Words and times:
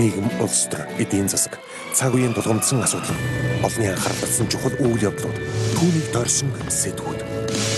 нийгэм, 0.00 0.28
улс 0.40 0.64
төр, 0.72 0.80
эдийн 0.96 1.28
засаг, 1.28 1.60
цаг 1.92 2.14
үеийн 2.16 2.32
тулгамдсан 2.32 2.80
асуудал, 2.80 3.12
олонний 3.60 3.92
анхаарал 3.92 4.20
татсан 4.24 4.48
чухал 4.48 4.72
үйл 4.80 5.12
явдлууд, 5.12 5.36
түүнийг 5.76 6.08
дорсон 6.14 6.48
сэтгүүд. 6.72 7.20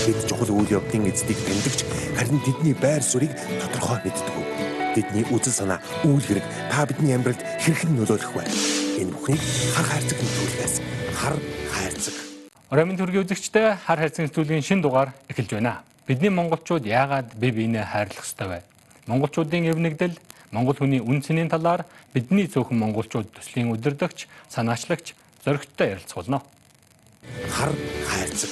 Бид 0.07 0.19
чухал 0.29 0.51
үйл 0.55 0.71
явдлын 0.79 1.11
эздийг 1.11 1.39
таньдагч 1.43 1.83
харин 2.15 2.39
тэдний 2.47 2.75
байр 2.79 3.03
суурийг 3.03 3.35
тодорхой 3.59 3.99
мэддэг. 4.07 4.35
Тэдний 4.95 5.25
үзэл 5.35 5.51
санаа, 5.51 5.79
үйл 6.07 6.23
хэрэг 6.23 6.45
та 6.71 6.87
бидний 6.87 7.11
амьдралд 7.11 7.43
хэрхэн 7.59 7.91
нөлөөлөх 7.91 8.31
вэ? 8.39 8.43
Энэ 9.03 9.11
бүхнийг 9.11 9.43
хар 9.75 9.87
хайрцаг 9.91 10.19
нөлөөлөхөөс 10.23 10.75
хар 11.19 11.35
хайрцаг. 11.75 12.15
Оройн 12.71 12.95
төргийн 12.95 13.25
үзэгчтэй 13.27 13.75
хар 13.83 13.99
хайрцаг 13.99 14.31
нөлөөллийн 14.31 14.63
шин 14.63 14.79
дугаар 14.79 15.11
эхэлж 15.27 15.59
байна. 15.59 15.83
Бидний 16.07 16.31
монголчууд 16.31 16.85
яагаад 16.87 17.35
бие 17.35 17.51
биенээ 17.51 17.83
хайрлах 17.83 18.23
ёстой 18.23 18.47
вэ? 18.47 18.72
Монголчуудын 19.07 19.67
эв 19.71 19.77
нэгдэл 19.77 20.15
Монгол 20.53 20.77
хүний 20.77 21.01
үн 21.01 21.19
цэнийн 21.25 21.49
талаар 21.49 21.83
бидний 22.13 22.45
цөөхөн 22.45 22.77
монголчууд 22.77 23.33
төслийн 23.33 23.73
удирдагч, 23.73 24.29
санаачлагч 24.53 25.17
зөрөгттэй 25.43 25.97
ярилцах 25.97 26.21
болно. 26.21 26.43
Хар 27.49 27.73
хайрцаг. 28.07 28.49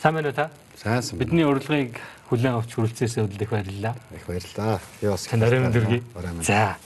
Сайн 0.00 0.14
байна 0.16 0.28
уу 0.28 0.34
та? 0.34 0.50
Сайн. 0.80 1.04
Бидний 1.12 1.44
урилгыг 1.44 2.00
хүлээн 2.32 2.56
авч 2.56 2.72
хүрэлцээс 2.72 3.20
өдөл 3.20 3.44
их 3.44 3.52
баярлалаа. 3.52 3.94
Их 4.16 4.24
баярлалаа. 4.26 4.80
Би 5.00 5.06
бас 5.12 5.28
Тань 5.28 5.44
оройн 5.44 5.70
дөргий. 5.70 6.02
За. 6.42 6.78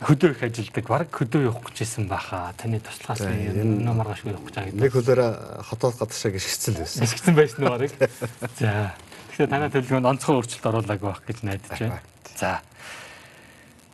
Хөдөө 0.00 0.32
их 0.32 0.42
ажилдаг. 0.42 0.88
Бараг 0.88 1.12
хөдөө 1.12 1.44
явах 1.52 1.70
гэжсэн 1.76 2.08
баха. 2.08 2.54
Таны 2.56 2.80
туслахаас 2.80 3.20
энэ 3.20 3.92
маргаашгүй 3.92 4.32
явах 4.32 4.48
гэж 4.48 4.54
байгаа. 4.58 4.80
нэг 4.80 4.92
хөлөөр 4.96 5.20
хотоод 5.68 5.94
гадагшаа 6.00 6.32
гიშгцэл 6.32 6.80
байсан. 6.80 7.04
Эсгсэн 7.04 7.34
байсан 7.36 7.60
уу 7.62 7.76
барыг? 7.76 7.92
За. 8.58 8.96
Тэгэхээр 9.30 9.50
танай 9.52 9.70
төлөвлөгөөнд 9.70 10.10
онцгой 10.10 10.34
өөрчлөлт 10.40 10.68
оруулаагүй 10.72 11.08
байх 11.12 11.22
гэж 11.28 11.38
найдаж 11.46 11.78
байна. 11.78 12.13
За. 12.36 12.60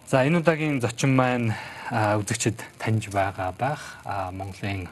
За 0.08 0.24
энэ 0.24 0.40
удаагийн 0.40 0.80
зочин 0.80 1.14
маань 1.14 1.52
үзэгчд 1.90 2.56
таньж 2.78 3.12
байгаа 3.12 3.52
байх. 3.52 4.00
Монголын 4.32 4.88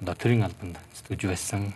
одоо 0.00 0.14
төрийн 0.14 0.46
албанд 0.46 0.78
зүтгэж 0.94 1.26
байсан. 1.26 1.74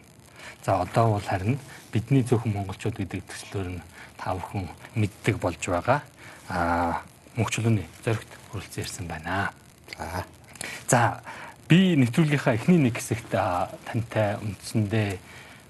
За 0.63 0.83
одоо 0.83 1.19
бол 1.19 1.27
харин 1.27 1.59
бидний 1.93 2.23
зөвхөн 2.23 2.55
монголчууд 2.55 2.97
гэдэг 3.03 3.23
төслөөр 3.27 3.69
нь 3.77 3.83
та 4.17 4.35
бүхэн 4.39 4.71
мэддэг 4.95 5.37
болж 5.43 5.63
байгаа. 5.67 6.01
Аа 6.49 7.03
мөнхчлөөний 7.35 7.87
зоригт 8.05 8.31
хүрэлцэн 8.51 8.83
ирсэн 8.85 9.07
байна. 9.11 9.51
За. 9.99 10.25
За 10.87 11.01
би 11.69 11.99
нэвтрүүлгийнхаа 11.99 12.55
эхний 12.55 12.79
нэг 12.79 12.97
хэсэгт 13.03 13.35
тантай 13.35 14.39
үндсэндээ 14.39 15.19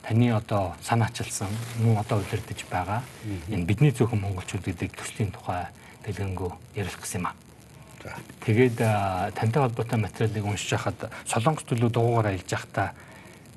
таны 0.06 0.30
одоо 0.30 0.74
санаачилсан 0.82 1.50
мөн 1.82 1.98
одоо 1.98 2.22
удирдах 2.22 2.62
байгаа 2.70 3.02
энэ 3.50 3.66
бидний 3.66 3.90
зөвхөн 3.90 4.20
монголчууд 4.22 4.62
гэдэг 4.62 4.94
төслийн 4.94 5.34
тухай 5.34 5.66
дэлгэнгүй 6.06 6.50
ярих 6.78 6.94
гэсэн 6.94 7.20
юм 7.20 7.26
аа. 7.26 7.34
Тэгээд 8.46 8.78
тантай 9.34 9.62
холбоотой 9.62 9.98
материалыг 9.98 10.46
уншиж 10.46 10.78
хахад 10.78 11.10
солонгос 11.26 11.66
төлөө 11.66 11.90
дугуугаар 11.90 12.38
аялж 12.38 12.46
явахдаа 12.46 12.94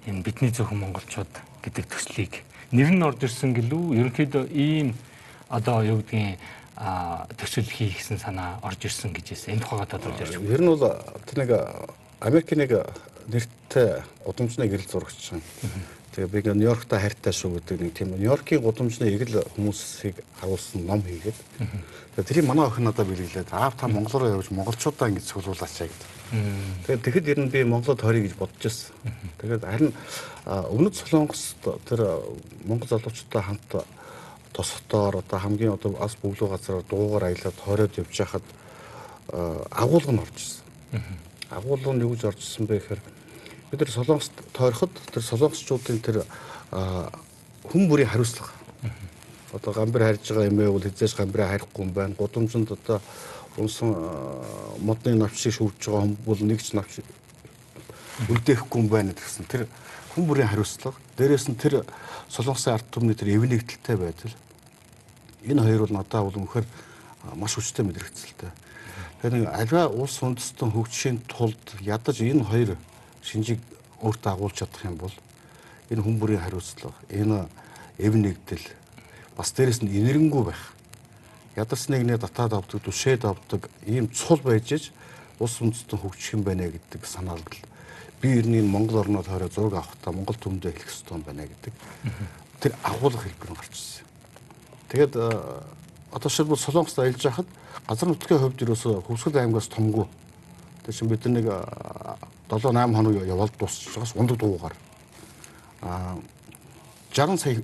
энэ 0.10 0.24
бидний 0.26 0.50
зөвхөн 0.50 0.82
монголчууд 0.82 1.30
гэдэг 1.62 1.86
төслийг 1.86 2.42
нэр 2.74 2.90
нь 2.98 3.06
орж 3.06 3.30
ирсэн 3.30 3.54
гэлүү 3.54 3.94
ерөнхийдөө 4.02 4.50
ийм 4.50 4.98
одоо 5.54 5.86
юу 5.86 6.02
гэдгийг 6.02 6.42
төсөл 7.38 7.70
хийх 7.70 8.02
гэсэн 8.02 8.18
санаа 8.18 8.58
орж 8.66 8.90
ирсэн 8.90 9.14
гэж 9.14 9.38
хэлсэн. 9.38 9.54
Энэ 9.54 9.62
тухайга 9.62 9.86
тодорхойлж 9.86 10.34
ярьж 10.34 10.50
Ер 10.50 10.62
нь 10.62 10.70
бол 10.70 10.98
тэр 11.30 11.38
нэг 11.46 11.52
Америкийн 12.24 12.60
нэг 12.64 12.72
нэртэй 13.28 14.02
удамжны 14.26 14.66
гэрэл 14.66 14.88
зурагч. 14.88 15.36
Тэгээ 16.20 16.44
би 16.44 16.52
Нью-Йоркта 16.52 17.00
хайртай 17.00 17.32
шүү 17.32 17.64
гэдэг 17.64 17.80
нэг 17.80 17.94
тийм 17.96 18.12
Нью-Йоркийн 18.12 18.60
гудамжны 18.60 19.08
эгэл 19.08 19.40
хүмүүсийг 19.56 20.20
харуулсан 20.44 20.84
ном 20.84 21.00
хийгээд 21.00 21.40
тэгээ 21.56 22.28
тэрийг 22.28 22.44
манай 22.44 22.68
охин 22.68 22.92
надад 22.92 23.08
бэлгэлээд 23.08 23.56
аав 23.56 23.80
та 23.80 23.88
Монгол 23.88 24.20
руу 24.20 24.36
явж 24.36 24.52
монголчуудаа 24.52 25.08
ингэж 25.08 25.24
цуглуулаач 25.24 25.80
гэдэг. 25.80 26.12
Тэгээд 26.92 27.04
тэгэхэд 27.08 27.30
ер 27.32 27.40
нь 27.40 27.48
би 27.48 27.64
Монголд 27.64 28.04
хорий 28.04 28.28
гэж 28.28 28.36
бодож 28.36 28.68
ирсэн. 28.68 28.92
Тэгээд 29.40 29.64
харин 29.64 29.96
өмнөд 30.44 30.96
Солонгост 31.00 31.64
тэр 31.88 32.00
монгол 32.68 32.90
залуучуудаа 32.92 33.40
хамт 33.40 33.72
тосхотоор 34.52 35.24
одоо 35.24 35.40
хамгийн 35.40 35.80
одоо 35.80 35.96
бас 35.96 36.20
бүглүү 36.20 36.52
газараар 36.52 36.84
дуугаар 36.84 37.32
аялаад 37.32 37.58
хориод 37.64 37.96
явж 37.96 38.12
хахад 38.12 38.44
агуулга 39.72 40.12
нь 40.12 40.20
орж 40.20 40.36
ирсэн. 40.36 40.68
Агуулга 41.48 41.96
нь 41.96 42.04
юу 42.04 42.12
гэж 42.12 42.28
орж 42.28 42.44
ирсэн 42.44 42.68
бэ 42.68 42.84
гэхээр 42.84 43.02
бид 43.72 43.80
нар 43.80 43.92
солонгост 43.92 44.34
тойроход 44.54 44.94
тэр 45.14 45.24
солонгосчуудын 45.24 46.00
тэр 46.02 46.24
хүн 46.72 47.90
бүрийн 47.90 48.10
хариуцлага 48.10 48.60
одоо 49.54 49.74
гамбар 49.74 50.04
харьж 50.04 50.30
байгаа 50.30 50.50
юм 50.50 50.60
ээ 50.60 50.72
бол 50.72 50.84
хизээж 50.84 51.16
гамбараа 51.18 51.50
харихгүй 51.50 51.86
юм 51.86 51.94
байна. 51.94 52.16
Гудамжинд 52.16 52.72
одоо 52.72 53.02
унсан 53.58 53.96
модны 54.80 55.16
навчийг 55.16 55.54
шүүрж 55.58 55.90
байгаа 55.90 56.02
хүн 56.06 56.18
бол 56.26 56.42
нэг 56.46 56.62
ч 56.62 56.74
навч 56.74 57.02
үлдээхгүй 58.30 58.80
юм 58.82 58.90
байна 58.90 59.14
гэсэн 59.18 59.50
тэр 59.50 59.66
хүн 60.14 60.28
бүрийн 60.30 60.50
хариуцлага. 60.54 60.98
Дээрээс 61.18 61.50
нь 61.50 61.58
тэр 61.58 61.82
солонгосын 62.30 62.74
ард 62.78 62.86
түмний 62.94 63.18
тэр 63.18 63.34
эв 63.34 63.44
нэгдэлтэй 63.50 63.98
байдал. 63.98 64.36
Энэ 65.50 65.66
хоёр 65.66 65.82
бол 65.90 65.98
надад 65.98 66.24
бол 66.30 66.40
үнэхээр 66.46 66.68
маш 67.34 67.58
хүчтэй 67.58 67.86
мэдрэгцэлтэй. 67.90 68.54
Тэгэхээр 68.54 69.34
нэг 69.34 69.46
аливаа 69.50 69.90
улс 69.90 70.22
үндэстэн 70.22 70.70
хөгжихийн 70.78 71.26
тулд 71.26 71.64
ядаж 71.82 72.22
энэ 72.22 72.46
хоёр 72.46 72.78
шинжийг 73.22 73.60
өөртөө 74.02 74.32
агуулж 74.32 74.56
чадах 74.56 74.86
юм 74.86 74.98
бол 74.98 75.16
энэ 75.90 76.02
хүн 76.02 76.20
бүрийн 76.20 76.44
хариуцлага, 76.44 76.96
энэ 77.10 77.48
эв 77.98 78.14
нэгдэл 78.16 78.66
бас 79.36 79.52
дээрэс 79.52 79.82
нь 79.84 79.92
энерэнгүй 79.92 80.44
байх. 80.46 80.74
Ядарсныг 81.56 82.06
нэ 82.06 82.18
татаад 82.18 82.54
авдаг, 82.54 82.80
түшээд 82.84 83.26
авдаг 83.26 83.70
ийм 83.86 84.08
цул 84.14 84.40
байж 84.40 84.72
иж 84.72 84.84
улс 85.40 85.60
үндэстэн 85.60 86.00
хөгжих 86.00 86.34
юм 86.40 86.44
байна 86.44 86.70
гэдэг 86.70 87.04
санаал 87.04 87.44
би 88.22 88.30
ерний 88.38 88.62
Монгол 88.62 89.00
орноо 89.00 89.24
тойроо 89.24 89.50
зураг 89.50 89.74
авахдаа 89.74 90.14
Монгол 90.14 90.36
төмдөө 90.36 90.72
хэлэх 90.72 90.92
хэрэгтэй 90.92 91.16
юм 91.16 91.24
байна 91.24 91.48
гэдэг. 91.48 91.74
Тэр 92.60 92.76
агуулга 92.84 93.24
хэлбэр 93.24 93.52
нь 93.52 93.56
гарч 93.56 93.72
ирсэн. 93.72 94.06
Тэгээд 94.92 95.14
одоо 96.12 96.30
шилбэл 96.30 96.60
Солонгост 96.60 97.00
аялж 97.00 97.24
байхад 97.24 97.48
газар 97.88 98.10
нутгийн 98.10 98.40
хувьд 98.40 98.62
ерөөсө 98.62 99.04
Хөвсгөл 99.08 99.40
аймгаас 99.40 99.72
томгүй. 99.72 100.08
Чинь 100.90 101.08
бид 101.08 101.24
нэг 101.26 101.48
7 102.50 102.74
8 102.74 102.96
хоног 102.96 103.14
яваад 103.26 103.54
дуусчих 103.58 103.94
байгаас 103.94 104.16
ундаг 104.16 104.38
дуугаар 104.38 104.76
а 105.82 106.18
60 107.14 107.38
сая 107.38 107.62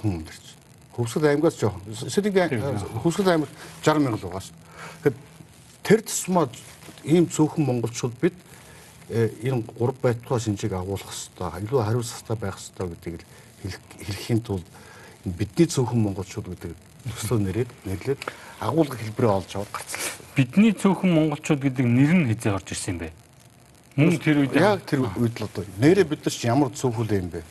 хүн 0.00 0.22
амьдарч. 0.22 0.44
Хөвсгөл 0.92 1.28
аймгаас 1.30 1.56
жоохон. 1.56 1.80
Сэдэг 1.94 2.34
Хөвсгөл 3.02 3.30
аймаг 3.30 3.48
60 3.82 4.02
мянган 4.02 4.20
л 4.20 4.26
байгаа 4.26 4.42
шүү. 4.44 4.56
Тэгэхээр 5.02 5.16
тэр 5.82 6.00
тусмаа 6.02 6.48
ийм 7.04 7.26
цөөхөн 7.30 7.64
монголчууд 7.64 8.14
бид 8.20 8.36
энэ 9.10 9.64
3 9.78 10.02
байтугай 10.02 10.40
шинжийг 10.40 10.72
агуулах 10.72 11.08
хэрэгтэй, 11.08 11.64
илүү 11.64 11.80
хариуцлагатай 11.82 12.36
байх 12.36 12.56
хэрэгтэй 12.58 12.86
гэдгийг 12.92 13.22
хэлэхийн 14.04 14.40
тулд 14.42 14.66
бидний 15.24 15.66
цөөхөн 15.66 16.00
монголчууд 16.02 16.46
гэдэг 16.50 16.72
төслөө 17.08 17.38
нэрээд 17.40 17.70
нэрлээд 17.86 18.20
агуулга 18.60 18.96
хэлбэрээ 18.98 19.32
олж 19.32 19.50
аваад 19.54 19.72
гарцлаа. 19.74 20.02
Бидний 20.36 20.72
цөөхөн 20.72 21.10
монголчууд 21.12 21.60
гэдэг 21.62 21.86
нэр 21.86 22.12
нь 22.14 22.28
хизээ 22.30 22.54
орж 22.54 22.68
ирсэн 22.74 22.94
юм 22.94 22.98
бэ? 23.06 23.21
Мөн 23.96 24.16
тэр 24.16 24.44
үед 24.44 24.56
яг 24.56 24.84
тэр 24.88 25.04
үед 25.04 25.36
л 25.36 25.44
одоо 25.44 25.64
нэрээ 25.76 26.08
бид 26.08 26.24
нар 26.24 26.32
ч 26.32 26.48
ямар 26.48 26.72
цөөхөлөө 26.72 27.18
юм 27.20 27.28
бэ? 27.28 27.44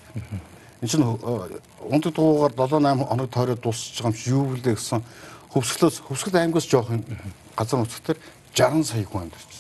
Энд 0.82 0.90
чинь 0.90 1.06
ундаг 1.06 2.12
дуугаар 2.18 2.54
7 2.58 2.82
8 2.82 3.06
хоног 3.06 3.30
тойроод 3.30 3.62
дуусчих 3.62 4.02
юм 4.02 4.14
чи 4.14 4.34
юу 4.34 4.50
вүлээ 4.50 4.74
гэсэн 4.74 5.06
хөвсгөлөөс 5.54 6.02
хөвсгөл 6.10 6.42
аймгаас 6.42 6.66
жоох 6.66 6.90
газар 7.54 7.78
нутгаар 7.78 8.18
60 8.58 8.90
сая 8.90 9.06
хүн 9.06 9.30
амьдарч 9.30 9.52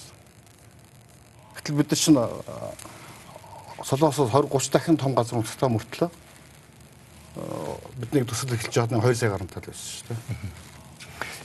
Гэтэл 1.61 1.77
бид 1.77 1.93
нар 1.93 1.99
чинь 2.01 2.17
Солонгосоос 3.85 4.33
20 4.33 4.49
30 4.49 4.73
дахин 4.73 4.97
том 4.97 5.13
газар 5.13 5.37
нутагтаа 5.37 5.69
мөртлөө 5.69 6.09
бидний 8.01 8.25
төсөл 8.25 8.57
эхэлж 8.57 8.89
байгаад 8.89 9.05
2 9.05 9.15
сая 9.15 9.29
гаруй 9.29 9.47
тал 9.47 9.63
байсан 9.63 9.85
шүү 9.85 10.05
дээ. 10.09 10.19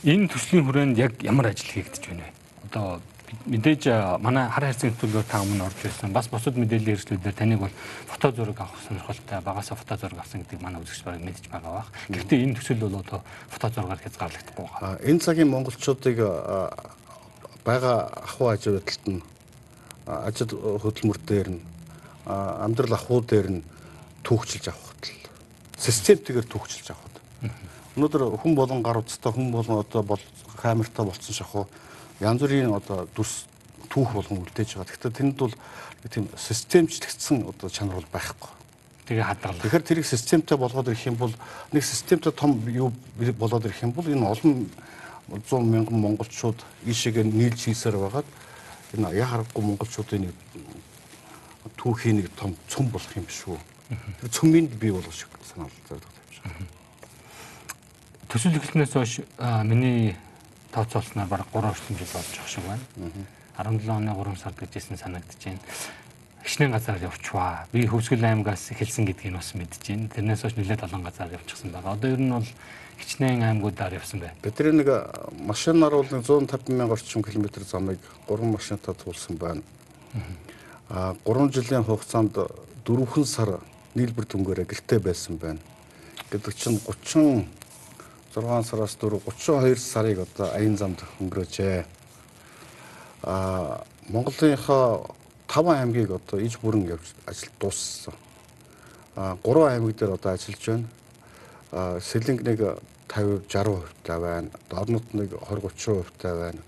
Энэ 0.09 0.27
төслийн 0.33 0.65
хүрээнд 0.65 0.97
яг 0.97 1.13
ямар 1.21 1.53
ажил 1.53 1.69
хийгдэж 1.69 2.03
байна 2.09 2.25
вэ? 2.25 2.31
Одоо 2.67 3.01
мэдээж 3.45 3.83
манай 4.23 4.49
хар 4.49 4.65
хайрцаг 4.65 4.97
төлөвлөгөө 4.97 5.29
та 5.29 5.41
өмнө 5.45 5.67
орж 5.69 5.77
байсан. 5.83 6.13
Бас 6.15 6.27
бусад 6.31 6.57
мэдээллийн 6.57 6.97
хэрэгслүүдээр 6.97 7.35
таныг 7.37 7.59
бол 7.61 7.75
фото 8.09 8.31
зураг 8.33 8.59
авах 8.59 8.81
сонирхолтой, 8.87 9.41
багасаа 9.45 9.77
фото 9.77 9.95
зураг 9.97 10.19
авсан 10.19 10.41
гэдэг 10.41 10.61
манай 10.61 10.81
үзэгч 10.81 11.03
барыг 11.05 11.21
мэдэж 11.21 11.45
байгаа 11.53 11.83
бах. 11.83 11.91
Гэхдээ 12.09 12.43
энэ 12.43 12.55
төсөл 12.57 12.81
бол 12.81 12.99
одоо 13.03 13.21
фото 13.49 13.67
зургаар 13.69 14.01
хязгаарлагдахгүй 14.01 14.65
байгаа. 14.65 14.99
Энэ 15.05 15.23
цагийн 15.23 15.51
монголчуудыг 15.53 16.17
байгаа 17.67 17.97
ахуй 18.25 18.47
ажил 18.53 18.79
байдалд 18.79 19.05
нь 19.05 19.21
ажил 20.07 20.51
хөдөлмөр 20.81 21.19
дээр 21.27 21.49
нь 21.55 21.61
амьдрал 22.25 22.95
ахуй 22.95 23.21
дээр 23.21 23.47
нь 23.59 23.61
түүхчилж 24.23 24.71
авахд 24.71 25.03
л 25.11 25.15
системтэйгээр 25.79 26.47
түүхчилж 26.47 26.87
авахд. 26.91 27.15
Өнөөдөр 27.97 28.39
хүн 28.39 28.53
болон 28.55 28.83
гар 28.83 28.99
утастай 29.01 29.31
хүн 29.31 29.51
болон 29.51 29.83
одоо 29.83 30.03
бол 30.03 30.21
камертай 30.55 31.05
болцсон 31.05 31.35
шахуу 31.35 31.67
янз 32.19 32.41
бүрийн 32.41 32.73
одоо 32.73 33.07
дүрс 33.15 33.45
түүх 33.89 34.13
болгон 34.13 34.43
үлдээж 34.43 34.77
байгаа. 34.77 34.89
Тэгэхээр 34.89 35.17
тэнд 35.17 35.37
бол 35.37 35.53
тийм 36.09 36.29
системчлэгдсэн 36.35 37.47
одоо 37.47 37.69
чанар 37.69 37.99
бол 38.01 38.11
байхгүй. 38.11 38.51
Тэгээ 39.07 39.23
хадгалах. 39.23 39.61
Тэгэхээр 39.63 39.87
тэрийг 39.87 40.05
системтэй 40.05 40.57
болгоод 40.57 40.91
ирэх 40.91 41.07
юм 41.07 41.15
бол 41.15 41.33
нэг 41.71 41.83
системтэй 41.83 42.31
том 42.31 42.59
юу 42.67 42.91
болоод 43.39 43.65
ирэх 43.65 43.83
юм 43.83 43.91
бол 43.95 44.07
энэ 44.07 44.27
олон 44.27 44.67
100 45.31 45.63
мянган 45.63 45.99
монголчууд 45.99 46.59
ийшээгээ 46.85 47.23
нийлж 47.23 47.71
хийсээр 47.71 47.95
байгаад 47.99 48.27
энэ 48.95 49.15
яа 49.15 49.27
харахгүй 49.27 49.63
монголчуудын 49.63 50.27
нэг 50.27 50.35
түүхийн 51.79 52.19
нэг 52.19 52.31
том 52.35 52.55
цөм 52.67 52.91
болох 52.91 53.11
юм 53.15 53.23
биш 53.23 53.43
үү. 53.47 53.59
Тэр 54.23 54.29
цөмөнд 54.31 54.75
бий 54.75 54.91
болох 54.91 55.13
шиг 55.15 55.31
санаал 55.43 55.71
зовдог 55.87 56.11
юм 56.11 56.31
шиг. 56.35 56.43
Төсөл 58.27 58.59
эхлэнээс 58.59 58.91
хойш 58.91 59.23
миний 59.63 60.15
тооцоолсноор 60.77 61.27
бараг 61.27 61.47
3 61.53 61.73
орчим 61.73 61.97
жил 61.97 62.11
болж 62.13 62.29
байгаа 62.37 62.47
шиг 62.53 62.65
байна. 62.69 62.85
17 63.57 63.89
оны 63.89 64.13
3 64.13 64.37
сард 64.37 64.57
гэжсэн 64.61 64.97
санагдаж 64.97 65.41
байна. 65.41 65.59
Хичнээн 66.45 66.71
газар 66.71 67.01
явчваа. 67.01 67.65
Би 67.73 67.87
Хөвсгөл 67.89 68.23
аймгаас 68.23 68.69
эхэлсэн 68.71 69.09
гэдгийг 69.09 69.33
бас 69.33 69.57
мэдэж 69.57 69.81
байна. 69.89 70.09
Тэрнээс 70.13 70.41
хойш 70.45 70.55
нэлээд 70.55 70.85
олон 70.85 71.03
газар 71.03 71.33
явчихсан 71.33 71.73
байгаа. 71.73 71.97
Одоо 71.97 72.13
ер 72.13 72.21
нь 72.21 72.29
бол 72.29 72.45
хичнээн 73.01 73.41
аймагуудаар 73.41 73.97
явсан 73.97 74.21
бай. 74.21 74.31
Бидний 74.45 74.85
нэг 74.85 74.89
машинаар 75.41 75.97
бол 75.97 76.05
150 76.05 76.69
мянга 76.69 76.93
орчим 76.93 77.23
километр 77.25 77.65
замыг 77.65 77.99
3 78.29 78.45
машинтаа 78.45 78.93
туулсан 78.93 79.35
байна. 79.35 79.61
А 80.89 81.17
3 81.25 81.51
жилийн 81.51 81.83
хугацаанд 81.83 82.37
дөрвөн 82.85 83.25
сар 83.25 83.59
нийлбэр 83.95 84.25
дүнгээрээ 84.29 84.65
гэртээ 84.69 84.99
байсан 85.01 85.35
байна. 85.41 85.59
Гэдэг 86.29 86.53
чинь 86.55 86.79
30 86.79 87.49
6 88.41 88.69
сараас 88.69 88.97
4 88.99 89.21
32 89.25 89.77
сарыг 89.77 90.19
одоо 90.19 90.51
аян 90.53 90.77
замд 90.77 91.03
өнгөрөөжээ. 91.19 91.85
А 93.23 93.83
Монголынхаа 94.09 95.07
5 95.47 95.73
аймгийг 95.73 96.11
одоо 96.11 96.39
иж 96.39 96.59
бүрэн 96.61 96.87
явж 96.87 97.15
ажил 97.25 97.51
дууссан. 97.59 98.13
А 99.15 99.37
3 99.43 99.73
аймаг 99.73 99.95
дээр 99.97 100.13
одоо 100.13 100.33
ажиллаж 100.33 100.65
байна 100.65 100.87
сэлэнг 101.71 102.41
нэг 102.43 102.59
50 103.07 103.47
60% 103.47 103.83
та 104.03 104.19
байна. 104.19 104.49
Орнод 104.71 105.13
нэг 105.13 105.31
20 105.31 105.71
30% 105.75 106.05
та 106.17 106.35
байна. 106.35 106.61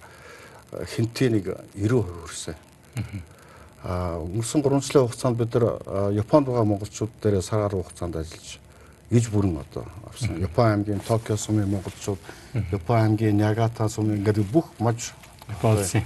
Хинтээ 0.72 1.30
нэг 1.30 1.46
90% 1.76 2.04
хүрсэн. 2.04 2.56
Аа 3.84 4.20
өнгөрсөн 4.20 4.64
3 4.64 4.82
жилийн 4.84 5.08
хугацаанд 5.08 5.38
бид 5.38 5.54
нар 5.56 6.12
Японд 6.14 6.48
байгаа 6.48 6.66
монголчууд 6.66 7.12
дээр 7.22 7.42
сар 7.42 7.64
гаруй 7.64 7.84
хугацаанд 7.84 8.16
ажиллаж 8.16 8.59
иж 9.12 9.30
бүрэн 9.30 9.58
одоо 9.58 9.86
авсан. 10.08 10.40
Япон 10.42 10.66
аймгийн 10.66 11.00
Токио 11.00 11.38
сумын 11.38 11.70
монголчууд, 11.70 12.20
Япон 12.72 12.98
аймгийн 12.98 13.38
Нягата 13.38 13.90
сумын 13.90 14.24
гэдэг 14.24 14.46
бүх 14.52 14.72
маж 14.80 15.14
болсон. 15.62 16.04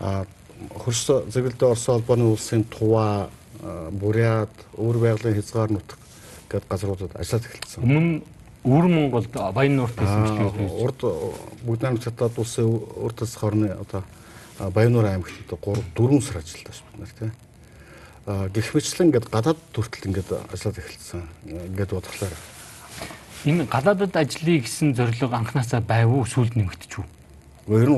Аа 0.00 0.26
хөрс 0.74 1.06
зөвлөлтөө 1.30 1.70
Орос 1.70 1.88
улбаны 1.88 2.24
улсын 2.24 2.64
Тува, 2.64 3.28
Бурят, 3.92 4.50
өөр 4.76 4.98
байгалийн 4.98 5.38
хязгаар 5.38 5.70
нутаг 5.70 5.98
гээд 6.50 6.64
газруудад 6.68 7.14
ажиллаад 7.14 7.46
эхэлсэн. 7.46 7.82
Өмнө 7.82 8.22
Өвөр 8.64 8.86
Монголд 8.90 9.30
Баян 9.54 9.76
нуурт 9.76 9.94
ч 9.94 10.02
тийм 10.02 10.66
урд 10.66 11.00
бүгднээр 11.62 12.02
цатаад 12.02 12.38
улсын 12.38 12.66
урд 12.66 13.16
тас 13.22 13.36
хорны 13.38 13.70
одоо 13.70 14.02
Баянуур 14.58 15.06
аймагт 15.06 15.52
одоо 15.52 15.78
3 15.94 16.20
4 16.20 16.20
сар 16.20 16.42
бид 16.42 16.98
нар 16.98 17.12
тийм. 17.18 17.32
Гэх 18.28 18.76
мэтлэн 18.76 19.08
ингээд 19.08 19.32
гадаад 19.32 19.56
төртөл 19.72 20.12
ингээд 20.12 20.52
ажиллаад 20.52 20.78
эхэлсэн. 20.84 21.22
Ингээд 21.48 21.96
бодглохлоор 21.96 22.36
энэ 23.48 23.64
гадаадад 23.64 24.12
ажиллая 24.12 24.60
гэсэн 24.60 24.92
зорилго 24.92 25.32
анханасаа 25.32 25.80
байв 25.80 26.12
уу 26.12 26.28
сүлд 26.28 26.52
нэмэгдэж 26.52 26.92
үү? 27.00 27.06
Ер 27.72 27.88
нь 27.88 27.96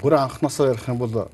бүр 0.00 0.18
анханасаа 0.18 0.74
ярих 0.74 0.88
юм 0.88 0.98
бол 0.98 1.30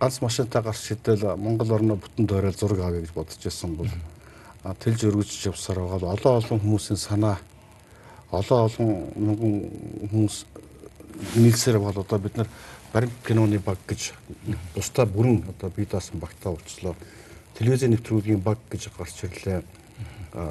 ганц 0.00 0.20
машинтай 0.24 0.62
гарч 0.62 0.96
идэл 0.96 1.36
Монгол 1.36 1.72
орноо 1.76 1.96
бүтэн 2.00 2.24
дойрол 2.24 2.56
зураг 2.56 2.80
авъя 2.80 3.04
гэж 3.04 3.12
бодож 3.12 3.36
байсан 3.42 3.76
бол 3.76 3.90
тэлж 4.80 5.00
өргөжж 5.04 5.52
явсаар 5.52 5.84
байгаа 5.84 6.16
олон 6.16 6.38
олон 6.40 6.60
хүмүүсийн 6.62 6.96
санаа 6.96 7.36
олон 8.30 8.60
олон 8.64 8.88
мянган 9.18 9.52
хүмүүс 10.08 10.36
нийлсээр 11.36 11.78
бол 11.78 11.98
одоо 11.98 12.18
бид 12.18 12.36
нар 12.36 12.48
баримт 12.92 13.12
киноны 13.26 13.58
баг 13.58 13.78
гэж 13.88 14.14
бусдаа 14.74 15.04
бүрэн 15.04 15.44
одоо 15.50 15.68
бие 15.76 15.86
даасан 15.86 16.20
багтаа 16.20 16.52
уучлаа. 16.56 16.94
Телевизийн 17.58 17.92
нэвтрүүлгийн 17.94 18.42
баг 18.42 18.58
гэж 18.70 18.88
гарч 18.96 19.24
ирлээ. 19.28 19.62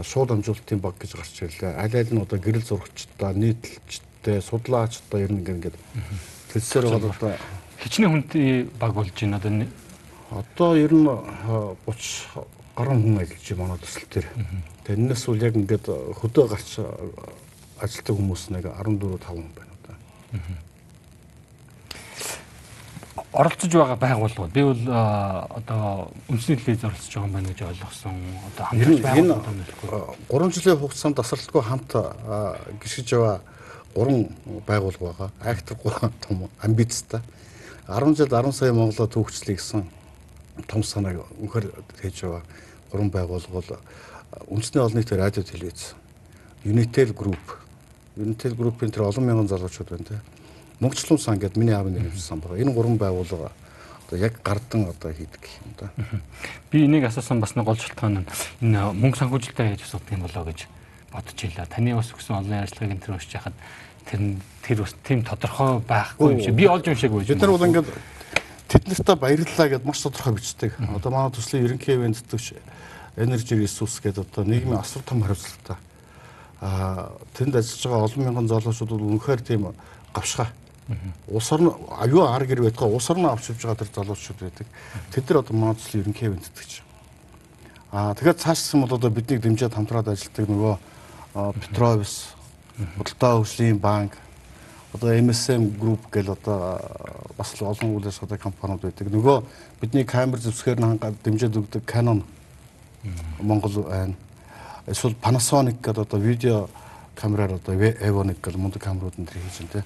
Шууд 0.05 0.31
амжуулалтын 0.31 0.79
баг 0.79 0.95
гэж 1.01 1.17
гарч 1.17 1.35
ирлээ. 1.41 1.73
Аль 1.73 1.95
аль 1.97 2.13
нь 2.13 2.21
одоо 2.21 2.37
гэрэл 2.37 2.61
зурагчдаа, 2.61 3.33
нийтлэлчтэй, 3.33 4.41
судлаачдаа 4.41 5.19
ер 5.25 5.33
нь 5.33 5.41
ингээд 5.41 5.77
төлсөөр 6.53 6.85
бол 6.85 7.09
одоо 7.09 7.33
хичнээн 7.81 8.11
хүнтэй 8.13 8.69
баг 8.77 8.93
болж 8.93 9.15
байна 9.17 9.37
одоо 9.41 9.65
одоо 10.31 10.71
ер 10.77 10.93
нь 10.93 11.07
30 11.09 12.45
гаруй 12.77 12.97
хүн 13.01 13.17
ажиллаж 13.19 13.47
байна 13.49 13.61
манай 13.61 13.79
төсөл 13.81 14.07
төр. 14.07 14.25
Тэрнээс 14.85 15.23
үл 15.27 15.43
яг 15.43 15.55
ингээд 15.57 15.85
хөдөө 16.21 16.45
гарч 16.47 16.69
ажилтдаг 17.81 18.15
хүмүүс 18.15 18.43
нэг 18.53 18.65
14 18.69 19.17
5 19.17 19.25
хүн 19.27 19.49
байна 19.57 19.73
одоо. 19.81 19.95
Оролцож 23.33 23.71
байгаа 23.71 23.97
байгууллагууд 23.99 24.53
би 24.55 24.63
бол 24.63 24.83
одоо 24.87 26.11
үндэсний 26.31 26.57
телевиз 26.57 26.83
оролцож 26.83 27.11
байгаа 27.11 27.27
юм 27.27 27.33
байна 27.35 27.49
гэж 27.51 27.61
ойлгосон. 27.67 28.15
Одоо 28.49 28.65
хамтарч 28.65 29.01
байгууллагууд 29.03 30.17
3 30.31 30.55
жилийн 30.55 30.79
хугацаанд 30.79 31.15
тасралтгүй 31.19 31.61
хамт 31.61 31.91
гიშгэж 32.79 33.09
байгаа 33.15 33.39
3 33.95 34.63
байгууллага 34.67 35.11
байгаа. 35.11 35.31
Актер 35.43 35.75
том 36.23 36.49
амбицтай. 36.63 37.21
10 37.87 38.15
жилд 38.15 38.31
10 38.31 38.51
сая 38.51 38.73
Монголоо 38.73 39.07
төвөгчлөе 39.07 39.59
гэсэн 39.59 39.83
том 40.67 40.83
санааг 40.83 41.25
өнөхөр 41.39 41.67
хийж 41.99 42.23
байгаа 42.23 42.43
гурван 42.91 43.09
байгууллага 43.11 43.51
бол 43.51 43.71
үндэсний 44.47 44.83
олон 44.83 44.97
нийтийн 44.99 45.19
радио 45.19 45.43
телевиз, 45.43 45.95
Unitel 46.63 47.13
Group, 47.13 47.59
Unitel 48.15 48.55
Group-ийн 48.55 48.91
тэр 48.91 49.07
олон 49.07 49.25
мянган 49.25 49.47
залуучууд 49.47 49.89
байна 49.89 50.05
те. 50.05 50.19
Мөнгөчлөн 50.81 51.19
сан 51.21 51.37
гэдэг 51.37 51.57
миний 51.61 51.75
аав 51.77 51.87
нэрмжсэн 51.87 52.19
сан 52.19 52.39
байгаа. 52.41 52.57
Энэ 52.57 52.73
гурван 52.73 52.97
байгууллага 52.97 53.51
одоо 54.11 54.17
яг 54.19 54.41
гардан 54.43 54.89
одоо 54.89 55.11
хийдэг 55.13 55.45
юм 55.63 55.73
да. 55.79 55.89
Би 56.71 56.85
энийг 56.85 57.05
асуусан 57.05 57.39
бас 57.39 57.55
нэг 57.55 57.65
гол 57.65 57.77
шалтгаан 57.77 58.25
нь 58.25 58.27
энэ 58.65 58.91
мөнгө 58.91 59.17
санхүүжилтээр 59.21 59.77
яаж 59.77 59.85
асуудаг 59.87 60.11
юм 60.11 60.25
болоо 60.27 60.43
гэж 60.49 60.67
бодож 61.13 61.39
илаа. 61.45 61.65
Таны 61.69 61.95
бас 61.95 62.11
өгсөн 62.11 62.35
олон 62.35 62.59
ажиллагааг 62.59 62.91
энэ 62.91 63.03
төр 63.05 63.15
уншиж 63.15 63.31
хахад 63.31 63.55
тэр 64.09 64.19
тэр 64.65 64.77
бас 64.83 64.95
тийм 65.07 65.23
тодорхой 65.23 65.79
байхгүй 65.85 66.33
юм 66.33 66.41
шиг 66.43 66.55
би 66.59 66.67
олж 66.67 66.87
уншаагүй. 66.91 67.23
Бид 67.23 67.39
нар 67.39 67.53
бол 67.55 67.67
ингээд 67.69 67.87
тэд 68.67 68.83
нартай 68.89 69.15
баярлалаа 69.15 69.67
гэдээ 69.69 69.87
маш 69.87 70.01
тодорхой 70.03 70.33
бичдэг. 70.35 70.71
Одоо 70.91 71.11
манай 71.11 71.31
төслийн 71.31 71.65
ерөнхий 71.69 71.95
вендтгч 71.95 72.57
Energy 73.15 73.55
Resource 73.59 73.99
гэдэг 74.03 74.27
одоо 74.27 74.43
нийгмийн 74.43 74.79
асар 74.79 75.03
том 75.03 75.21
хариуцлагатай. 75.23 75.77
Аа 76.61 77.11
тэнд 77.35 77.55
ажиллаж 77.55 77.83
байгаа 77.83 78.07
олон 78.07 78.23
мянган 78.23 78.47
залуучууд 78.47 78.91
бол 78.91 79.07
үнэхээр 79.15 79.41
тийм 79.43 79.75
гавшгаа. 80.15 80.51
Улс 81.27 81.51
орн 81.51 81.73
аюу 81.99 82.25
ар 82.27 82.45
гэр 82.45 82.61
байтгаа 82.61 82.87
улс 82.87 83.09
орноо 83.09 83.31
авч 83.31 83.49
явж 83.49 83.61
байгаа 83.63 83.79
тэр 83.81 83.91
залуучууд 83.95 84.39
байдаг. 84.39 84.67
Тэд 85.11 85.29
нар 85.29 85.39
одоо 85.39 85.55
манай 85.55 85.75
төслийн 85.75 86.03
ерөнхий 86.03 86.29
вендтгч. 86.29 86.81
Аа 87.91 88.13
тэгэхээр 88.15 88.39
цаашсан 88.39 88.81
бол 88.81 88.95
одоо 88.95 89.09
биднийг 89.09 89.41
дэмжиж 89.41 89.73
хамтраад 89.73 90.07
ажилладаг 90.07 90.47
нөгөө 90.47 90.75
Петровис, 91.59 92.35
Худалдаа 92.97 93.39
хөгжлийн 93.39 93.79
банк, 93.79 94.17
одоо 94.93 95.15
MSM 95.15 95.79
Group 95.79 96.11
гэл 96.11 96.31
одоо 96.31 96.79
бас 97.37 97.55
олон 97.61 97.95
үйл 97.95 98.07
ажиллагааны 98.07 98.41
компаниуд 98.41 98.81
байдаг. 98.81 99.07
Нөгөө 99.07 99.43
бидний 99.79 100.03
камер 100.03 100.39
зөвсгөр 100.39 100.79
нь 100.79 100.99
дэмжиж 100.99 101.55
өгдөг 101.55 101.87
Canon 101.87 102.23
Монгол 103.39 103.83
байна. 103.87 104.15
Эсвэл 104.87 105.15
Panasonic 105.15 105.79
гэдэг 105.79 106.03
одоо 106.03 106.19
видео 106.19 106.67
камераар 107.15 107.55
одоо 107.55 107.75
Evonic 107.75 108.41
гэх 108.43 108.55
мундаг 108.55 108.81
камерууд 108.83 109.15
энэ 109.17 109.31
хийж 109.31 109.63
байна 109.63 109.71
те. 109.71 109.83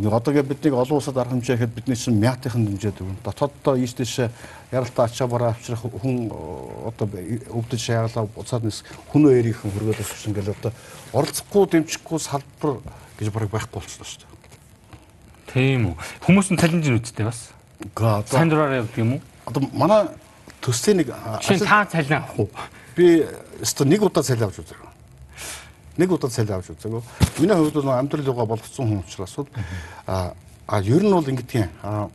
Нэг 0.00 0.12
одоогээ 0.16 0.48
биднийг 0.48 0.72
олон 0.72 0.96
улсад 0.96 1.20
арга 1.20 1.36
хэмжээ 1.36 1.60
гэхэд 1.60 1.76
бидний 1.76 1.96
чинь 1.96 2.16
мятынхан 2.16 2.64
дэмжээд 2.64 3.04
өгнө. 3.04 3.20
Дотооддоо 3.20 3.76
ийш 3.76 3.92
тийш 3.92 4.32
яралтай 4.72 5.04
ачаа 5.04 5.28
бараа 5.28 5.52
авчрах 5.52 5.84
хүн 5.84 6.32
одоо 6.88 7.04
өвдөж 7.04 7.76
шааглаа 7.76 8.24
буцаад 8.24 8.64
нэс 8.64 8.80
хүн 9.12 9.28
өөрийнхэн 9.28 9.68
хөргөөд 9.68 10.00
авчихсан 10.00 10.32
гэл 10.32 10.56
одоо 10.56 10.72
оролцохгүй 11.12 11.68
дэмжихгүй 11.68 12.16
салбар 12.16 12.80
гэж 13.20 13.28
бараг 13.28 13.52
байхгүй 13.52 13.76
болчихлоо 13.76 14.08
шүү 14.08 14.24
дээ. 14.24 14.30
Тийм 15.52 15.92
үү. 15.92 15.94
Хүмүүс 16.24 16.48
нь 16.48 16.60
талент 16.64 16.88
үүдтэй 16.88 17.28
бас. 17.28 17.52
Га 17.92 18.24
дураараа 18.24 18.80
явдаг 18.80 18.96
юм 18.96 19.20
уу? 19.20 19.22
Одоо 19.44 19.68
манай 19.76 20.08
төслийн 20.64 21.04
нэг 21.04 21.12
та 21.12 21.84
цалин 21.84 22.24
авах 22.24 22.40
уу? 22.40 22.48
Би 22.96 23.26
өстө 23.60 23.84
нэг 23.84 24.00
удаа 24.00 24.24
цалин 24.24 24.48
авч 24.48 24.64
үзэв. 24.64 24.89
Нэг 26.00 26.12
удаа 26.16 26.32
цалин 26.32 26.56
авч 26.56 26.72
үзэв. 26.72 27.04
Миний 27.38 27.52
хувьд 27.52 27.76
бол 27.76 27.92
амьдрал 27.92 28.24
юга 28.24 28.46
болгоцсон 28.48 28.88
хүн 28.88 29.04
учраас 29.04 29.36
а 30.06 30.32
а 30.66 30.80
ер 30.80 31.04
нь 31.04 31.12
бол 31.12 31.28
ингэдэг 31.28 31.68
юм. 31.68 32.10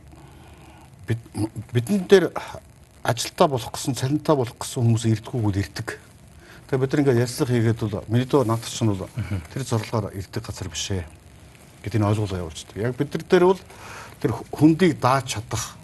бид 1.06 1.18
бидэн 1.70 2.02
дээр 2.10 2.32
ажилтаа 3.06 3.46
болох 3.46 3.70
гэсэн 3.70 3.94
цалинтаа 3.94 4.34
болох 4.34 4.58
гэсэн 4.58 4.82
хүмүүс 4.82 5.06
ирдгүүгүүд 5.06 5.56
ирдэг. 5.62 5.88
Тэгээ 6.66 6.82
бид 6.82 6.90
нар 6.90 7.00
ингээд 7.06 7.22
ярьслах 7.22 7.50
хийгээд 7.54 7.78
бол 7.78 8.02
миний 8.10 8.26
дөө 8.26 8.42
надад 8.42 8.66
ч 8.66 8.82
нь 8.82 8.90
бол 8.90 9.06
тэр 9.54 9.62
зорилгоор 9.62 10.10
ирдэг 10.18 10.42
газар 10.42 10.66
биш 10.66 10.90
ээ 10.90 11.06
гэдгийг 11.86 12.02
ойлгуулга 12.02 12.42
явуулчихдаг. 12.42 12.82
Яг 12.82 12.98
бид 12.98 13.14
нар 13.14 13.22
дээр 13.22 13.44
бол 13.46 13.62
тэр 14.18 14.32
хүндийг 14.50 14.98
дааж 14.98 15.38
чадах 15.38 15.78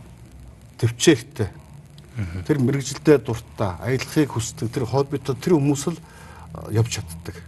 төвчээртэй 0.82 1.62
Тэр 2.44 2.60
мэрэгжилдээ 2.60 3.24
дуртай, 3.24 3.72
аялахыг 3.80 4.36
хүсдэг, 4.36 4.68
тэр 4.68 4.84
хоббитой 4.84 5.32
тэр 5.32 5.56
хүмүүс 5.56 5.96
л 5.96 5.98
явж 6.68 7.00
чаддаг. 7.00 7.40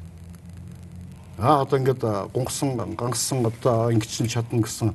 Аа 1.39 1.63
одоо 1.63 1.79
ингээд 1.79 2.03
гунгасан 2.33 2.95
гангасан 2.95 3.47
одоо 3.47 3.91
ингэчин 3.91 4.29
чадна 4.29 4.63
гэсэн 4.63 4.95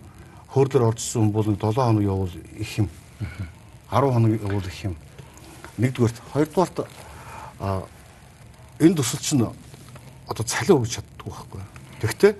хөөрлөр 0.54 0.88
оржсон 0.88 1.28
хүн 1.28 1.32
бол 1.32 1.44
7 1.44 1.60
хоног 1.60 2.04
явуул 2.04 2.32
их 2.56 2.78
юм. 2.78 2.90
10 3.92 4.14
хоног 4.14 4.32
явуул 4.32 4.66
их 4.66 4.84
юм. 4.84 4.96
Нэгдүгээрт, 5.78 6.22
хоёрдугаарт 6.34 6.88
а 7.60 7.84
энэ 8.80 8.96
төсөл 8.96 9.20
чинь 9.20 9.44
одоо 9.44 10.46
цалин 10.46 10.80
өгч 10.80 10.96
чаддгүй 10.96 11.32
байхгүй. 11.34 11.62
Тэгэхдээ 12.02 12.34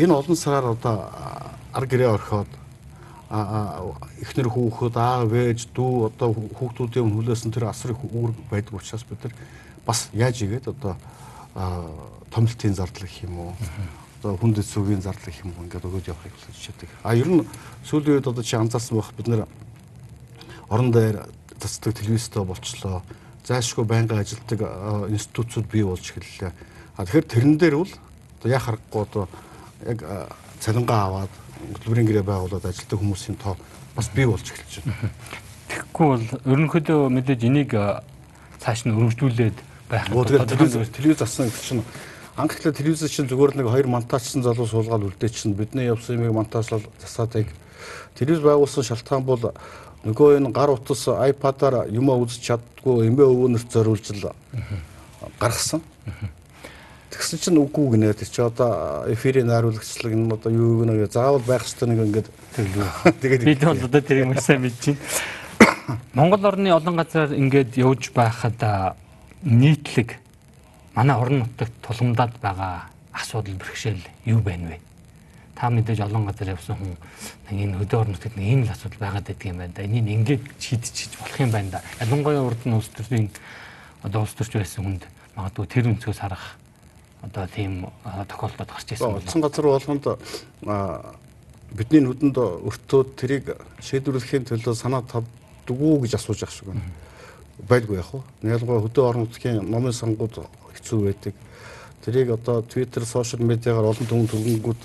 энэ 0.00 0.14
олон 0.16 0.36
сараар 0.36 0.72
одоо 0.72 1.10
ар 1.72 1.84
гэрээ 1.86 2.08
орхиод 2.08 2.48
эхнэр 3.30 4.48
хүүхэд 4.48 4.96
аа 4.96 5.28
вэж 5.28 5.68
дүү 5.76 6.10
одоо 6.10 6.34
хүүхдүүдийн 6.34 7.12
хүлээсэн 7.12 7.52
тэр 7.52 7.68
асар 7.70 7.92
их 7.92 8.02
үүрэг 8.02 8.40
байдаг 8.50 8.74
учраас 8.74 9.04
бид 9.04 9.22
нар 9.22 9.34
бас 9.86 10.08
яаж 10.16 10.42
игээд 10.42 10.66
одоо 10.72 10.96
томилтын 12.30 12.74
зардал 12.74 13.04
гэх 13.04 13.26
юм 13.26 13.38
уу 13.38 13.52
одоо 14.22 14.36
хүндэт 14.36 14.66
сүгийн 14.66 15.02
зардал 15.02 15.26
гэх 15.32 15.44
юм 15.44 15.52
уу 15.56 15.64
ингээд 15.64 15.86
өгөөд 15.88 16.10
явахыг 16.12 16.34
хүсэж 16.36 16.60
чаддаг. 16.60 16.90
А 17.02 17.14
ер 17.16 17.28
нь 17.28 17.46
сүүлийн 17.88 18.20
үед 18.20 18.28
одоо 18.28 18.44
чи 18.44 18.56
анзаарсан 18.56 19.00
байх 19.00 19.12
бид 19.16 19.28
нэр 19.28 19.42
орон 20.68 20.90
дээр 20.92 21.24
тасдаг 21.58 21.96
телевизтэй 21.96 22.44
болчлоо. 22.44 23.02
Зайлшгүй 23.48 23.84
байнга 23.84 24.20
ажилтдаг 24.20 24.60
институцууд 25.08 25.66
бий 25.72 25.84
болж 25.84 26.04
эхэллээ. 26.04 26.52
А 26.96 27.04
тэгэхээр 27.04 27.26
тэрэн 27.32 27.56
дээр 27.56 27.76
бол 27.80 27.92
одоо 28.40 28.48
яа 28.52 28.60
харахгүй 28.60 29.00
одоо 29.02 29.24
яг 29.88 29.98
цалингаа 30.60 31.00
аваад 31.08 31.32
хөтөлбөрийн 31.72 32.08
гэрээ 32.08 32.24
байгуулад 32.28 32.64
ажилтдаг 32.64 33.00
хүмүүсийн 33.00 33.40
тоо 33.40 33.56
бас 33.96 34.12
бий 34.12 34.28
болж 34.28 34.44
эхэлж 34.44 34.84
байна. 34.84 35.10
Тэгэхгүй 35.72 36.06
бол 36.06 36.26
ерөнхийдөө 36.44 37.00
мэдээж 37.08 37.40
энийг 37.48 37.72
цааш 38.60 38.84
нь 38.84 38.92
өргөжлүүлээд 38.92 39.58
байх. 39.88 40.04
Тэгээд 40.12 40.92
телевиз 40.92 41.18
зассан 41.18 41.48
гэдэг 41.48 41.64
чинь 41.64 41.82
анх 42.40 42.56
ихлэ 42.56 42.72
телевиз 42.72 43.04
чинь 43.10 43.28
зүгээр 43.28 43.60
нэг 43.60 43.68
хоёр 43.68 43.86
монтажсан 43.86 44.42
залуу 44.42 44.66
суулгаад 44.66 45.04
үлдээ 45.04 45.30
чинь 45.30 45.54
бидний 45.54 45.86
явсан 45.86 46.16
юмыг 46.16 46.32
монтажлал 46.32 46.82
засаад 46.98 47.34
яг 47.44 47.48
телевиз 48.16 48.40
байгуулсан 48.40 48.84
шалтгаан 48.84 49.24
бол 49.24 49.52
нөгөө 50.04 50.40
энэ 50.40 50.52
гар 50.52 50.72
утас 50.72 51.04
iPad-аар 51.04 51.92
юм 51.92 52.08
үзэж 52.08 52.40
чаддгүй 52.40 53.12
эмээ 53.12 53.28
өвөнөрт 53.28 53.68
зориулж 53.68 54.06
л 54.16 54.32
гаргасан. 55.38 55.84
Тэгсэн 57.10 57.38
чинь 57.42 57.60
үгүй 57.60 57.98
гинэ. 57.98 58.14
Тэр 58.16 58.28
чи 58.32 58.40
одоо 58.40 59.04
эфирийн 59.12 59.50
найруулагчлаг 59.52 60.12
энэ 60.14 60.32
одоо 60.32 60.52
юу 60.52 60.80
гэнэ 60.80 61.10
заавал 61.12 61.44
байх 61.44 61.68
ёстой 61.68 61.92
нэг 61.92 62.00
ингээд 62.08 62.28
тэгээд 63.20 63.44
бид 63.44 63.60
бол 63.60 63.84
одоо 63.84 64.00
тэр 64.00 64.24
юм 64.24 64.32
сайн 64.40 64.64
мэдэж 64.64 64.96
байна. 64.96 65.98
Монгол 66.16 66.44
орны 66.48 66.72
олон 66.72 66.96
газар 66.96 67.34
ингээд 67.36 67.76
явж 67.76 68.08
байхад 68.16 68.96
нийтлэг 69.44 70.16
манай 70.94 71.16
орон 71.16 71.38
нутагт 71.38 71.72
тулгамдаад 71.82 72.38
байгаа 72.42 72.90
асуудал 73.12 73.54
бэрхшээл 73.54 74.02
юу 74.26 74.40
байна 74.40 74.74
вэ? 74.74 74.78
Та 75.54 75.70
мэдээж 75.70 76.00
олон 76.00 76.26
газар 76.26 76.54
явсан 76.56 76.76
хүн 76.76 76.96
энэ 77.50 77.78
хөдөө 77.78 78.00
орон 78.00 78.12
нутагт 78.14 78.36
нэг 78.36 78.46
ийм 78.46 78.62
л 78.64 78.70
асуудал 78.70 78.98
байгаад 78.98 79.26
байдаг 79.26 79.46
юм 79.46 79.58
байна 79.58 79.72
да. 79.74 79.82
Энийг 79.82 80.08
ингээд 80.08 80.44
шийдчихэж 80.58 81.12
болох 81.20 81.40
юм 81.40 81.50
байна 81.50 81.70
да. 81.70 81.80
Ялангуяа 82.00 82.42
урд 82.42 82.62
нь 82.66 82.74
улс 82.74 82.90
төрийн 82.90 83.30
одоо 84.02 84.22
улс 84.22 84.34
төрч 84.34 84.52
байсан 84.58 84.84
хүнд 84.84 85.02
магадгүй 85.36 85.66
тэр 85.66 85.90
өнцгөөс 85.94 86.20
харах 86.20 86.56
одоо 87.22 87.46
тийм 87.46 87.86
тохиолдол 88.02 88.66
гарч 88.66 88.88
ирсэн 88.90 89.14
байна. 89.14 89.22
Улсын 89.22 89.42
газар 89.42 89.64
болгонд 89.70 90.04
бидний 91.70 92.02
нүдэнд 92.02 92.36
өртөөд 92.36 93.08
тэрийг 93.14 93.54
шийдвэрлэхийн 93.78 94.48
төлөө 94.48 94.74
санаа 94.74 95.06
тавдгүү 95.06 96.02
гэж 96.02 96.18
асууж 96.18 96.42
ах 96.42 96.50
шиг 96.50 96.74
байна 96.74 96.82
байлгүй 97.68 97.96
яг 97.96 98.08
хуу. 98.08 98.22
Ялангуяа 98.42 98.82
хөдөө 98.84 99.04
орон 99.08 99.26
нутгийн 99.26 99.60
номын 99.70 99.92
сангууд 99.92 100.40
хэцүү 100.80 101.00
байдаг. 101.04 101.34
Тэрийг 102.04 102.30
одоо 102.32 102.62
Twitter, 102.64 103.04
сошиал 103.04 103.44
медиагаар 103.44 103.92
олон 103.92 104.06
түмэн 104.08 104.28
төргөнгүүд 104.32 104.82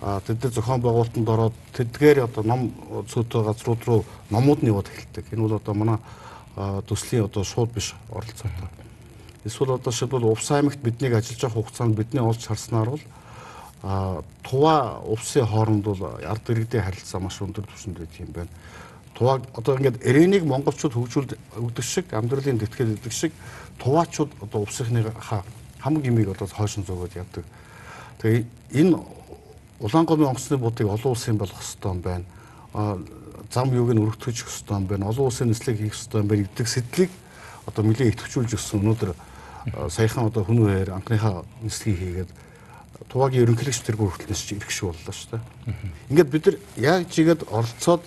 а 0.00 0.20
тэд 0.24 0.42
нар 0.42 0.52
зохион 0.52 0.80
байгуулалтанд 0.80 1.28
ороод 1.28 1.56
тэдгээр 1.76 2.24
одоо 2.24 2.42
ном 2.46 2.72
цөөтэй 3.10 3.42
газрууд 3.44 3.82
руу 3.84 4.04
номууд 4.30 4.62
нь 4.62 4.70
яваад 4.72 4.88
эхэлдэг. 4.88 5.26
Энэ 5.32 5.42
бол 5.42 5.58
одоо 5.58 5.74
манай 5.74 5.98
төслийн 6.88 7.26
одоо 7.26 7.44
шууд 7.44 7.74
биш 7.74 7.94
оролцоотой. 8.08 8.70
Эсвэл 9.44 9.74
одоо 9.74 9.92
шилбэл 9.92 10.30
Увс 10.30 10.50
аймагт 10.50 10.80
биднийг 10.80 11.14
ажиллаж 11.14 11.42
байгаа 11.42 11.58
хугацаанд 11.60 11.96
бидний 11.98 12.22
олж 12.22 12.46
харснаар 12.46 12.90
бол 12.90 13.04
а 13.82 14.22
тува 14.42 15.02
увсын 15.06 15.46
хооронд 15.46 15.84
бол 15.84 16.00
ард 16.22 16.50
иргэдийн 16.50 16.82
харилцаа 16.82 17.20
маш 17.20 17.42
өндөр 17.42 17.66
түвшинд 17.66 17.98
байдаг 17.98 18.18
юм 18.18 18.32
байна 18.34 18.50
туваа 19.18 19.42
одоо 19.58 19.74
ингээд 19.76 20.06
эрэнийг 20.06 20.46
монголчууд 20.46 20.94
хөгжүүлд 20.94 21.32
өгдөг 21.58 21.84
шиг 21.84 22.14
амьдралын 22.14 22.62
тэтгэл 22.62 22.94
өгдөг 22.94 23.12
шиг 23.12 23.34
туваачууд 23.82 24.30
одоо 24.46 24.62
увсхны 24.62 25.02
хамаг 25.82 26.06
имийг 26.06 26.30
одоо 26.30 26.46
хойшин 26.46 26.86
зөөгөөд 26.86 27.18
явдаг. 27.18 27.44
Тэгээ 28.22 28.46
энэ 28.78 28.98
Улаанговын 29.78 30.34
онгоцны 30.34 30.58
будыг 30.58 30.86
олон 30.86 31.14
улсын 31.14 31.38
болгох 31.38 31.62
хэрэгтэй 31.62 31.90
юм 31.90 32.00
байна. 32.02 32.24
Зам 33.50 33.70
юуг 33.70 33.94
нь 33.94 34.02
өргөтгөх 34.02 34.34
хэрэгтэй 34.34 34.74
юм 34.74 34.86
байна. 34.86 35.06
Олон 35.06 35.30
улсын 35.30 35.48
нислэг 35.50 35.78
хийх 35.78 35.94
хэрэгтэй 35.94 36.18
юм 36.18 36.26
байна 36.26 36.42
гэдэг 36.42 36.66
сэтлийг 36.66 37.10
одоо 37.66 37.82
нэлээд 37.86 38.10
идэвхжүүлж 38.18 38.58
өгсөн. 38.58 38.82
Өнөөдөр 38.82 39.10
саяхан 39.86 40.26
одоо 40.26 40.42
хүн 40.42 40.66
үеэр 40.66 40.90
анхныхаа 40.98 41.46
нислэгийг 41.62 42.26
хийгээд 42.26 42.30
туваагийн 43.06 43.42
ерөнхийлөгч 43.46 43.80
тэргүй 43.86 44.08
хүртэл 44.10 44.34
нисч 44.34 44.50
ирэх 44.58 44.70
шиг 44.74 44.90
боллоо 44.90 45.14
шүү 45.14 45.30
дээ. 45.38 45.42
Ингээд 46.10 46.30
бид 46.34 46.44
нар 46.46 46.56
яг 46.74 47.00
чигээд 47.14 47.46
оролцоод 47.46 48.02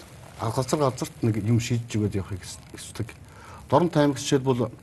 газар 0.49 0.79
газарт 0.79 1.13
нэг 1.21 1.37
юм 1.45 1.59
шийдэж 1.61 1.95
өгöd 2.01 2.17
явахыг 2.17 2.41
хүсдэг. 2.73 3.13
Дорн 3.69 3.89
таймагч 3.93 4.25
жишээлбэл 4.25 4.73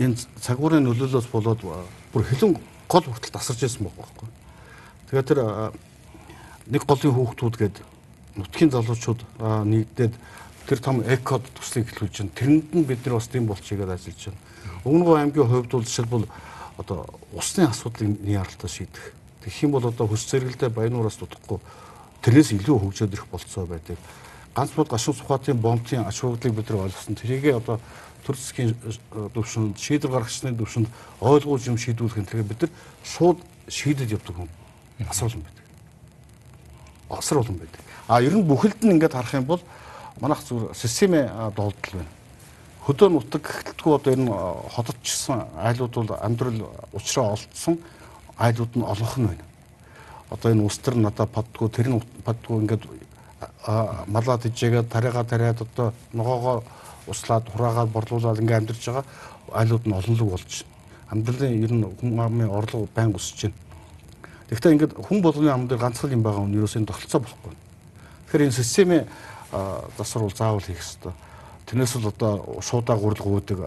энэ 0.00 0.16
цагуурын 0.42 0.82
нөлөөлөөс 0.90 1.28
болоод 1.30 1.62
бүр 2.10 2.24
хилэн 2.26 2.58
гол 2.90 3.06
хүртэл 3.06 3.30
тасарч 3.30 3.62
ирсэн 3.62 3.86
байхгүй. 3.86 4.28
Тэгээд 5.10 5.28
тэр 5.30 5.40
нэг 6.66 6.82
голын 6.82 7.14
хүүхдүүд 7.14 7.56
гээд 7.62 7.76
нутгийн 8.36 8.74
залуучууд 8.74 9.22
нэгдээд 9.38 10.14
тэр 10.66 10.78
том 10.82 11.02
экод 11.06 11.46
төслийг 11.54 11.90
эхлүүлж 11.94 12.26
байна. 12.26 12.34
Тэрэнд 12.34 12.68
нь 12.74 12.86
бид 12.86 13.06
нар 13.06 13.22
бас 13.22 13.28
тийм 13.30 13.46
болчихгээд 13.46 13.94
ажиллаж 13.94 14.34
байна. 14.34 14.40
Өвнөгөө 14.82 15.16
аймгийн 15.18 15.50
хувьд 15.50 15.70
бол 15.70 15.86
жишээлбэл 15.86 16.26
одоо 16.78 16.98
усны 17.36 17.68
асуудлыг 17.68 18.18
яаралтай 18.26 18.70
шийдэх. 18.70 19.14
Тэгэх 19.44 19.62
юм 19.62 19.72
бол 19.76 19.86
одоо 19.86 20.06
хөс 20.06 20.24
зэрэгэлдээ 20.30 20.70
Баянуураас 20.70 21.20
дутхгүй 21.20 21.58
тэрнээс 22.22 22.52
илүү 22.52 22.76
хөгжөөд 22.80 23.14
ирэх 23.16 23.28
болцоо 23.32 23.64
байдаг. 23.66 23.96
Ганц 24.54 24.72
бод 24.76 24.88
гашуун 24.88 25.16
сухатын 25.16 25.60
бомбын 25.60 26.04
ач 26.04 26.20
холбогдлыг 26.20 26.54
бид 26.54 26.70
нар 26.70 26.84
ойлгосон. 26.84 27.16
Тэрийгээ 27.16 27.56
одоо 27.56 27.80
төр 28.26 28.36
засгийн 28.36 28.76
төвшөнд 29.32 29.78
шийдвэр 29.80 30.12
гаргагчны 30.12 30.52
төвшөнд 30.52 30.88
ойлгуулж 31.20 31.64
юм 31.68 31.78
шийдвэрлэх 31.80 32.20
нь 32.20 32.28
тэгэхээр 32.28 32.50
бид 32.50 32.60
нар 32.60 32.72
шууд 33.04 33.38
шийдэд 33.68 34.12
явдаг 34.12 34.36
хүн 34.36 34.48
асар 35.08 35.32
олон 35.32 35.42
байдаг. 35.48 35.64
Асар 37.08 37.38
олон 37.40 37.56
байдаг. 37.56 37.80
А 38.08 38.20
ер 38.20 38.36
нь 38.36 38.44
бүхэлд 38.44 38.84
нь 38.84 38.92
ингээд 39.00 39.16
харах 39.16 39.34
юм 39.40 39.48
бол 39.48 39.62
манайх 40.20 40.44
зүгээр 40.44 40.76
системээ 40.76 41.24
доолдол 41.56 41.94
байна. 41.96 42.12
Хөдөө 42.84 43.08
нутаг 43.08 43.40
гэхтэлгүй 43.40 43.94
одоо 43.96 44.12
энэ 44.12 44.32
хотодчсан 44.76 45.48
айлууд 45.56 45.94
бол 45.94 46.20
амьдрал 46.20 46.68
уучраа 46.92 47.32
олдсон 47.32 47.80
айлууд 48.36 48.72
нь 48.76 48.84
олонх 48.84 49.16
нь 49.16 49.28
байна 49.30 49.49
одоо 50.30 50.52
энэ 50.52 50.64
устэр 50.64 50.94
надад 50.96 51.30
паддгүй 51.34 51.68
тэр 51.68 51.88
нь 51.90 52.00
паддгүй 52.24 52.62
ингээд 52.62 52.84
малаад 54.06 54.46
ижээгээд 54.46 54.88
тариагаа 54.88 55.24
тариад 55.24 55.62
одоо 55.62 55.92
ногоогоо 56.12 56.62
услаад 57.06 57.48
хураагаад 57.50 57.90
борлуулаад 57.90 58.38
ингээд 58.38 58.60
амьдарч 58.60 58.84
байгаа 58.86 59.04
айлууд 59.52 59.84
нь 59.86 59.96
олонлог 59.98 60.30
болж 60.30 60.50
байна. 60.62 60.70
Амьдралын 61.10 61.62
ер 61.64 61.72
нь 61.74 61.84
хүн 61.98 62.20
амын 62.20 62.48
орлого 62.48 62.88
байн 62.94 63.10
өсөж 63.10 63.50
байна. 63.50 63.58
Тэгэхдээ 64.48 64.72
ингээд 64.72 64.92
хүн 65.02 65.18
болгоны 65.22 65.50
ам 65.50 65.66
дээр 65.66 65.82
ганцхан 65.82 66.14
юм 66.14 66.22
байгаа 66.22 66.46
нь 66.46 66.54
юу 66.54 66.70
өсөн 66.70 66.86
тогтолцоо 66.86 67.20
болохгүй. 67.26 67.54
Тэгэхээр 68.30 68.46
энэ 68.46 68.58
системийн 68.58 69.04
засвар 69.98 70.22
бол 70.30 70.36
заавал 70.38 70.62
хийх 70.62 70.78
хэрэгтэй. 70.78 71.12
Тэрнээс 71.66 71.94
л 71.98 72.06
одоо 72.06 72.62
шуудаа 72.62 72.96
гурил 72.96 73.18
гүйдэг 73.18 73.58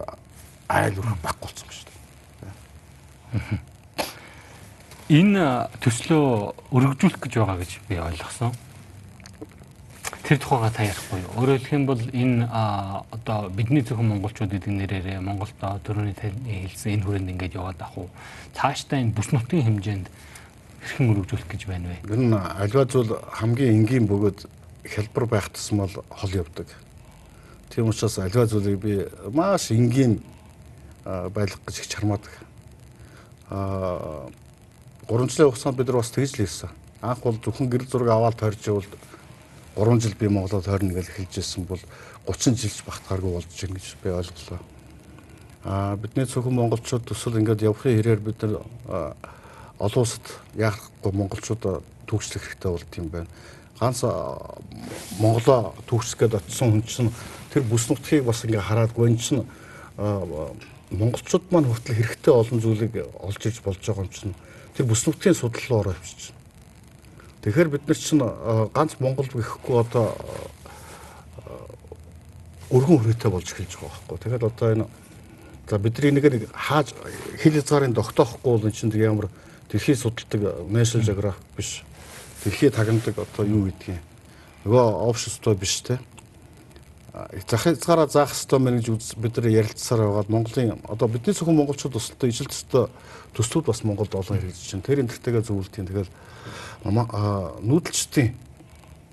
айл 0.68 0.96
өрх 0.96 1.20
баггүй 1.20 1.44
болсон 1.44 1.68
ба 1.68 1.74
шүү 1.76 1.86
дээ 1.88 3.73
энэ 5.08 5.68
төслөө 5.84 6.54
өргөжүүлэх 6.72 7.20
гэж 7.20 7.32
байгаа 7.36 7.58
гэж 7.60 7.72
би 7.88 8.00
ойлгосон. 8.00 8.52
Тэр 10.24 10.40
тухайга 10.40 10.72
та 10.72 10.88
ярихгүй 10.88 11.20
юу? 11.20 11.32
Өөрөөр 11.36 11.60
хэлэх 11.60 11.76
юм 11.76 11.84
бол 11.84 12.00
энэ 12.00 12.48
одоо 12.48 13.52
бидний 13.52 13.84
зөвхөн 13.84 14.08
монголчууд 14.08 14.56
гэдэг 14.56 14.72
нэрээрээ 14.72 15.20
Монголд 15.20 15.52
төрөний 15.84 16.16
хэлсэн 16.16 16.96
энэ 16.96 17.04
хүрээнд 17.04 17.32
ингэж 17.36 17.52
яваад 17.60 17.84
ах 17.84 17.92
уу? 18.00 18.08
Цаашдаа 18.56 19.04
энэ 19.04 19.12
бүс 19.12 19.36
нутгийн 19.36 19.68
хэмжээнд 19.68 20.08
хэрхэн 20.08 21.10
өргөжүүлэх 21.12 21.48
гэж 21.52 21.62
байна 21.68 21.92
вэ? 22.08 22.16
Нь 22.16 22.32
альва 22.32 22.88
зүйл 22.88 23.12
хамгийн 23.36 23.84
энгийн 23.84 24.08
бөгөөд 24.08 24.48
хялбар 24.88 25.24
байх 25.28 25.52
тусмал 25.52 25.92
хол 26.08 26.32
явдаг. 26.32 26.72
Тийм 27.68 27.92
учраас 27.92 28.16
альва 28.16 28.48
зүйлийг 28.48 28.80
би 28.80 29.04
маш 29.28 29.68
энгийн 29.68 30.24
байлгах 31.04 31.60
гэж 31.68 31.84
чармаадаг. 31.92 32.32
Аа 33.52 34.32
3 35.08 35.28
жилийн 35.28 35.50
хугацаанд 35.50 35.76
бид 35.76 35.86
нар 35.88 35.96
бас 35.96 36.10
тэгж 36.10 36.32
л 36.32 36.40
хийсэн. 36.44 36.70
Анх 37.02 37.20
бол 37.20 37.36
зөвхөн 37.36 37.68
гэрэл 37.68 37.88
зураг 37.88 38.08
аваад 38.08 38.36
тойрч 38.40 38.68
ивэл 38.68 38.88
3 39.76 40.00
жил 40.00 40.14
би 40.18 40.28
Монголоо 40.28 40.62
тойрно 40.62 40.94
гэж 40.94 41.08
хэлж 41.12 41.38
ирсэн 41.38 41.64
бол 41.64 41.80
30 42.26 42.56
жилч 42.56 42.84
багтахааргүй 42.86 43.32
болж 43.32 43.48
байна 43.52 43.74
гэж 43.74 43.96
би 44.02 44.08
ойлголоо. 44.10 44.60
А 45.64 45.96
бидний 45.96 46.24
зөвхөн 46.24 46.54
монголчууд 46.54 47.04
төсөл 47.04 47.40
ингээд 47.40 47.64
явахын 47.64 47.96
хэрээр 47.96 48.20
бид 48.20 48.42
нар 48.42 48.60
олон 49.78 50.02
улсад 50.04 50.24
яахгүй 50.56 51.12
монголчуудаа 51.12 51.80
түүхчлэх 52.06 52.44
хэрэгтэй 52.44 52.70
болд 52.70 52.92
юм 52.96 53.08
байна. 53.08 53.28
Ганц 53.80 54.04
Монголоо 55.18 55.74
түүхчлэх 55.88 56.20
гээд 56.20 56.38
очисон 56.40 56.70
хүн 56.70 56.84
чинь 56.84 57.12
тэр 57.52 57.64
бүс 57.64 57.88
нутгийг 57.88 58.24
бас 58.24 58.44
ингээ 58.44 58.60
хараад 58.60 58.92
гон 58.92 59.16
чинь 59.16 59.44
монголчууд 59.96 61.48
маань 61.50 61.68
хүртэл 61.68 61.96
хэрэгтэй 61.96 62.32
олон 62.32 62.60
зүйлийг 62.60 62.94
олж 63.24 63.40
ирж 63.40 63.60
болж 63.64 63.80
байгаа 63.80 64.04
юм 64.04 64.12
чинь 64.12 64.34
тэр 64.76 64.86
бүс 64.86 65.06
нутгийн 65.06 65.34
судал 65.34 65.62
руу 65.68 65.80
ороо 65.80 65.94
явчих. 65.94 66.34
Тэгэхээр 67.42 67.68
бид 67.68 67.86
нар 67.88 67.96
чинь 67.96 68.22
ганц 68.74 68.98
Монгол 68.98 69.26
гэхгүй 69.30 69.76
одоо 69.80 70.14
өргөн 72.70 72.98
хүрээтэй 72.98 73.30
болж 73.30 73.48
эхэлж 73.50 73.72
байгаа 73.78 73.90
байхгүй. 73.90 74.18
Тэгэхээр 74.18 74.48
одоо 74.50 74.68
энэ 74.72 74.86
За 75.68 75.78
бидний 75.78 76.10
нэг 76.12 76.24
нэг 76.24 76.48
хааж 76.52 76.92
хил 77.40 77.56
хязгаарын 77.56 77.94
тогтоохгүй 77.96 78.52
бол 78.52 78.68
энэ 78.68 78.76
чинь 78.76 78.92
ямар 79.00 79.30
дэлхий 79.72 79.96
судалдаг 79.96 80.68
National 80.68 81.04
Geographic 81.08 81.40
биш. 81.56 81.82
Дэлхий 82.44 82.68
тагнадаг 82.68 83.16
одоо 83.16 83.46
юу 83.48 83.72
гэдгийг 83.72 83.96
нөгөө 84.68 85.08
общество 85.08 85.54
биш 85.54 85.80
те. 85.80 85.98
Зах 87.14 87.62
хязгаараа 87.62 88.08
заах 88.10 88.34
хэвээр 88.34 88.58
мэн 88.58 88.82
гэж 88.82 89.14
бид 89.14 89.36
нар 89.38 89.46
ярилцсаар 89.46 90.02
байгаад 90.02 90.30
Монголын 90.34 90.82
одоо 90.90 91.06
бидний 91.06 91.34
зөвхөн 91.34 91.54
монголчууд 91.54 91.94
тусалтай 91.94 92.30
ижил 92.30 92.50
төстэй 92.50 92.90
төслүүд 93.38 93.70
бас 93.70 93.84
Монголд 93.86 94.14
олон 94.18 94.38
хэрэгжиж 94.42 94.74
байна. 94.74 94.86
Тэр 94.86 95.00
энэ 95.06 95.12
төртэйгээ 95.14 95.46
зөвлөлтийн 95.46 95.86
тэгэл 95.86 96.10
нүүдэлчдийн 97.62 98.34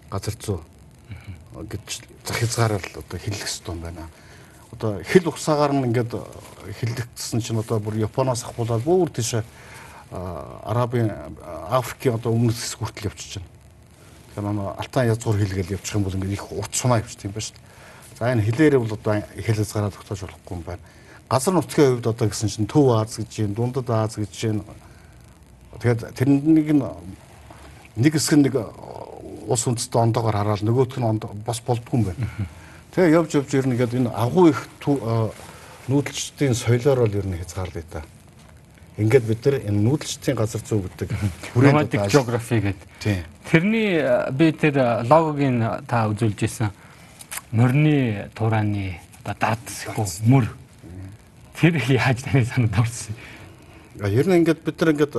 газар 0.10 0.36
зүй 0.41 0.60
гэж 1.70 1.86
зах 2.25 2.38
хязгаараар 2.41 2.86
одоо 2.89 3.17
хэлэх 3.22 3.46
хэвээр 3.46 3.86
байна 3.86 4.10
одоо 4.72 5.03
хил 5.03 5.27
ухсаагаар 5.27 5.74
нь 5.75 5.86
ингээд 5.91 6.15
хилдэгдсэн 6.79 7.41
чинь 7.43 7.60
одоо 7.60 7.79
бүр 7.79 8.00
Японоос 8.00 8.43
ахуулаад 8.43 8.84
бүр 8.84 9.10
тийш 9.12 9.43
Арабын 10.12 11.12
Африкийн 11.70 12.15
одоо 12.15 12.31
өмнөд 12.31 12.55
хэсэг 12.55 12.79
хүртэл 12.79 13.12
явчихж 13.12 13.39
байна. 13.39 13.51
Тэгэхээр 14.31 14.48
манай 14.48 14.67
алтан 14.79 15.08
язгуур 15.08 15.38
хилгээл 15.38 15.75
явчих 15.75 15.96
юм 15.96 16.03
бол 16.03 16.15
ингээд 16.15 16.34
их 16.39 16.51
урт 16.51 16.74
сунаа 16.75 17.03
явчих 17.03 17.27
юм 17.27 17.36
байна 17.36 17.46
шүү 17.46 17.55
дээ. 17.55 17.70
За 18.21 18.29
энэ 18.29 18.45
хилээрээ 18.45 18.77
бол 18.77 18.93
одоо 18.93 19.17
хил 19.33 19.57
хязгаараа 19.57 19.89
тогтоож 19.89 20.21
болохгүй 20.21 20.53
юм 20.53 20.61
байна. 20.61 20.85
Газар 21.25 21.57
нутгийн 21.57 21.97
хувьд 21.97 22.05
одоо 22.05 22.27
гэсэн 22.29 22.49
чинь 22.53 22.69
Төв 22.69 22.93
Аз 22.93 23.17
гэж 23.17 23.49
юм, 23.49 23.53
Дундад 23.57 23.89
Аз 23.89 24.13
гэж 24.13 24.33
юм. 24.45 24.61
Тэгэхээр 25.81 26.13
тэрнийг 26.13 26.69
нь 26.69 26.85
нэг 27.97 28.13
хэсэг 28.13 28.37
нэг 28.45 28.61
ус 29.49 29.65
үндэстэн 29.65 30.13
ондоогоор 30.13 30.37
хараад 30.37 30.61
нөгөөх 30.61 31.01
нь 31.01 31.17
бас 31.41 31.65
болдгүй 31.65 31.97
юм 31.97 32.13
байна. 32.13 32.29
Тэгээ 32.93 33.09
явж 33.09 33.31
явж 33.41 33.49
ирнэ 33.57 33.73
гэдэг 33.81 34.05
энэ 34.05 34.13
агуу 34.13 34.53
их 34.53 34.69
нүүдэлчдийн 35.89 36.53
соёлоор 36.53 37.09
бол 37.09 37.17
ер 37.17 37.25
нь 37.25 37.41
хязгаарлаа 37.41 37.85
та. 37.89 38.05
Ингээд 39.01 39.25
бид 39.25 39.41
нар 39.49 39.65
энэ 39.65 39.81
нүүдэлчдийн 39.81 40.37
газар 40.37 40.61
зүй 40.61 40.77
гэдэг 40.77 41.09
nomadic 41.57 42.05
geography 42.05 42.61
гэдэг. 42.69 43.25
Тэрний 43.49 43.97
би 44.29 44.53
тэр 44.53 45.09
логогийн 45.09 45.57
та 45.89 46.05
үзүүлж 46.05 46.45
исэн 46.45 46.69
морины 47.51 48.29
турааны 48.36 49.00
одоо 49.24 49.36
даад 49.39 49.63
хэсэггүй 49.67 50.08
мөр. 50.27 50.48
Тэр 51.60 51.77
яаж 51.91 52.24
таны 52.24 52.46
санаад 52.46 52.79
орсон? 52.79 53.15
Ер 54.01 54.27
нь 54.27 54.41
ингээд 54.41 54.63
бид 54.65 54.79
нар 54.81 54.93
ингээд 54.96 55.15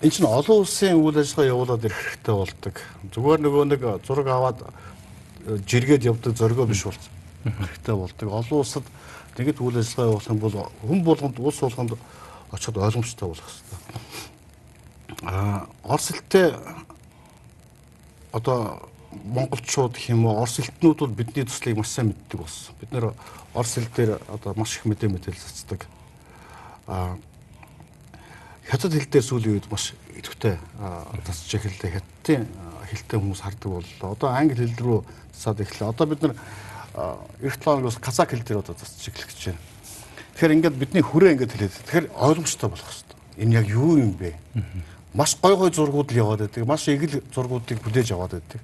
энэ 0.00 0.10
чинь 0.10 0.26
олон 0.26 0.64
улсын 0.64 0.96
үйл 0.96 1.20
ажиллагаа 1.20 1.52
явуулаад 1.52 1.84
ирэх 1.84 2.00
хэрэгтэй 2.00 2.34
болдог. 2.34 2.74
Зүгээр 3.12 3.40
нөгөө 3.44 3.64
нэг 3.70 3.82
зураг 4.02 4.28
аваад 4.32 4.58
жиргээд 5.46 6.08
явдаг 6.08 6.34
зоргоо 6.34 6.66
биш 6.66 6.84
болсон. 6.88 7.12
Хэрэгтэй 7.44 7.94
болдог. 7.94 8.28
Олон 8.32 8.58
улсад 8.64 8.84
тэгэд 9.36 9.60
үйл 9.60 9.78
ажиллагаа 9.78 10.10
явуулах 10.16 10.32
юм 10.32 10.40
бол 10.40 10.56
хүн 10.80 11.00
болгонд 11.04 11.38
улс 11.38 11.60
болгонд 11.60 11.92
очиод 12.50 12.76
ойлгомжтой 12.80 13.28
болох 13.28 13.46
хэрэгтэй. 13.46 13.78
Аа 15.22 15.68
Орос 15.84 16.10
хэлтэй 16.10 16.56
одоо 18.32 18.89
монголчууд 19.10 19.98
уу 19.98 20.38
Орос 20.38 20.62
хэлтнүүд 20.62 20.98
бол 21.02 21.18
бидний 21.18 21.44
төслийг 21.44 21.76
маш 21.76 21.90
сайн 21.90 22.14
мэддэг 22.14 22.38
болсон. 22.38 22.74
Бид 22.78 22.90
нэр 22.94 23.10
Орос 23.54 23.74
хэл 23.74 23.90
дээр 23.90 24.22
одоо 24.30 24.54
маш 24.54 24.78
их 24.78 24.86
мэдээ 24.86 25.10
мэдээлэл 25.10 25.42
цацдаг. 25.42 25.86
Аа 26.86 27.18
хятад 28.70 28.94
хэл 28.94 29.10
дээр 29.10 29.26
сүүлийн 29.26 29.54
үед 29.58 29.66
маш 29.66 29.94
идэвхтэй 30.14 30.58
тасч 31.26 31.50
эхэллээ. 31.58 31.98
Хятадын 31.98 32.46
хэлтэй 32.86 33.18
хүмүүс 33.18 33.42
хардаг 33.42 33.70
боллоо. 33.82 34.14
Одоо 34.14 34.28
англи 34.30 34.62
хэл 34.62 34.78
рүү 34.78 34.98
засаад 35.34 35.60
эхлэв. 35.66 35.90
Одоо 35.90 36.06
бид 36.06 36.22
нар 36.22 36.34
эх 37.42 37.58
толгоос 37.58 37.98
казак 37.98 38.30
хэл 38.30 38.46
дээр 38.46 38.62
одоо 38.62 38.78
засч 38.78 39.10
эхлэх 39.10 39.26
гэж 39.26 39.40
байна. 39.50 39.62
Тэгэхээр 40.38 40.54
ингээд 40.54 40.78
бидний 40.78 41.02
хүрээ 41.02 41.34
ингээд 41.34 41.52
хэлээд. 41.58 41.74
Тэгэхээр 41.82 42.06
ойлгомжтой 42.14 42.68
болох 42.70 42.86
хэрэгтэй. 42.86 43.18
Энэ 43.42 43.54
яг 43.58 43.66
юу 43.66 43.98
юм 43.98 44.14
бэ? 44.14 44.38
Маш 45.14 45.34
гой 45.42 45.56
гой 45.58 45.74
зургууд 45.74 46.14
л 46.14 46.20
яваад 46.22 46.46
байдаг. 46.46 46.62
Маш 46.62 46.86
эгэл 46.86 47.26
зургуудыг 47.34 47.82
бүлээж 47.82 48.14
аваад 48.14 48.38
байдаг. 48.38 48.62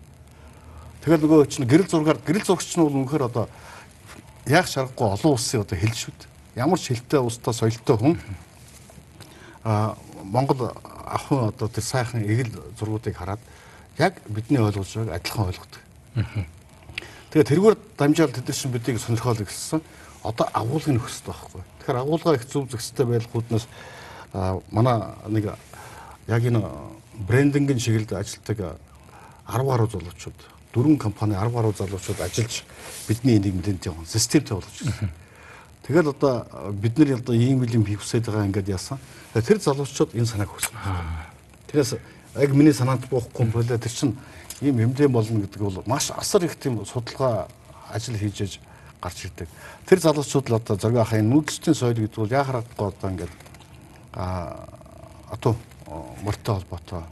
Тэгэхээр 1.06 1.22
нөгөө 1.22 1.46
чинь 1.46 1.70
гэрэл 1.70 1.86
зургаар 1.86 2.18
гэрэл 2.18 2.42
зурагч 2.42 2.74
нь 2.74 2.82
бол 2.82 2.98
үнэхээр 2.98 3.30
одоо 3.30 3.46
яг 4.50 4.66
шаргагүй 4.66 5.06
олон 5.14 5.38
улсын 5.38 5.62
одоо 5.62 5.78
хэл 5.78 5.94
шүү 5.94 6.10
дээ. 6.18 6.66
Ямар 6.66 6.82
ч 6.82 6.90
хэлтэй 6.90 7.22
устай 7.22 7.54
соёлтой 7.54 7.94
хүн 7.94 8.18
а 9.62 9.94
Монгол 10.26 10.74
ахын 11.06 11.54
одоо 11.54 11.70
тэр 11.70 11.86
сайхан 11.86 12.26
эгэл 12.26 12.58
зургуудыг 12.74 13.14
хараад 13.14 13.38
яг 14.02 14.18
бидний 14.26 14.58
ойлгож 14.58 14.90
байгааг 14.98 15.14
адилхан 15.22 15.46
ойлгодог. 15.46 15.82
Тэгээ 17.30 17.50
тэргээр 17.54 17.76
дамжаал 17.94 18.34
тэд 18.34 18.50
нар 18.50 18.58
чинь 18.58 18.74
бидийг 18.74 18.98
сонирхол 18.98 19.38
гэсэн. 19.38 19.78
Одоо 20.26 20.50
агуулгыг 20.50 21.06
хэрэгтэй 21.06 21.30
байхгүй. 21.30 21.62
Тэгэхээр 21.86 22.02
агуулга 22.02 22.34
их 22.34 22.50
зөв 22.50 22.66
зохистой 22.66 23.06
байлгууднаас 23.06 23.70
манай 24.74 25.06
нэг 25.30 25.54
яг 26.26 26.42
энэ 26.42 26.66
брендингийн 27.30 27.78
чиглэлд 27.78 28.10
ажилладаг 28.10 28.74
10 29.46 29.70
гаруй 29.70 29.86
залуучууд 29.86 30.55
дөрвөн 30.76 30.98
компани 31.00 31.34
10 31.34 31.52
гаруй 31.56 31.72
залуучууд 31.72 32.20
ажиллаж 32.20 32.64
бидний 33.08 33.40
энийг 33.40 33.54
мэдэнтэй 33.56 33.92
явсан 33.92 34.04
системтэй 34.04 34.54
болгож 34.60 34.80
байна. 34.84 35.12
Тэгэл 35.86 36.10
одоо 36.12 36.46
бид 36.72 36.98
нар 36.98 37.16
одоо 37.16 37.34
ийм 37.34 37.64
юм 37.64 37.86
хийвсээд 37.86 38.26
байгаа 38.28 38.44
ингээд 38.44 38.68
яасан. 38.68 38.98
Тэр 39.32 39.56
залуучууд 39.56 40.12
энэ 40.12 40.26
санааг 40.28 40.52
өгсөн. 40.52 40.76
Тэрээс 41.72 41.96
яг 42.36 42.50
миний 42.52 42.76
санаанд 42.76 43.08
буухгүй 43.08 43.46
болоо 43.46 43.78
тэр 43.78 43.92
чинь 43.92 44.16
ийм 44.60 44.76
эмдэн 44.84 45.12
болно 45.12 45.40
гэдэг 45.40 45.62
бол 45.62 45.82
маш 45.86 46.10
асар 46.10 46.44
их 46.44 46.56
тийм 46.56 46.84
судалгаа 46.84 47.48
ажил 47.88 48.16
хийж 48.16 48.40
яж 48.40 48.60
гарч 49.00 49.24
ирдэг. 49.24 49.48
Тэр 49.86 50.00
залуучууд 50.00 50.50
л 50.50 50.58
одоо 50.60 50.76
зөргөө 50.76 51.02
ахын 51.02 51.30
нүүдэлчдийн 51.30 51.74
соёл 51.74 51.96
гэдэг 51.96 52.20
бол 52.20 52.36
яхахгүй 52.36 52.86
одоо 52.92 53.10
ингээд 53.10 53.32
а 54.12 54.68
ату 55.30 55.56
морьтой 56.22 56.54
холбоотой. 56.54 57.02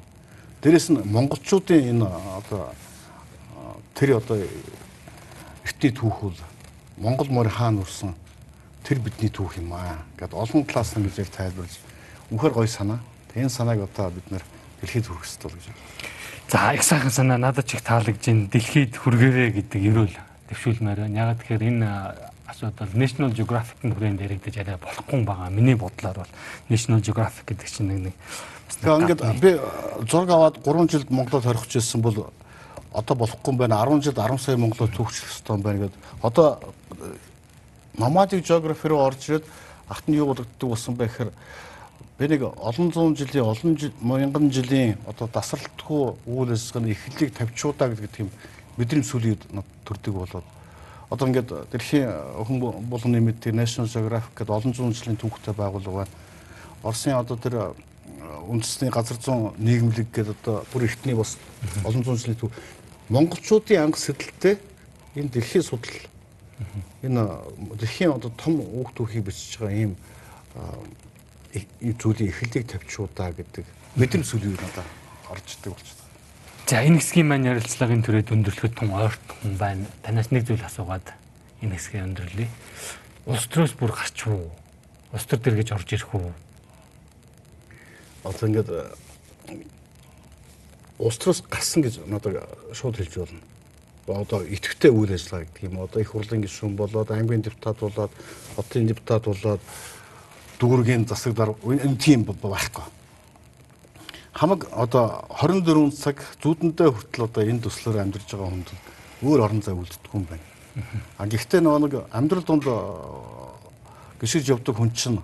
Дээрэс 0.63 0.89
нь 0.91 1.01
монголчуудын 1.05 1.95
энэ 1.95 2.07
одоо 2.09 2.75
тэр 3.95 4.19
одоо 4.19 4.43
эртний 5.65 5.93
түүх 5.95 6.21
бол 6.21 6.39
Монгол 6.97 7.31
морь 7.31 7.49
хаана 7.49 7.83
үрсэн 7.83 8.15
тэр 8.85 8.99
бидний 8.99 9.31
түүх 9.31 9.57
юм 9.59 9.73
аа. 9.73 10.05
Гэт 10.19 10.35
олон 10.35 10.67
талаас 10.67 10.95
нь 10.99 11.07
гэж 11.07 11.31
тайлбарлаж 11.31 11.79
үнэхээр 12.31 12.55
гоё 12.55 12.69
санаа. 12.69 13.01
Энэ 13.35 13.49
санааг 13.49 13.87
одоо 13.89 14.11
бид 14.11 14.29
нэр 14.31 14.45
дэлхийд 14.83 15.07
хүргэх 15.09 15.43
бол 15.43 15.57
гэж 15.57 15.67
байна. 15.71 15.83
За 16.51 16.75
их 16.75 16.83
сайхан 16.85 17.11
санаа 17.11 17.39
надад 17.39 17.67
ч 17.67 17.75
их 17.75 17.83
таалагдж 17.83 18.27
байна. 18.27 18.51
Дэлхийд 18.53 18.95
хүргээрэй 18.99 19.51
гэдэг 19.63 19.81
ерөөл 19.81 20.17
төвшүүлмээр 20.53 21.01
байна. 21.09 21.19
Ягаад 21.19 21.39
тэгэхээр 21.41 21.65
энэ 21.65 21.89
асуудал 22.47 22.93
National 22.95 23.33
Geographic-ийн 23.33 23.95
хүрээнд 23.95 24.21
яригдаж 24.21 24.55
арай 24.61 24.77
болохгүй 24.77 25.25
байгаа. 25.25 25.51
Миний 25.51 25.75
бодлоор 25.75 26.23
бол 26.23 26.33
National 26.69 27.01
Geographic 27.01 27.49
гэдэг 27.49 27.69
чинь 27.71 27.89
нэг 27.89 28.01
нэг 28.13 28.15
Тэгээ 28.85 29.01
ингээд 29.01 29.23
би 29.41 29.51
зураг 30.09 30.31
аваад 30.31 30.57
3 30.61 30.91
жилд 30.91 31.09
Монголд 31.11 31.45
хорих 31.45 31.65
гэсэн 31.69 32.01
бол 32.03 32.33
одоо 32.95 33.15
болохгүй 33.17 33.53
юм 33.53 33.59
байна. 33.59 33.83
10 33.83 34.01
жилд 34.01 34.19
10 34.23 34.39
сая 34.39 34.57
Монголоо 34.57 34.89
түүхчлэх 34.89 35.29
хэрэгтэй 35.29 35.55
юм 35.55 35.63
байна 35.63 35.79
гэдэг. 35.85 36.01
Одоо 36.23 36.59
nomadic 37.99 38.47
geography 38.47 38.89
руу 38.89 39.03
орж 39.03 39.29
ирээд 39.29 39.45
ахт 39.89 40.09
нь 40.09 40.17
юу 40.17 40.31
бодогддог 40.33 40.71
болсон 40.71 40.95
бэ 40.95 41.07
гэхээр 41.07 41.33
Би 42.15 42.29
нэг 42.29 42.43
олон 42.43 42.93
зуун 42.95 43.17
жилийн 43.19 43.43
олон 43.43 43.75
мянган 43.99 44.47
жилийн 44.47 44.99
одоо 45.03 45.27
тасралтгүй 45.27 46.15
үйл 46.31 46.53
ажиллагааны 46.55 46.95
эхлэлийг 46.95 47.35
тавьчуудаа 47.35 47.91
гэдэг 47.91 48.11
тийм 48.15 48.31
мэдрэмж 48.79 49.03
сүлийг 49.03 49.43
төрдөг 49.83 50.15
болоод 50.15 50.47
одоо 51.11 51.27
ингээд 51.27 51.51
дэлхийн 51.75 52.07
хүн 52.47 52.87
болгоны 52.87 53.19
мэддэг 53.19 53.59
National 53.59 53.91
Geographic 53.91 54.31
гэдэг 54.39 54.55
олон 54.55 54.75
зуун 54.75 54.95
жилийн 54.95 55.19
түүхтэй 55.19 55.59
байгууллага 55.59 56.07
байна. 56.07 56.15
Оросын 56.87 57.19
одоо 57.19 57.35
тэр 57.37 57.75
үндэсний 58.47 58.95
газар 58.95 59.19
зүүн 59.19 59.59
нийгэмлэг 59.59 60.07
гэдэг 60.15 60.39
одоо 60.39 60.63
бүр 60.71 60.87
эртний 60.87 61.19
бас 61.19 61.35
олон 61.83 62.05
зуун 62.07 62.19
жилийн 62.23 62.39
түүх 62.39 62.55
монголчуудын 63.09 63.85
анги 63.89 63.99
сэдэлтэй 63.99 64.57
энэ 65.17 65.33
дэлхийн 65.33 65.65
судал 65.65 65.99
энэ 67.03 67.23
дэлхийн 67.81 68.17
одоо 68.17 68.31
том 68.37 68.61
үг 68.61 68.93
түүхийг 68.95 69.29
бичиж 69.29 69.59
байгаа 69.59 69.77
ийм 69.77 69.93
зүйлийн 72.01 72.31
эхлэлийг 72.31 72.67
тавьчихудаа 72.71 73.31
гэдэг 73.33 73.65
мэдрэмж 73.97 74.27
сүлийг 74.27 74.59
надад 74.59 74.89
орж 75.31 75.47
идэг 75.59 75.73
болчихсон. 75.75 76.09
За 76.67 76.83
энэ 76.83 76.99
хэсгийн 76.99 77.29
маань 77.29 77.49
ярилцлагын 77.51 78.03
түрээд 78.03 78.33
өндөрлөхөд 78.33 78.75
тун 78.75 78.91
ойрт 78.97 79.27
хүн 79.43 79.55
байна. 79.61 79.87
Танаас 80.03 80.33
нэг 80.33 80.49
зүйл 80.49 80.65
асуугаад 80.65 81.13
энэ 81.63 81.77
хэсгээ 81.77 82.03
өндөрлөе. 82.09 82.49
Улс 83.29 83.47
төрөөс 83.53 83.75
бүр 83.79 83.93
гарч 83.93 84.19
уу? 84.27 84.51
улс 85.15 85.27
төр 85.31 85.39
дээр 85.39 85.63
гэж 85.63 85.69
орж 85.79 85.89
ирэх 85.95 86.11
үү? 86.11 86.33
Одоо 88.27 88.47
ингээд 88.51 88.71
улс 90.99 91.19
төрөөс 91.19 91.43
гарсан 91.51 91.83
гэж 91.83 92.01
надад 92.07 92.45
шууд 92.73 92.97
хэлж 92.97 93.15
болно. 93.19 93.41
Одоо 94.07 94.45
идэвхтэй 94.45 94.93
үйл 94.93 95.15
ажиллагаа 95.17 95.47
гэдэг 95.49 95.65
юм. 95.65 95.81
Одоо 95.81 96.01
их 96.01 96.13
хурлын 96.13 96.45
гишүүн 96.45 96.77
болоод, 96.77 97.11
аймгийн 97.11 97.43
депутат 97.43 97.81
болоод, 97.81 98.13
хотын 98.57 98.87
депутат 98.87 99.25
болоод 99.25 99.61
дүүргийн 100.61 101.09
засагдар 101.09 101.55
энэ 101.65 101.97
тийм 101.97 102.25
байхгүй. 102.25 102.85
Хамаг 104.35 104.69
одоо 104.73 105.25
24 105.31 105.95
цаг 105.95 106.19
зүудэндээ 106.43 106.91
хүртэл 106.91 107.25
одоо 107.25 107.43
энэ 107.47 107.65
төслөөр 107.65 108.03
амьдарч 108.03 108.29
байгаа 108.35 108.51
хүнд 108.51 108.69
өөр 109.23 109.41
орон 109.47 109.63
зай 109.63 109.75
үлддэг 109.75 110.11
юм 110.11 110.27
байна. 110.27 110.43
А 111.19 111.27
гэхдээ 111.27 111.63
нэг 111.63 111.95
амьдрал 112.11 112.43
донд 112.43 112.67
гიშиж 114.21 114.51
явдаг 114.51 114.75
хүн 114.75 114.91
чинь 114.91 115.23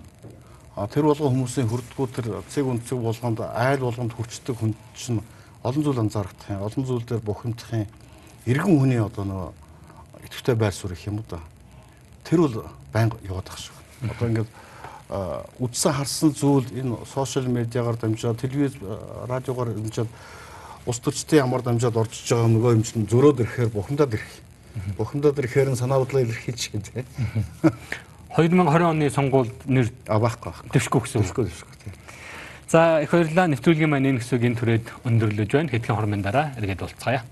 тэр 0.75 1.03
болгон 1.03 1.43
хүмүүсийн 1.43 1.67
хүрдгүү 1.67 2.07
тэр 2.15 2.27
цэг 2.47 2.65
үнцэг 2.65 2.97
болгонд 2.97 3.43
айл 3.43 3.83
болгонд 3.83 4.15
хүрчдэг 4.15 4.55
хүн 4.55 4.73
чинь 4.95 5.19
олон 5.63 5.83
зүйл 5.83 5.99
анзаарах 5.99 6.33
юм. 6.49 6.61
Олон 6.61 6.85
зүйл 6.85 7.05
дээр 7.05 7.21
бухимдах 7.21 7.71
юм. 7.73 7.87
Иргэн 8.45 8.79
хүний 8.79 9.01
одоо 9.01 9.25
нөгөө 9.25 9.49
идэвхтэй 10.25 10.55
байр 10.55 10.73
суурь 10.73 10.93
их 10.93 11.05
юм 11.05 11.21
уу 11.21 11.25
да. 11.29 11.39
Тэр 12.23 12.41
бол 12.41 12.65
байнга 12.93 13.17
яваад 13.23 13.49
ах 13.49 13.57
шиг. 13.57 13.73
Одоо 14.01 14.27
ингээд 14.27 14.49
үдсэн 15.59 15.93
харсан 15.93 16.31
зүйл 16.31 16.65
энэ 16.71 17.05
сошиал 17.05 17.45
медиагаар 17.45 17.97
дамжаад 17.99 18.39
телевиз 18.41 18.73
радиогоор 19.27 19.75
дамжаад 19.75 20.07
ус 20.85 20.97
төчтийн 20.99 21.45
ямар 21.45 21.61
дамжаад 21.61 21.97
орж 21.97 22.15
байгаа 22.15 22.47
нөгөө 22.47 22.71
юм 22.79 22.83
чинь 22.83 23.05
зөрөөд 23.05 23.43
ирэхээр 23.43 23.69
бухимдаад 23.69 24.15
ирэх. 24.15 24.33
Бухимдаад 24.97 25.37
ирэхээр 25.37 25.75
нь 25.75 25.77
санаа 25.77 25.99
бодлоо 25.99 26.23
илэрхийлж 26.23 26.57
чинь 26.57 26.81
тийм. 26.81 27.05
2020 28.33 28.87
оны 28.87 29.11
сонгуульд 29.11 29.67
нэр 29.67 29.91
авахгүй 30.07 30.53
дэвшгүй 30.71 31.01
гэсэн 31.03 31.21
үг. 31.21 31.35
дэвшгүй. 31.35 31.91
За 32.71 33.01
их 33.03 33.11
баярлалаа. 33.11 33.51
Нэвтрүүлгийн 33.51 33.91
маань 33.91 34.15
энэ 34.15 34.23
хэсгийг 34.23 34.55
түрээд 34.55 35.03
өндөрлөж 35.03 35.51
байна. 35.51 35.71
Хэдхэн 35.75 35.91
хормын 35.91 36.23
дараа 36.23 36.55
эргээд 36.55 36.87
уулзцаая. 36.87 37.27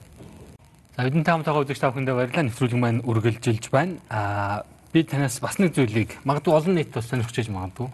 За 1.00 1.08
бидэнтэй 1.08 1.32
хамтаага 1.32 1.64
үзэгч 1.64 1.80
та 1.80 1.96
бүхэндээ 1.96 2.16
баярлалаа. 2.20 2.44
Нэвтрүүлэг 2.52 2.76
маань 2.76 3.00
үргэлжилж 3.08 3.72
байна. 3.72 4.04
Аа 4.12 4.68
би 4.92 5.08
танаас 5.08 5.40
бас 5.40 5.56
нэг 5.56 5.80
зүйлийг 5.80 6.20
магадгүй 6.28 6.52
олон 6.52 6.76
нийт 6.76 6.92
бас 6.92 7.08
сонирхож 7.08 7.40
иж 7.40 7.48
магадгүй 7.48 7.88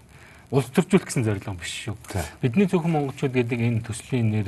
улс 0.49 0.73
төржүүлэх 0.73 1.05
гэсэн 1.05 1.21
зорилго 1.21 1.53
биш 1.53 1.85
шүү. 1.85 1.95
Бидний 2.41 2.65
зөвхөн 2.65 2.97
монголчууд 2.97 3.33
гэдэг 3.37 3.59
энэ 3.61 3.85
төслийн 3.85 4.29
нэр 4.33 4.47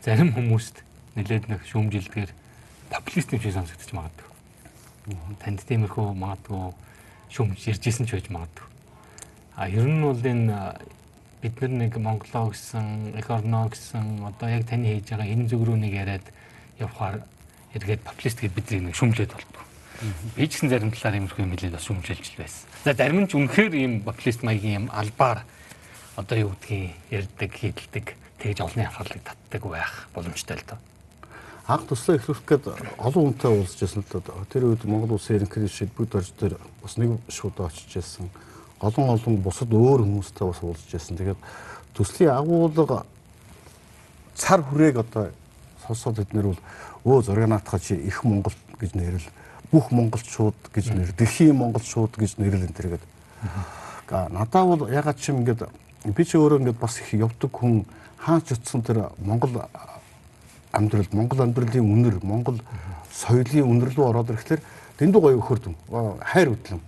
зарим 0.00 0.32
хүмүүст 0.32 0.80
нэлээд 1.20 1.52
нэг 1.52 1.60
шүүмжилдгээр 1.68 2.30
популист 2.88 3.32
юм 3.32 3.40
шиг 3.44 3.52
сонсогдож 3.56 3.92
магадгүй. 3.92 4.28
Танд 5.42 5.60
тиймэрхүү 5.68 6.16
магадгүй 6.16 6.72
шүүмж 7.28 7.60
иржсэн 7.76 8.06
ч 8.06 8.16
байж 8.16 8.28
магадгүй. 8.32 8.66
А 9.56 9.68
ер 9.68 9.84
нь 9.84 10.00
бол 10.00 10.16
энэ 10.16 10.78
бид 11.42 11.60
нар 11.62 11.70
нэг 11.70 11.96
Монголоо 11.96 12.50
гэсэн, 12.50 13.14
эх 13.14 13.30
орноо 13.30 13.70
гэсэн 13.70 14.26
одоо 14.26 14.48
яг 14.50 14.66
таны 14.66 14.98
хийж 14.98 15.14
байгаа 15.14 15.30
энэ 15.30 15.46
зүг 15.46 15.62
рүү 15.62 15.78
нэг 15.78 15.92
яриад 15.94 16.26
явхаар 16.82 17.22
эргээд 17.74 18.02
популист 18.02 18.42
гэд 18.42 18.54
бидний 18.54 18.90
нэг 18.90 18.98
шүмжлээд 18.98 19.32
болдог. 19.32 19.62
Би 20.34 20.46
ч 20.50 20.58
гэсэн 20.58 20.70
зарим 20.70 20.90
талаар 20.90 21.18
иймэрхүү 21.18 21.42
юм 21.46 21.54
хэлээд 21.54 21.74
бас 21.78 21.86
шүмжилж 21.86 22.26
л 22.26 22.40
байсан. 22.42 22.66
За 22.82 22.94
зарим 22.94 23.22
нь 23.22 23.30
ч 23.30 23.38
үнэхээр 23.38 23.74
ийм 23.74 23.92
популист 24.02 24.42
маягийн 24.42 24.86
юм 24.86 24.90
албаар 24.90 25.46
одоо 26.18 26.38
юу 26.38 26.50
гэдгийг 26.58 26.94
ярьдаг, 27.10 27.50
хийдэлдэг, 27.54 28.06
тэгж 28.42 28.58
олонний 28.62 28.86
анхаарлыг 28.86 29.22
татдаг 29.22 29.62
байх 29.62 30.08
боломжтой 30.14 30.58
л 30.58 30.66
доо. 30.66 30.78
Анх 31.66 31.86
туслаа 31.86 32.16
эхлүүлэх 32.18 32.46
гээд 32.46 32.64
олон 32.98 33.24
хүнтэй 33.34 33.50
уулзж 33.50 33.78
байсан 33.78 34.02
л 34.02 34.10
доо. 34.10 34.46
Тэр 34.50 34.74
үед 34.74 34.82
Монгол 34.86 35.18
Улсын 35.18 35.38
ерөнхий 35.38 35.68
шилбэг 35.70 36.10
дорж 36.10 36.30
дээр 36.34 36.58
бас 36.82 36.96
нэг 36.98 37.18
шууд 37.30 37.58
очиж 37.60 37.90
байсан 37.94 38.30
олон 38.80 39.14
олон 39.14 39.36
бусад 39.42 39.72
өөр 39.72 40.04
хүмүүстэй 40.06 40.46
бас 40.46 40.62
уулзж 40.62 40.90
байсан. 40.92 41.16
Тэгээд 41.16 41.40
төслийн 41.94 42.34
агуулга 42.34 43.04
цар 44.34 44.62
хүрээг 44.62 45.02
одоо 45.02 45.30
сонсоод 45.86 46.18
эднэр 46.22 46.54
бол 46.54 46.60
өө 47.04 47.22
зураг 47.22 47.48
наатах 47.48 47.82
чи 47.82 47.94
их 47.94 48.24
Монгол 48.24 48.54
гэж 48.78 48.94
нэрэл 48.94 49.28
бүх 49.72 49.90
монголчууд 49.92 50.56
гэж 50.72 50.86
нэр 50.96 51.12
дэлхийн 51.12 51.56
монголчууд 51.56 52.16
гэж 52.16 52.40
нэрлэн 52.40 52.72
тэргээд 52.72 53.04
надаа 54.08 54.64
бол 54.64 54.88
ягаад 54.88 55.20
ч 55.20 55.28
юм 55.28 55.44
ингээд 55.44 55.68
би 56.16 56.24
ч 56.24 56.40
өөрөө 56.40 56.64
ингээд 56.64 56.80
бас 56.80 56.96
их 57.04 57.12
явдаг 57.12 57.52
хүн 57.52 57.84
хаач 58.16 58.56
утсан 58.56 58.80
тэр 58.80 59.12
монгол 59.20 59.68
амьдрал 60.72 61.08
монгол 61.12 61.40
амьдралын 61.44 61.84
үнэр 61.84 62.16
монгол 62.24 62.56
соёлын 63.12 63.68
үнэр 63.68 63.92
рүү 63.92 64.08
ороод 64.08 64.32
ирэхлээр 64.32 64.62
дэндүү 64.96 65.20
гоё 65.20 65.36
өхөрдөм 65.36 65.74
хайр 66.24 66.48
хөдлөм 66.56 66.80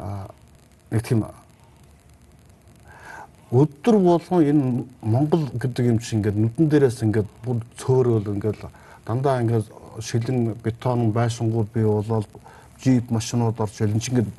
а 0.00 0.32
нэг 0.90 1.02
тийм 1.06 1.24
өдөр 3.50 3.98
болгон 3.98 4.44
энэ 4.46 4.84
Монгол 5.02 5.50
гэдэг 5.58 5.86
юм 5.86 5.98
чинь 5.98 6.22
ингээд 6.22 6.38
нүдэн 6.38 6.68
дээрээс 6.70 7.02
ингээд 7.02 7.28
бүр 7.42 7.58
цөөрөөл 7.82 8.38
ингээд 8.38 8.62
дандаа 9.06 9.42
ингээд 9.42 9.66
шилэн 9.98 10.54
бетон 10.62 11.10
байшингууд 11.10 11.68
бий 11.74 11.82
болоод 11.82 12.30
джип 12.78 13.10
машинууд 13.10 13.58
орж 13.58 13.82
ирэл 13.82 13.98
чинь 13.98 14.22
ингээд 14.22 14.30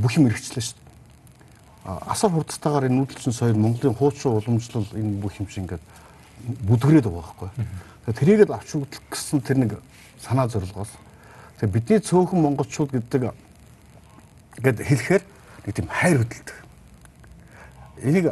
бүх 0.00 0.16
юм 0.16 0.32
эргэжлээ 0.32 0.64
шүү 0.64 0.76
дээ. 0.80 2.00
Асар 2.08 2.30
хурдтайгаар 2.32 2.88
энэ 2.88 2.96
нүүдэлчин 3.04 3.36
соёл 3.36 3.60
Монголын 3.60 3.94
хуучин 3.94 4.32
уламжлал 4.32 4.88
энэ 4.96 5.20
бүх 5.20 5.36
юм 5.36 5.46
чинь 5.46 5.68
ингээд 5.68 5.84
бүдгрээд 6.64 7.04
байгаа 7.04 7.20
байхгүй. 7.20 7.50
Тэгээ 8.08 8.16
тэрийгэд 8.16 8.50
авч 8.50 8.68
үзэх 8.80 9.04
гэсэн 9.12 9.44
тэр 9.44 9.58
нэг 9.60 9.72
санаа 10.24 10.48
зорилгоос. 10.48 10.88
Тэгээ 11.60 11.74
бидний 11.74 12.00
цөөхөн 12.00 12.40
монголчууд 12.40 12.96
гэдэг 12.96 13.28
ингээд 14.56 14.78
хэлэхээр 14.80 15.24
нэг 15.66 15.74
тийм 15.74 15.88
хайр 15.88 16.18
хөдөлдөг. 16.22 16.56
Энийг 18.02 18.26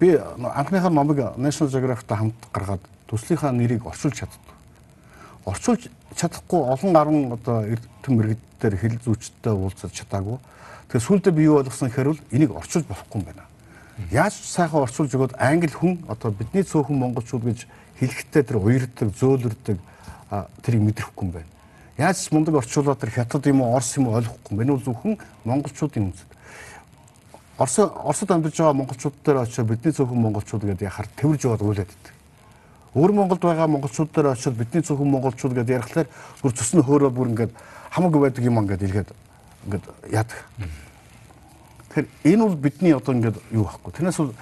би 0.00 0.16
анхныхаа 0.16 0.90
номыг 0.90 1.18
National 1.36 1.70
Geographic-тай 1.72 2.18
хамт 2.18 2.40
гаргаад 2.52 2.82
төслийнхаа 3.08 3.52
нэрийг 3.52 3.86
орчуулж 3.86 4.20
чаддаг. 4.20 4.54
Орчуулж 5.44 5.88
чадахгүй 6.16 6.60
олон 6.60 6.92
гаруй 6.92 7.32
одоо 7.32 7.62
эрдэм 7.64 8.14
мэрэгдээр 8.16 8.76
хэл 8.76 8.98
зүйчтэй 9.04 9.52
уулзаж 9.52 9.92
чадаагүй. 9.92 10.38
Тэгэхээр 10.88 11.06
сүүлдээ 11.08 11.32
би 11.32 11.42
юу 11.44 11.58
ойлгосон 11.58 11.88
гэхээр 11.88 12.08
бол 12.08 12.22
энийг 12.30 12.50
орчуулж 12.52 12.86
болохгүй 12.86 13.20
юм 13.20 13.26
байна. 13.26 13.44
Яаж 14.10 14.34
сайхан 14.34 14.82
орчуулж 14.82 15.14
өгөөд 15.14 15.38
англи 15.38 15.70
хүн 15.70 16.04
одоо 16.08 16.30
бидний 16.30 16.66
цөөхөн 16.66 16.98
монголчууд 16.98 17.44
гэж 17.46 17.66
хэлэхдээ 18.00 18.42
тэр 18.42 18.58
уярддаг, 18.58 19.08
зөөлрдөг 19.14 19.78
тэрийг 20.62 20.82
мэдрэхгүй 20.82 21.24
юм 21.24 21.32
байна. 21.32 21.50
Яаж 21.98 22.26
мундаг 22.34 22.58
орчуулаад 22.58 22.98
тэр 22.98 23.14
хятад 23.14 23.46
юм 23.46 23.62
уу, 23.62 23.76
орс 23.78 23.94
юм 23.96 24.10
уу 24.10 24.18
ойлгохгүй 24.18 24.50
юм. 24.50 24.62
Энэ 24.66 24.72
бол 24.74 24.82
зөвхөн 24.82 25.14
монголчуудын 25.46 26.10
үндэс. 26.10 26.26
Орос 27.58 27.78
Оросд 27.78 28.30
амьдарч 28.30 28.58
байгаа 28.58 28.74
монголчууд 28.74 29.14
дээр 29.24 29.38
очиод 29.46 29.68
бидний 29.68 29.92
зөвхөн 29.92 30.18
монголчууд 30.18 30.64
гэдээ 30.64 30.88
яхаар 30.90 31.08
тэрж 31.14 31.44
яваад 31.46 31.62
уйлаад 31.62 31.86
идэг. 31.86 32.14
Өөр 32.94 33.12
Монголд 33.14 33.42
байгаа 33.42 33.66
монголчууд 33.66 34.10
дээр 34.10 34.34
очиод 34.34 34.58
бидний 34.58 34.82
зөвхөн 34.82 35.10
монголчууд 35.10 35.54
гэдээ 35.54 35.78
ярихлаар 35.78 36.08
бүр 36.42 36.52
цусны 36.52 36.82
хөөрөө 36.82 37.10
бүр 37.14 37.30
ингээд 37.30 37.52
хамаагүй 37.94 38.20
байдаг 38.26 38.44
юм 38.44 38.58
ингээд 38.58 38.82
илгээд 38.82 39.10
ингээд 39.70 39.84
яадаг. 40.10 40.38
Тэгэхээр 41.94 42.06
энэ 42.26 42.42
бол 42.42 42.56
бидний 42.58 42.94
одоо 42.94 43.14
ингээд 43.14 43.38
юу 43.54 43.64
байхгүй. 43.70 43.92
Тэрнээс 44.02 44.18
бол 44.18 44.34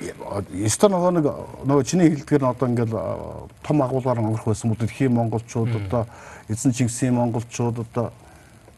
Эстон 0.00 0.96
нөгөө 0.96 1.12
нэг 1.14 1.26
нөгөө 1.68 1.84
чиний 1.84 2.08
хэлдгээр 2.08 2.42
нь 2.42 2.50
одоо 2.50 2.66
ингээд 2.72 2.92
том 3.62 3.82
агуулгаар 3.84 4.18
өнгөрөх 4.18 4.48
байсан 4.48 4.72
бол 4.72 4.80
дэлхийн 4.80 5.12
монголчууд 5.12 5.76
одоо 5.76 6.08
эзэн 6.48 6.72
Чингисийн 6.72 7.14
монголчууд 7.14 7.84
одоо 7.84 8.10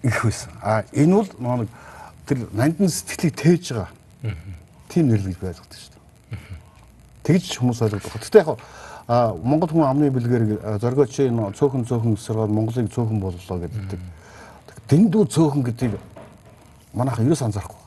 их 0.02 0.18
байсан. 0.24 0.50
А 0.60 0.82
энэ 0.90 1.14
бол 1.14 1.30
нөгөө 1.38 1.58
нэг 1.62 1.70
тэр 2.26 2.48
нандин 2.52 2.88
сэтгэлийг 2.88 3.36
тээж 3.36 3.64
байгаа. 3.72 3.90
Тийм 4.88 5.08
нэрлэж 5.08 5.36
байлгадаг 5.40 5.78
шүү 5.78 5.92
дээ. 5.92 6.02
Тэгж 7.22 7.58
хүмүүс 7.58 7.82
ойлгодог. 7.82 8.22
Гэтэ 8.22 8.38
яг 8.38 8.58
а 9.08 9.34
Монгол 9.34 9.68
хүн 9.70 9.86
амны 9.88 10.10
бэлгээр 10.10 10.78
зоргооч 10.78 11.18
энэ 11.20 11.52
цөөхөн 11.58 11.86
цөөхөн 11.86 12.14
эсрэг 12.14 12.50
Монголыг 12.50 12.92
цөөхөн 12.92 13.18
боллоо 13.18 13.58
гэдэг. 13.58 13.98
Дэндүү 14.88 15.22
цөөхөн 15.26 15.62
гэдгийг 15.66 15.98
манайха 16.94 17.22
ерөөс 17.22 17.42
анзаарахгүй. 17.42 17.82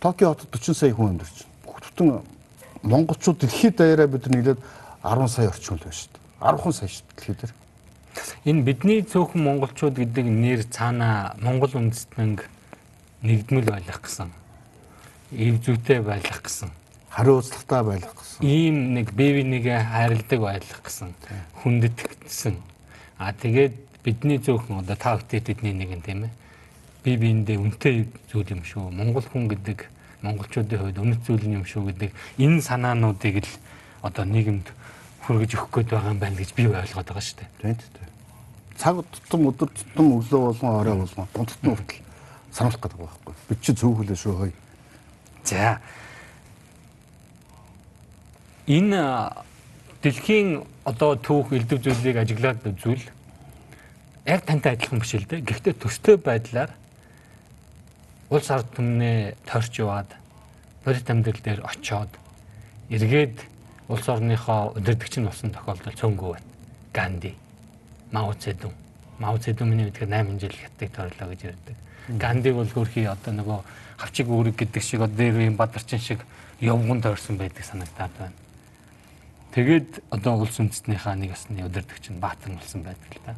Токио 0.00 0.34
хотод 0.34 0.50
40 0.54 0.74
сая 0.74 0.94
хүн 0.94 1.18
амьдарч 1.18 1.42
байна. 1.42 1.82
Бүтэн 1.82 2.08
монголчууд 2.82 3.38
дэлхийд 3.42 3.76
даяараа 3.76 4.06
бид 4.06 4.26
нийлээд 4.30 4.60
10 5.02 5.28
сая 5.28 5.48
орчим 5.48 5.76
л 5.76 5.82
байна 5.82 5.98
шүү 5.98 6.10
дээ. 6.14 6.62
10 6.62 6.72
сая 6.72 6.88
шүү 6.88 7.02
дээ 7.02 7.16
дэлхийд 7.16 7.38
дээр. 7.42 7.54
Энэ 8.44 8.62
бидний 8.62 9.02
цөөхөн 9.02 9.42
монголчууд 9.42 9.96
гэдэг 9.98 10.26
нэр 10.26 10.62
цаана 10.70 11.34
Монгол 11.42 11.74
үндэстэн 11.74 12.38
нэгдмэл 13.22 13.66
байх 13.66 14.00
гэсэн. 14.02 14.30
Ив 15.32 15.54
зүйтэй 15.64 16.00
байх 16.02 16.22
гэсэн. 16.42 16.70
Хариуцлагатай 17.10 17.82
байх 17.82 18.14
гэсэн. 18.14 18.40
Ийм 18.46 18.94
нэг 18.94 19.12
бие 19.12 19.42
бинийгээ 19.42 19.82
хайрладаг 19.82 20.40
байх 20.40 20.80
гэсэн. 20.84 21.14
Хүндэтгэсэн. 21.62 22.56
А 23.18 23.32
тэгээд 23.32 23.74
бидний 24.04 24.38
зөөхөн 24.38 24.86
одоо 24.86 24.96
та 24.96 25.18
бүхэн 25.18 25.42
тэдний 25.42 25.74
нэг 25.74 25.90
юм 25.98 26.02
тийм 26.02 26.24
ээ. 26.24 26.32
Бие 27.02 27.16
биендээ 27.18 27.58
үнэтэй 27.58 28.06
зүйл 28.30 28.54
юм 28.54 28.62
шүү. 28.62 28.94
Монгол 28.94 29.26
хүн 29.26 29.50
гэдэг 29.50 29.90
монголчуудын 30.22 30.78
хувьд 30.78 30.98
үнэт 30.98 31.22
зүйл 31.26 31.44
юм 31.44 31.66
шүү 31.66 31.90
гэдэг 31.90 32.10
энэ 32.38 32.62
санаануудыг 32.62 33.42
л 33.42 33.52
одоо 34.02 34.24
нийгэмд 34.24 34.70
хүргэж 35.26 35.50
өгөх 35.58 35.70
гээд 35.74 35.90
байгаа 35.90 36.12
юм 36.14 36.18
байна 36.22 36.38
гэж 36.38 36.50
би 36.54 36.66
ойлгоод 36.70 37.08
байгаа 37.10 37.22
шүү 37.22 37.38
дээ. 37.42 37.50
Тийм 37.60 37.76
тийм. 37.76 38.10
Цаг 38.78 39.02
тутам 39.10 39.50
өдөр 39.50 39.68
тутам 39.74 40.06
өглөө 40.18 40.40
болгон 40.46 40.74
орой 40.78 40.96
болгон 41.02 41.26
гонтотны 41.34 41.68
хүртэл 41.74 42.07
сануулах 42.52 42.80
гэдэг 42.80 42.98
байхгүй. 42.98 43.34
Бид 43.48 43.60
чи 43.62 43.72
зөв 43.72 43.96
хүлээ 43.96 44.18
шүү 44.18 44.34
хөөе. 44.38 44.54
За. 45.44 45.80
Энэ 48.66 49.02
дэлхийн 50.02 50.64
одоо 50.84 51.16
түүх 51.16 51.52
элдв 51.56 51.80
зүйлийг 51.82 52.16
ажиглаад 52.20 52.62
зүйл 52.78 53.04
яг 54.28 54.44
тантай 54.44 54.76
адилхан 54.76 55.00
биш 55.00 55.14
л 55.16 55.24
дээ. 55.24 55.40
Гэхдээ 55.40 55.74
төстэй 55.80 56.16
байдлаар 56.20 56.70
улс 58.28 58.48
ард 58.52 58.68
түмнээ 58.76 59.40
тойрч 59.48 59.80
яваад 59.80 60.12
бодит 60.84 61.08
амьдрал 61.08 61.40
дээр 61.40 61.60
очиод 61.64 62.12
эргээд 62.92 63.40
улс 63.88 64.06
орныхоо 64.08 64.76
удирдгч 64.76 65.16
нь 65.16 65.24
болсон 65.24 65.50
тохиолдол 65.50 65.96
цөөнгөө 65.96 66.30
байна. 66.36 66.48
Ганди, 66.92 67.32
Мао 68.12 68.32
Цзэдун. 68.36 68.72
Мао 69.18 69.36
Цзэдуны 69.40 69.88
үдгээр 69.88 70.12
8 70.12 70.40
жил 70.40 70.52
хятадыг 70.52 70.92
тойрлоо 70.92 71.28
гэж 71.32 71.40
ярьдаг. 71.48 71.76
Гандиг 72.08 72.54
бол 72.56 72.68
хөрхий 72.68 73.04
одоо 73.04 73.32
нөгөө 73.36 73.60
хавчиг 74.00 74.28
үүрэг 74.32 74.56
гэдэг 74.56 74.82
шиг 74.82 75.04
одоо 75.04 75.16
дээр 75.16 75.52
юм 75.52 75.56
бадарчин 75.56 76.00
шиг 76.00 76.24
явган 76.60 77.02
тойрсон 77.02 77.36
байдаг 77.36 77.64
санагдаад 77.64 78.12
байна. 78.16 78.36
Тэгээд 79.52 80.04
одоо 80.10 80.40
улс 80.40 80.56
үндэстнийхаа 80.56 81.14
нэг 81.20 81.36
ясны 81.36 81.64
удирдгч 81.64 82.08
нь 82.08 82.20
Баатар 82.20 82.56
болсон 82.56 82.82
байдаг 82.82 83.12
л 83.12 83.20
да. 83.26 83.34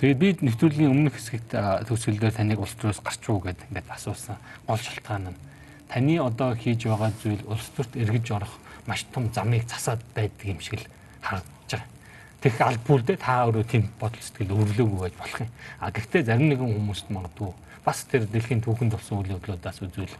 Тэгээд 0.00 0.18
би 0.20 0.28
нэвтрүүлгийн 0.40 0.92
өмнөх 0.92 1.16
хэсэгт 1.20 1.52
төгсгөлдөө 1.52 2.30
таныг 2.32 2.60
улс 2.60 2.76
төрөөс 2.80 3.00
гарч 3.04 3.22
уу 3.28 3.40
гэд 3.44 3.60
ингээд 3.68 3.92
асуусан. 3.92 4.36
Гол 4.68 4.80
шалтгаан 4.80 5.32
нь 5.32 5.40
таны 5.88 6.20
одоо 6.20 6.56
хийж 6.56 6.84
байгаа 6.88 7.12
зүйл 7.20 7.42
улс 7.48 7.68
төрт 7.76 7.96
эргэж 7.96 8.26
орох 8.32 8.54
маш 8.86 9.04
том 9.12 9.32
замыг 9.32 9.68
засаад 9.68 10.00
байдаг 10.14 10.46
юм 10.46 10.60
шиг 10.60 10.80
л 10.80 10.86
харагдаж 11.20 11.80
байгаа. 11.80 11.88
Тэгэх 12.40 12.60
албагүй 12.60 13.02
дээ 13.08 13.18
та 13.20 13.44
өөрөө 13.48 13.64
тийм 13.64 13.84
бодол 14.00 14.20
сэтгэл 14.20 14.52
өрлөөгүй 14.52 15.00
байж 15.00 15.14
болох 15.16 15.40
юм. 15.40 15.50
А 15.80 15.90
гэхдээ 15.90 16.22
зарим 16.28 16.48
нэгэн 16.52 16.70
хүмүүст 16.76 17.08
магадгүй 17.08 17.52
бас 17.86 18.02
тэр 18.10 18.26
дэлхийн 18.26 18.60
түүхэнд 18.66 18.98
болсон 18.98 19.22
үйл 19.22 19.38
явдлуудаас 19.38 19.78
үзвэл 19.78 20.10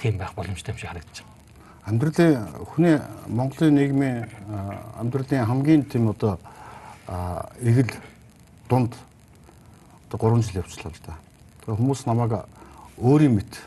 тийм 0.00 0.16
байх 0.16 0.32
боломжтой 0.32 0.72
юм 0.72 0.80
шиг 0.80 0.88
харагдаж 0.88 1.20
байна. 1.20 1.36
Амьдралын 1.84 2.36
хүний 2.72 2.96
Монголын 3.28 3.74
нийгмийн 3.76 4.32
амьдралын 4.96 5.44
хамгийн 5.44 5.84
тийм 5.84 6.08
одоо 6.08 6.40
эгэл 7.60 7.92
дунд 8.68 8.96
одоо 10.08 10.32
3 10.32 10.40
жил 10.40 10.64
явчлаа 10.64 10.88
л 10.88 11.04
да. 11.04 11.20
Тэгээ 11.60 11.76
хүмүүс 11.76 12.06
намайг 12.08 12.48
өөрийн 12.96 13.36
мэт 13.36 13.60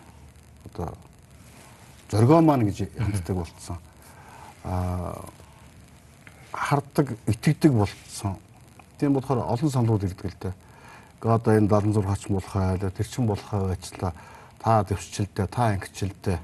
одоо 0.73 0.97
зоргоо 2.09 2.41
маань 2.41 2.65
гэж 2.65 2.89
ханддаг 2.97 3.35
болцсон. 3.37 3.77
Аа 4.65 5.21
харддаг, 6.55 7.13
итгэдэг 7.27 7.71
болцсон. 7.71 8.37
Тийм 8.97 9.13
болохоор 9.13 9.45
олон 9.45 9.69
саналууд 9.69 10.03
ирдэг 10.03 10.31
л 10.31 10.39
дээ. 10.39 10.53
Одоо 11.21 11.57
энэ 11.57 11.67
76 11.67 12.19
ч 12.19 12.27
болох 12.29 12.55
айл, 12.55 12.79
тэр 12.79 13.07
чин 13.07 13.25
болох 13.25 13.49
байцлаа. 13.51 14.13
Та 14.59 14.83
дэвшчилдэ, 14.83 15.47
та 15.47 15.73
ангичилдэ. 15.73 16.39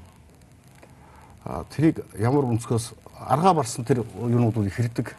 Аа 1.44 1.64
тэрийг 1.70 2.04
ямар 2.18 2.44
өнцгөөс 2.50 2.94
аргаа 3.18 3.54
барсан 3.54 3.84
тэр 3.84 4.02
юунуудыг 4.14 4.72
хэрдэг. 4.72 5.14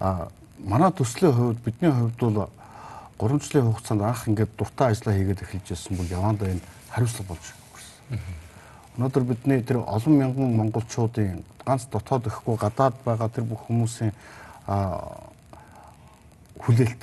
Аа 0.00 0.28
манай 0.58 0.92
төслийн 0.92 1.32
хувьд 1.32 1.60
бидний 1.64 1.92
хувьд 1.92 2.20
бол 2.20 2.48
3 3.18 3.40
жилийн 3.40 3.72
хугацаанд 3.72 4.02
анх 4.02 4.28
ингээд 4.28 4.56
дуртай 4.58 4.90
ажиллаа 4.90 5.14
хийгээд 5.14 5.42
эхэлж 5.42 5.68
байсан 5.70 5.96
бол 5.96 6.10
явандаа 6.10 6.48
энэ 6.48 6.64
хариуцлага 6.90 7.28
болж 7.28 7.44
өгсөн. 7.72 8.20
Өнөөдөр 8.96 9.24
бидний 9.24 9.62
тэр 9.62 9.78
олон 9.86 10.14
мянган 10.18 10.56
монголчуудын 10.56 11.44
ганц 11.64 11.86
дотоод 11.88 12.26
ихгүй 12.26 12.56
гадаад 12.58 12.94
байгаа 13.04 13.28
тэр 13.28 13.44
бүх 13.44 13.66
хүмүүсийн 13.68 14.12
хүлээлт 16.58 17.02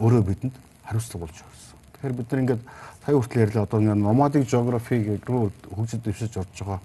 өөрөө 0.00 0.22
бидэнд 0.26 0.56
хариуцлага 0.84 1.26
болж 1.26 1.36
өгсөн. 1.36 1.76
Тэгэхээр 1.94 2.16
бид 2.16 2.32
нар 2.32 2.40
ингээд 2.40 2.62
сая 3.04 3.14
хүртэл 3.16 3.42
ярьлаа 3.44 3.64
одоо 3.64 3.80
номадик 3.80 4.48
географи 4.50 5.20
рүү 5.26 5.52
хөгжиж 5.76 6.00
дэвшиж 6.00 6.36
орж 6.36 6.58
байгаа. 6.60 6.80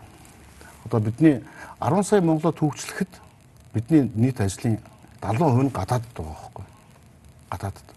Одоо 0.85 0.99
бидний 0.99 1.41
10 1.79 2.03
сая 2.03 2.21
Монголоо 2.21 2.51
түүхчлэхэд 2.51 3.11
бидний 3.73 4.11
нийт 4.15 4.41
ажлын 4.41 4.79
70% 5.21 5.63
нь 5.63 5.71
гадаадд 5.71 6.11
байгаа 6.13 6.35
байхгүй. 6.35 6.65
Гадаадд 7.49 7.87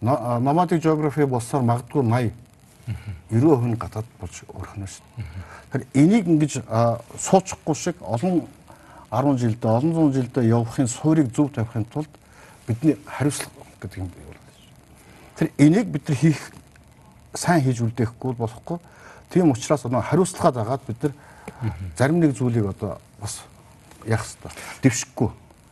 номадик 0.00 0.82
географи 0.82 1.24
болсоор 1.24 1.62
магадгүй 1.62 2.02
80 2.02 2.32
90% 3.30 3.66
нь 3.70 3.78
гадаад 3.78 4.06
болж 4.20 4.42
өрхнө 4.48 4.86
шүү 4.86 5.04
дээ. 5.16 5.26
Тэгэхээр 5.70 5.86
энийг 5.94 6.26
ингэж 6.26 6.52
суучихгүй 7.18 7.74
шиг 7.74 7.96
олон 8.02 8.48
10 9.10 9.38
жилдээ 9.38 9.70
олон 9.70 9.94
зуун 9.94 10.12
жилдээ 10.12 10.50
явахын 10.50 10.88
суурийг 10.88 11.30
зөв 11.34 11.52
тавихын 11.54 11.84
тулд 11.84 12.10
бидний 12.66 12.96
хариуцлага 13.06 13.50
гэдэг 13.80 13.98
юм. 13.98 14.10
Тэр 15.40 15.48
энийг 15.56 15.88
бид 15.88 16.04
нар 16.04 16.18
хийх 16.20 16.52
сайн 17.32 17.64
хийж 17.64 17.80
үлдээхгүй 17.80 18.36
болохгүй. 18.36 18.76
Тийм 19.32 19.48
учраас 19.56 19.88
нөө 19.88 20.04
хариуцлагаа 20.04 20.52
дагаад 20.52 20.84
бид 20.84 21.00
нар 21.00 21.14
зарим 21.96 22.20
нэг 22.20 22.36
зүйлийг 22.36 22.76
одоо 22.76 23.00
бас 23.16 23.40
яах 24.04 24.20
хэрэгтэй. 24.20 24.52
Дэвшихгүй 24.84 25.30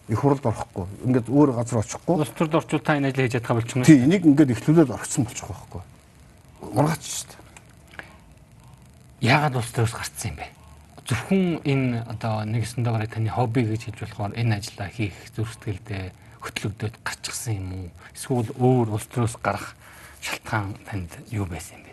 их 0.09 0.21
хуралд 0.25 0.47
орохгүй. 0.49 0.89
Ингээд 1.05 1.29
өөр 1.29 1.53
газар 1.53 1.85
очихгүй. 1.85 2.17
Улс 2.17 2.33
төрд 2.33 2.57
орчуул 2.57 2.81
та 2.81 2.97
энэ 2.97 3.13
ажлыг 3.13 3.29
хийж 3.29 3.37
чадхаа 3.37 3.61
болчихно. 3.61 3.85
Тийм, 3.85 4.09
энийг 4.09 4.25
ингээд 4.25 4.57
ихлүүлээд 4.57 4.97
орчихсон 4.97 5.29
болчих 5.29 5.51
واخгүй. 5.53 5.83
Ургач 6.73 7.05
шүү 7.05 7.29
дээ. 7.29 7.45
Яагаад 9.29 9.61
улс 9.61 9.73
төрөөс 9.77 9.93
гарцсан 10.01 10.33
юм 10.33 10.37
бэ? 10.41 10.49
Зөвхөн 11.05 11.45
энэ 11.69 12.09
одоо 12.09 12.49
нэгэн 12.49 12.89
дэвгээр 12.89 13.13
таны 13.13 13.29
хобби 13.29 13.69
гэж 13.69 13.93
хэлж 13.93 14.01
болохоор 14.01 14.33
энэ 14.33 14.65
ажлаа 14.65 14.89
хийх 14.89 15.17
зүрстгэлтэй 15.37 16.17
хөтлөгдөд 16.43 16.95
гарчихсан 17.05 17.55
юм 17.55 17.69
уу? 17.73 17.91
Эсвэл 18.15 18.51
өөр 18.59 18.95
улс 18.97 19.07
төрөөс 19.11 19.37
гарах 19.43 19.75
шалтгаан 20.21 20.75
танд 20.87 21.11
юу 21.31 21.47
байсан 21.47 21.79
юм 21.79 21.85
бэ? 21.87 21.93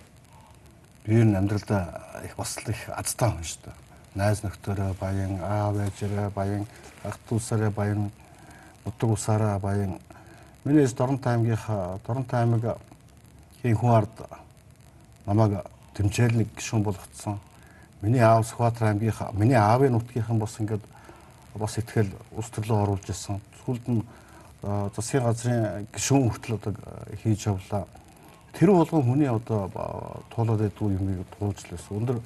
Би 1.06 1.22
энэ 1.22 1.38
амьдралдаа 1.38 2.22
их 2.26 2.36
бас 2.36 2.58
их 2.68 2.90
азтай 2.90 3.30
хүн 3.30 3.44
шүү 3.44 3.62
дээ. 3.66 3.78
Найз 4.16 4.44
нөхдөөрөө 4.44 4.94
баян, 5.00 5.40
аав 5.44 5.76
ээжээрээ 5.76 6.30
баян 6.32 6.64
ах 7.04 7.20
дүүсээрээ 7.30 7.72
баян 7.72 8.12
утга 8.86 9.08
усаараа 9.08 9.60
баян 9.60 10.00
миний 10.64 10.88
Доронтой 10.88 11.34
аймгийнхаа 11.34 12.00
Доронтой 12.08 12.40
аймаг 12.40 12.78
хийн 13.62 13.76
хүн 13.76 13.92
ард 13.92 14.16
намайг 15.26 15.66
тэмцээл 15.94 16.38
нэг 16.38 16.48
гишүүн 16.56 16.84
болгоцсон. 16.84 17.40
Миний 18.02 18.22
аав 18.22 18.46
Сүхбаатар 18.48 18.90
аймгийнхаа 18.94 19.32
миний 19.34 19.58
аавын 19.58 19.94
нутгийнхан 19.94 20.40
бас 20.40 20.60
ингээд 20.60 20.84
бас 21.56 21.78
ихтгэл 21.78 22.12
ус 22.38 22.50
төрлөө 22.50 22.82
оруулж 22.84 23.10
ирсэн. 23.10 23.42
Сүүлд 23.66 23.86
нь 23.90 24.04
засгийн 24.62 25.24
газрын 25.24 25.88
гишүүн 25.94 26.30
хүртэл 26.30 26.56
одоо 26.56 26.74
хийж 27.24 27.48
явлаа. 27.48 27.86
Тэр 28.54 28.72
болгон 28.72 29.04
хүний 29.04 29.30
одоо 29.30 29.70
туулаад 30.36 30.62
байдгүй 30.64 30.96
юмыг 30.96 31.26
туулж 31.40 31.60
лээс. 31.72 31.88
Өндөр 31.92 32.22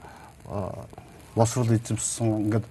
боловсрол 1.36 1.74
эзэмссэн 1.74 2.50
ингээд 2.50 2.66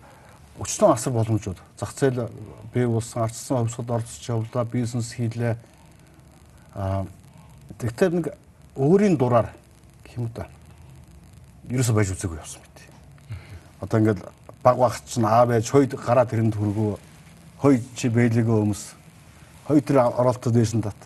өчтөн 0.58 0.92
асар 0.92 1.12
боломжууд. 1.12 1.58
Зах 1.78 1.92
зээл 1.94 2.30
бий 2.74 2.86
болсон 2.86 3.22
ардсан 3.22 3.66
хувьсгад 3.66 3.90
орцож 3.90 4.28
явлаа 4.28 4.64
бизнес 4.64 5.12
хийлээ. 5.12 5.56
А 6.74 7.06
тэгтээ 7.78 8.08
нэг 8.10 8.26
өөрийн 8.76 9.16
дураар 9.16 9.50
юм 10.16 10.30
да 10.34 10.48
ерөөсө 11.68 11.92
байж 11.92 12.12
үзээгүй 12.14 12.38
явсан 12.40 12.62
мэт. 12.64 12.78
Одоо 13.84 14.00
ингээд 14.00 14.20
баг 14.62 14.76
багт 14.78 15.04
чинь 15.06 15.24
аав 15.28 15.50
ээж 15.52 15.68
хойд 15.70 15.92
гараа 15.94 16.24
тэрэнд 16.24 16.56
хүргөө 16.56 16.96
хойд 17.60 17.84
чи 17.94 18.08
бэлэгээ 18.08 18.58
өмс 18.64 18.97
хойд 19.68 19.85
тэр 19.85 20.00
оролтод 20.09 20.52
дээсэн 20.57 20.83
тат 20.83 20.96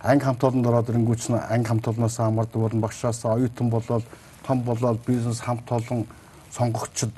анги 0.00 0.24
хамт 0.24 0.44
олонд 0.44 0.66
ороод 0.66 0.88
ирэнгүүч 0.88 1.28
нь 1.28 1.36
анги 1.36 1.66
хамт 1.66 1.88
олноос 1.88 2.20
амардаг 2.20 2.62
болон 2.62 2.80
багшаас 2.80 3.24
оюутан 3.24 3.68
болоод 3.70 4.04
том 4.46 4.62
болоод 4.62 4.98
бизнес 5.06 5.40
хамт 5.40 5.66
олон 5.72 6.06
сонгогчд 6.54 7.12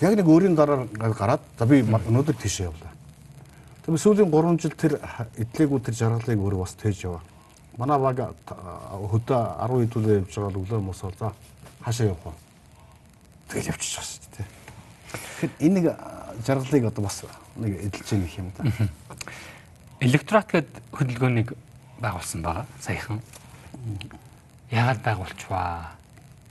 яг 0.00 0.14
нэг 0.16 0.26
өөрийн 0.26 0.54
дараа 0.54 0.86
гараад 0.98 1.40
за 1.58 1.66
би 1.66 1.80
өнөөдөр 1.80 2.36
тийшээ 2.36 2.66
явлаа. 2.66 2.92
Тэгээ 3.86 4.02
сүүлийн 4.02 4.30
3 4.30 4.60
жил 4.60 4.74
тэр 4.76 4.98
эдлэгүү 5.38 5.78
тэр 5.80 5.94
жаргалыг 5.94 6.40
өөрөө 6.42 6.60
бас 6.60 6.74
тээж 6.74 7.04
яваа. 7.04 7.22
Манай 7.78 7.98
баг 7.98 8.18
хөдөө 8.90 9.40
10 9.62 9.80
хэдүүлээ 9.86 10.18
явж 10.20 10.34
байгаа 10.34 10.50
л 10.50 10.60
өглөө 10.60 10.80
мосоо 10.82 11.12
за 11.18 11.32
хаашаа 11.80 12.06
явах 12.10 12.24
вэ? 12.24 12.32
Тэгэл 13.48 13.70
явчих 13.70 14.02
шүү 14.02 14.28
дээ. 14.36 14.46
Тэгэхээр 15.14 15.52
энэ 15.62 15.74
нэг 15.80 15.86
жаргалыг 16.46 16.84
одоо 16.90 17.02
бас 17.04 17.22
нэг 17.56 17.72
эдэлж 17.86 18.08
яах 18.12 18.38
юм 18.38 18.52
да. 18.58 18.64
Электорат 20.00 20.50
гэд 20.50 20.70
хөдөлгөөнийг 20.90 21.54
байгуулсан 22.02 22.42
байгаа 22.42 22.66
саяхан. 22.80 23.20
Яагаад 24.70 25.00
байгуулчихваа? 25.04 25.94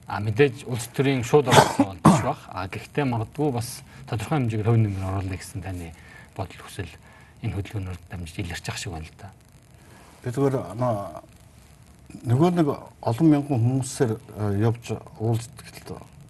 А 0.08 0.20
мэдээж 0.20 0.64
улс 0.68 0.88
төрийн 0.96 1.24
шууд 1.24 1.48
оролцоо 1.52 1.96
болж 2.04 2.22
баг. 2.24 2.40
А 2.56 2.68
гэхдээ 2.68 3.04
магадгүй 3.04 3.52
бас 3.52 3.84
тодорхой 4.08 4.40
хэмжээгээр 4.40 4.68
хувь 4.68 4.80
нэмэр 4.80 5.08
оруулах 5.10 5.40
гэсэн 5.40 5.62
таны 5.62 5.92
бодол 6.36 6.62
хүсэл 6.64 6.92
энэ 7.44 7.56
хөдөлгөөнөөр 7.56 8.00
дамжиж 8.10 8.40
илэрч 8.40 8.66
ах 8.70 8.78
шиг 8.80 8.92
байна 8.96 9.08
л 9.08 9.20
да. 9.20 9.30
Би 10.24 10.32
зүгээр 10.32 10.56
нөгөө 12.24 12.50
нэг 12.56 12.68
олон 13.02 13.28
мянган 13.28 13.60
хүмүүсээр 13.60 14.12
явж 14.64 14.96
уулздаг 15.20 15.68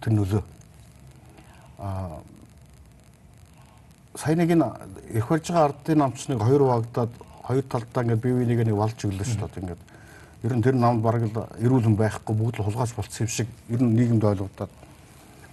тэр 0.02 0.12
нөлөө. 0.12 0.42
А 1.78 2.18
сайн 4.16 4.38
нэг 4.38 4.50
энэ 4.50 4.68
их 5.14 5.28
барьж 5.28 5.48
байгаа 5.50 5.68
ардын 5.70 5.98
намчныг 5.98 6.38
хоёр 6.38 6.62
хуваагдаад 6.62 7.12
хоёр 7.42 7.64
талдаа 7.64 8.02
ингээд 8.02 8.22
бие 8.22 8.34
биенийг 8.34 8.66
нэг 8.66 8.76
валж 8.76 8.98
өглөө 9.04 9.26
шүү 9.26 9.48
дээ. 9.48 9.62
Ингээд 9.62 9.82
Ер 10.44 10.52
нь 10.52 10.62
тэр 10.62 10.76
намд 10.76 11.00
бараг 11.00 11.24
л 11.24 11.48
эрүүлэн 11.56 11.96
байхгүй 11.96 12.36
бүгд 12.36 12.60
л 12.60 12.68
хулгайч 12.68 12.92
болцсон 12.92 13.24
юм 13.24 13.32
шиг 13.32 13.48
ер 13.72 13.80
нь 13.80 13.96
нийгэмд 13.96 14.24
ойлгогдоод. 14.28 14.68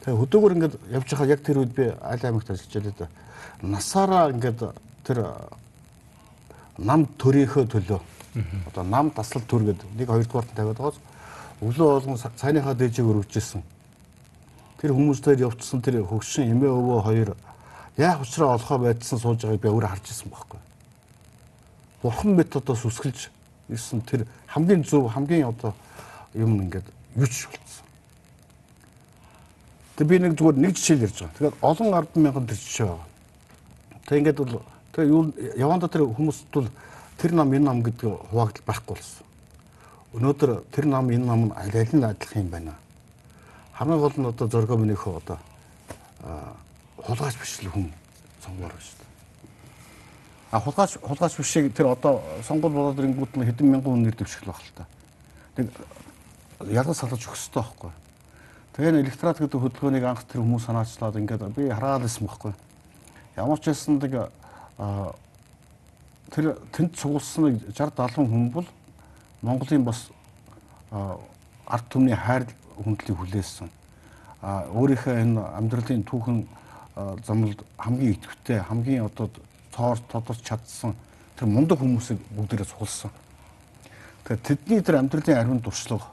Тэгээ 0.03 0.19
хөдөөгөр 0.19 0.55
ингээд 0.59 0.75
явж 0.91 1.07
байхад 1.07 1.31
яг 1.31 1.39
тэр 1.39 1.63
үед 1.63 1.71
би 1.71 1.87
аль 1.95 2.19
аймагт 2.19 2.51
ажиллаж 2.51 2.75
байлаа 2.75 2.95
да. 2.99 3.07
Насаараа 3.63 4.35
ингээд 4.35 4.59
тэр 5.07 5.17
нам 6.75 7.07
төрийнхөө 7.15 7.71
төлөө 7.71 7.99
одоо 8.67 8.83
нам 8.83 9.15
таслал 9.15 9.47
төр 9.47 9.71
гэдэг 9.71 9.87
нэг 9.95 10.11
хоёрдугаар 10.11 10.47
нь 10.51 10.55
тавиад 10.59 10.75
байгаас 10.75 10.99
өглөө 11.63 11.87
болгон 11.87 12.19
цайныхаа 12.35 12.75
дээжийг 12.75 13.07
өргөжсэн. 13.07 13.63
Тэр 14.75 14.91
хүмүүстээр 14.91 15.47
явцсан 15.47 15.79
тэр 15.79 16.03
хөгшин 16.03 16.51
эмээ 16.51 16.67
өвөө 16.67 16.99
хоёр 16.99 17.29
яах 17.97 18.21
учраа 18.21 18.55
олохоо 18.55 18.77
байдсан 18.77 19.19
сууж 19.19 19.41
байгааг 19.43 19.61
би 19.61 19.69
өөрөө 19.69 19.89
харж 19.89 20.05
ирсэн 20.07 20.29
байхгүй. 20.31 20.59
Бурхан 22.01 22.35
методоос 22.35 22.85
үсгэлж 22.85 23.29
ирсэн 23.69 24.01
тэр 24.01 24.27
хамгийн 24.47 24.83
зөв 24.83 25.11
хамгийн 25.11 25.47
одоо 25.47 25.73
юм 26.33 26.61
ингээд 26.61 26.87
юуч 27.15 27.47
болцсон. 27.47 27.85
Тэг 29.97 30.07
би 30.07 30.19
нэг 30.19 30.37
зүгээр 30.39 30.57
нэг 30.57 30.75
жишээл 30.75 31.05
ярьж 31.05 31.19
байгаа. 31.19 31.37
Тэгээд 31.37 31.55
олон 31.61 31.89
10 31.93 32.15
мянган 32.15 32.47
тэр 32.47 32.57
жишээ 32.57 32.87
байгаа. 32.87 33.07
Тэг 34.07 34.17
ингээд 34.19 34.37
бол 34.39 34.61
тэг 34.95 35.05
юу 35.07 35.33
яванда 35.55 35.87
тэр 35.87 36.07
хүмүүст 36.07 36.47
бол 36.51 36.69
тэр 37.17 37.31
нам 37.31 37.51
энэ 37.51 37.65
нам 37.65 37.83
гэдэг 37.83 38.31
хуваагдал 38.31 38.65
байхгүй 38.65 38.95
болсон. 38.95 39.25
Өнөөдөр 40.15 40.51
тэр 40.71 40.85
нам 40.87 41.11
энэ 41.11 41.25
нам 41.25 41.41
нь 41.47 41.53
аль 41.55 41.75
аль 41.75 41.95
нь 41.95 42.03
адилхан 42.03 42.43
юм 42.43 42.49
байна. 42.49 42.73
Хамгийн 43.77 43.99
гол 43.99 44.15
нь 44.17 44.25
одоо 44.25 44.47
зоргоо 44.47 44.77
минийхөө 44.77 45.17
одоо 45.21 45.37
хулгайч 47.05 47.35
биш 47.37 47.59
л 47.61 47.71
хүн 47.71 47.91
сонгоор 48.45 48.73
шүү 48.77 48.97
дээ. 48.99 49.09
А 50.51 50.59
хулгайч 50.59 50.97
хулгайч 51.01 51.37
бишийг 51.37 51.73
тэр 51.73 51.93
одоо 51.93 52.21
сонгол 52.43 52.71
болоод 52.71 52.99
ирэнгүүт 52.99 53.37
нь 53.37 53.45
хэдэн 53.45 53.67
мянган 53.71 53.93
хүн 53.93 54.03
нэр 54.05 54.15
дэвших 54.15 54.43
л 54.43 54.53
баг 54.53 54.61
л 54.61 54.75
та. 54.75 54.85
Тэг 55.55 55.69
ялгаж 56.69 56.97
салгаж 56.97 57.21
өгөх 57.25 57.37
хэрэгтэй 57.37 57.61
байхгүй. 57.61 57.91
Тэгээ 58.75 59.01
электорат 59.01 59.37
гэдэг 59.39 59.59
хөдөлгөөнийг 59.61 60.05
анх 60.05 60.23
тэр 60.27 60.41
хүмүүс 60.45 60.65
санаачлаад 60.67 61.19
ингээд 61.19 61.43
би 61.55 61.67
хараад 61.71 62.05
ирсэн 62.07 62.27
байхгүй. 62.27 62.53
Ямар 63.35 63.59
ч 63.59 63.71
байсан 63.71 63.99
нэг 63.99 64.31
тэр 66.31 66.45
тэнд 66.71 66.95
цугулсан 66.95 67.59
60 67.75 67.91
70 67.97 68.31
хүн 68.31 68.51
бол 68.51 68.67
Монголын 69.41 69.83
бас 69.83 70.07
ард 70.91 71.85
түмний 71.89 72.15
хайр 72.15 72.47
хүндлийг 72.79 73.17
хүлээсэн. 73.17 73.69
А 74.41 74.65
өөрийнхөө 74.71 75.15
энэ 75.21 75.43
амьдралын 75.59 76.03
түүхэн 76.07 76.47
замлд 76.95 77.63
хамгийн 77.77 78.13
идэвхтэй 78.13 78.59
хамгийн 78.59 79.05
одоо 79.05 79.29
цоор 79.71 79.99
тодорч 80.11 80.41
чадсан 80.43 80.95
тэр 81.39 81.47
мундаг 81.47 81.79
хүмүүсийг 81.79 82.19
бүгдээрээ 82.35 82.67
суулсан. 82.67 83.11
Тэгэхээр 84.23 84.41
тэдний 84.43 84.81
тэр 84.81 84.99
амьдралын 84.99 85.37
ариун 85.39 85.61
туршлага 85.61 86.05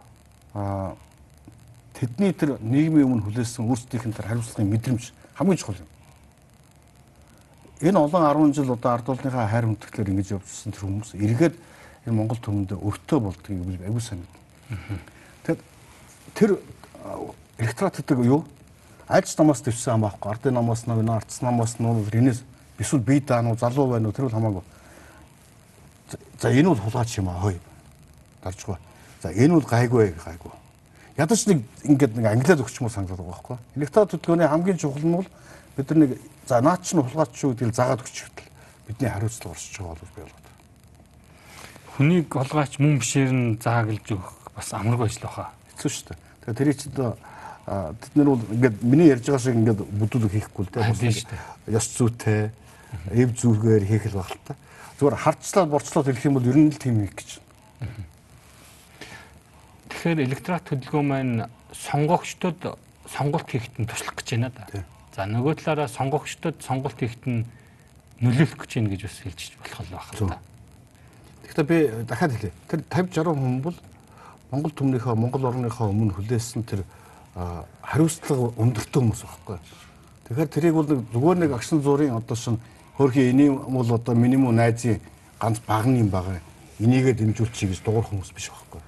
аа 0.55 0.95
тэдний 1.99 2.33
тэр 2.33 2.63
нийгмийн 2.63 3.11
өмнө 3.11 3.27
хүлээсэн 3.27 3.67
өөрсдийнх 3.67 4.07
нь 4.07 4.15
тэр 4.15 4.31
хариуцлагын 4.31 4.71
мэдрэмж 4.71 5.13
хамгийн 5.35 5.59
чухал 5.59 5.83
юм. 5.83 5.91
Энэ 7.83 7.99
олон 7.99 8.55
10 8.55 8.55
жил 8.55 8.73
одоо 8.73 8.91
ард 8.95 9.09
улсынхаа 9.09 9.51
хайр 9.51 9.67
хүндэтгэлээр 9.67 10.11
ингэж 10.15 10.29
явжсэн 10.39 10.73
тэр 10.73 10.87
хүмүүс 10.87 11.15
эргээд 11.19 11.55
энэ 12.07 12.15
Монгол 12.15 12.39
төмөнд 12.39 12.79
өртөө 12.79 13.19
болдгийг 13.19 13.83
аягүй 13.83 14.03
сайн 14.03 14.23
мэднэ. 14.23 14.99
Тэгэхээр 15.43 15.61
тэр 16.35 16.51
электорат 17.59 17.99
гэдэг 17.99 18.19
юу? 18.27 18.47
Альч 19.09 19.33
намаас 19.39 19.63
төвсөн 19.65 19.97
хамаахгүй, 19.97 20.31
ардын 20.31 20.55
намаас 20.55 20.85
нь, 20.85 21.09
ардс 21.09 21.41
намаас 21.41 21.79
нь, 21.81 21.89
энэс 22.13 22.45
эсвэл 22.79 23.01
би 23.01 23.21
даануу 23.21 23.57
залуу 23.57 23.89
байна 23.89 24.09
уу 24.09 24.13
тэр 24.13 24.29
бол 24.29 24.37
хамаагүй. 24.37 24.65
За 26.41 26.53
энэ 26.53 26.69
бол 26.69 26.79
хулгайч 26.79 27.19
юм 27.19 27.29
аа 27.29 27.41
хой. 27.41 27.59
Даржгүй. 28.45 28.77
За 29.23 29.33
энэ 29.33 29.55
бол 29.55 29.67
гайгүй 29.67 30.13
гайгүй. 30.13 30.53
Ядаж 31.19 31.47
нэг 31.49 31.65
ингээд 31.83 32.15
нэг 32.15 32.27
англиад 32.31 32.63
өгчмөр 32.63 32.93
санагдаад 32.93 33.19
байгаа 33.19 33.33
байхгүй. 33.35 33.57
Электрон 33.75 34.07
төлөвлөгөөний 34.07 34.49
хамгийн 34.49 34.79
чухал 34.79 35.03
нь 35.03 35.17
бол 35.19 35.29
бид 35.75 35.91
нар 35.91 35.99
нэг 35.99 36.11
за 36.47 36.61
наад 36.63 36.87
чинь 36.87 37.03
хулгайч 37.03 37.35
шүү 37.35 37.51
гэдгийг 37.59 37.75
заагаад 37.75 38.03
өгч 38.07 38.17
хэвтэл 38.23 38.49
бидний 38.87 39.11
хариуцлага 39.11 39.57
орсож 39.59 39.75
байгаа 39.83 39.99
бол 39.99 40.15
би 40.15 40.23
болгоод. 40.23 40.47
Хүнийг 41.99 42.27
хулгайч 42.31 42.79
мөн 42.79 43.03
бишээр 43.03 43.33
нь 43.35 43.59
зааглаж 43.59 44.07
өгөх 44.07 44.31
бас 44.55 44.71
амаргүй 44.71 45.11
ажил 45.11 45.27
баха. 45.27 45.51
Хэцүү 45.75 45.91
шүү 45.91 46.07
дээ. 46.07 46.19
Тэгээ 46.47 46.59
тэрийг 46.63 46.79
ч 46.79 46.83
одоо 46.95 47.19
тэд 47.69 48.13
нар 48.17 48.29
бол 48.33 48.45
ингээд 48.49 48.77
миний 48.83 49.09
ярьж 49.13 49.29
байгаа 49.29 49.45
шиг 49.45 49.57
ингээд 49.61 49.81
бүдүүлэг 49.85 50.33
хийхгүй 50.33 50.65
л 50.65 50.73
дээ. 50.73 51.77
Ёс 51.77 51.87
зүйтэй 51.93 52.49
эв 53.13 53.31
зүргээр 53.37 53.85
хийх 53.85 54.09
л 54.09 54.19
баг 54.19 54.33
л 54.33 54.41
та. 54.49 54.57
Зүгээр 54.97 55.21
хардчлаад 55.21 55.69
борцлоод 55.69 56.07
хэлэх 56.09 56.25
юм 56.25 56.37
бол 56.41 56.49
ер 56.49 56.57
нь 56.57 56.73
л 56.73 56.81
тийм 56.81 57.05
хийх 57.05 57.15
гэж. 57.15 57.31
Тэгэхээр 59.93 60.25
электорат 60.25 60.65
хөдөлгөөн 60.65 61.09
маань 61.09 61.35
сонгогчдод 61.77 62.81
сонголт 63.05 63.49
хийхэд 63.53 63.77
нь 63.85 63.89
туслах 63.89 64.17
гэж 64.17 64.29
байна 64.33 64.51
да. 64.51 64.65
За 65.13 65.29
нөгөө 65.29 65.61
талаараа 65.61 65.89
сонгогчдод 65.93 66.65
сонголт 66.65 66.97
хийхэд 66.97 67.25
нь 67.29 67.45
нөлөөлөх 68.25 68.65
гэж 68.65 68.73
байна 68.81 68.91
гэж 68.97 69.03
бас 69.05 69.19
хэлж 69.21 69.41
болох 69.61 69.81
л 69.85 69.93
байх 69.93 70.09
л 70.17 70.29
та. 70.33 70.39
Тэгэхээр 71.45 71.69
би 71.69 71.79
дахиад 72.09 72.33
хэлье. 72.33 72.53
Тэр 72.69 72.81
50 72.89 73.13
60 73.13 73.37
хүн 73.37 73.61
бол 73.61 73.77
Монгол 74.51 74.73
төмнийхөө 74.73 75.15
Монгол 75.17 75.45
орныхоо 75.53 75.93
өмнө 75.93 76.17
хүлээсэн 76.17 76.65
тэр 76.65 76.85
хариуцлага 77.83 78.53
өндөртөө 78.59 79.01
хүмүүс 79.03 79.23
байхгүй. 79.23 79.59
Тэгэхээр 80.29 80.51
тэрийг 80.51 80.75
бол 80.75 80.89
зүгээр 80.89 81.39
нэг 81.39 81.53
агшин 81.55 81.83
зургийн 81.83 82.19
одоо 82.19 82.37
шин 82.37 82.59
хөрхи 82.99 83.31
энийг 83.31 83.55
бол 83.71 83.87
одоо 83.95 84.15
минимум 84.15 84.57
найзын 84.57 85.01
ганц 85.41 85.63
багны 85.67 86.03
юм 86.03 86.11
байгаа. 86.11 86.43
Энийгээ 86.83 87.15
дэмжүүлчихье 87.15 87.71
гэж 87.71 87.81
дуурах 87.87 88.11
хүмүүс 88.11 88.35
биш 88.35 88.51
байхгүй. 88.51 88.83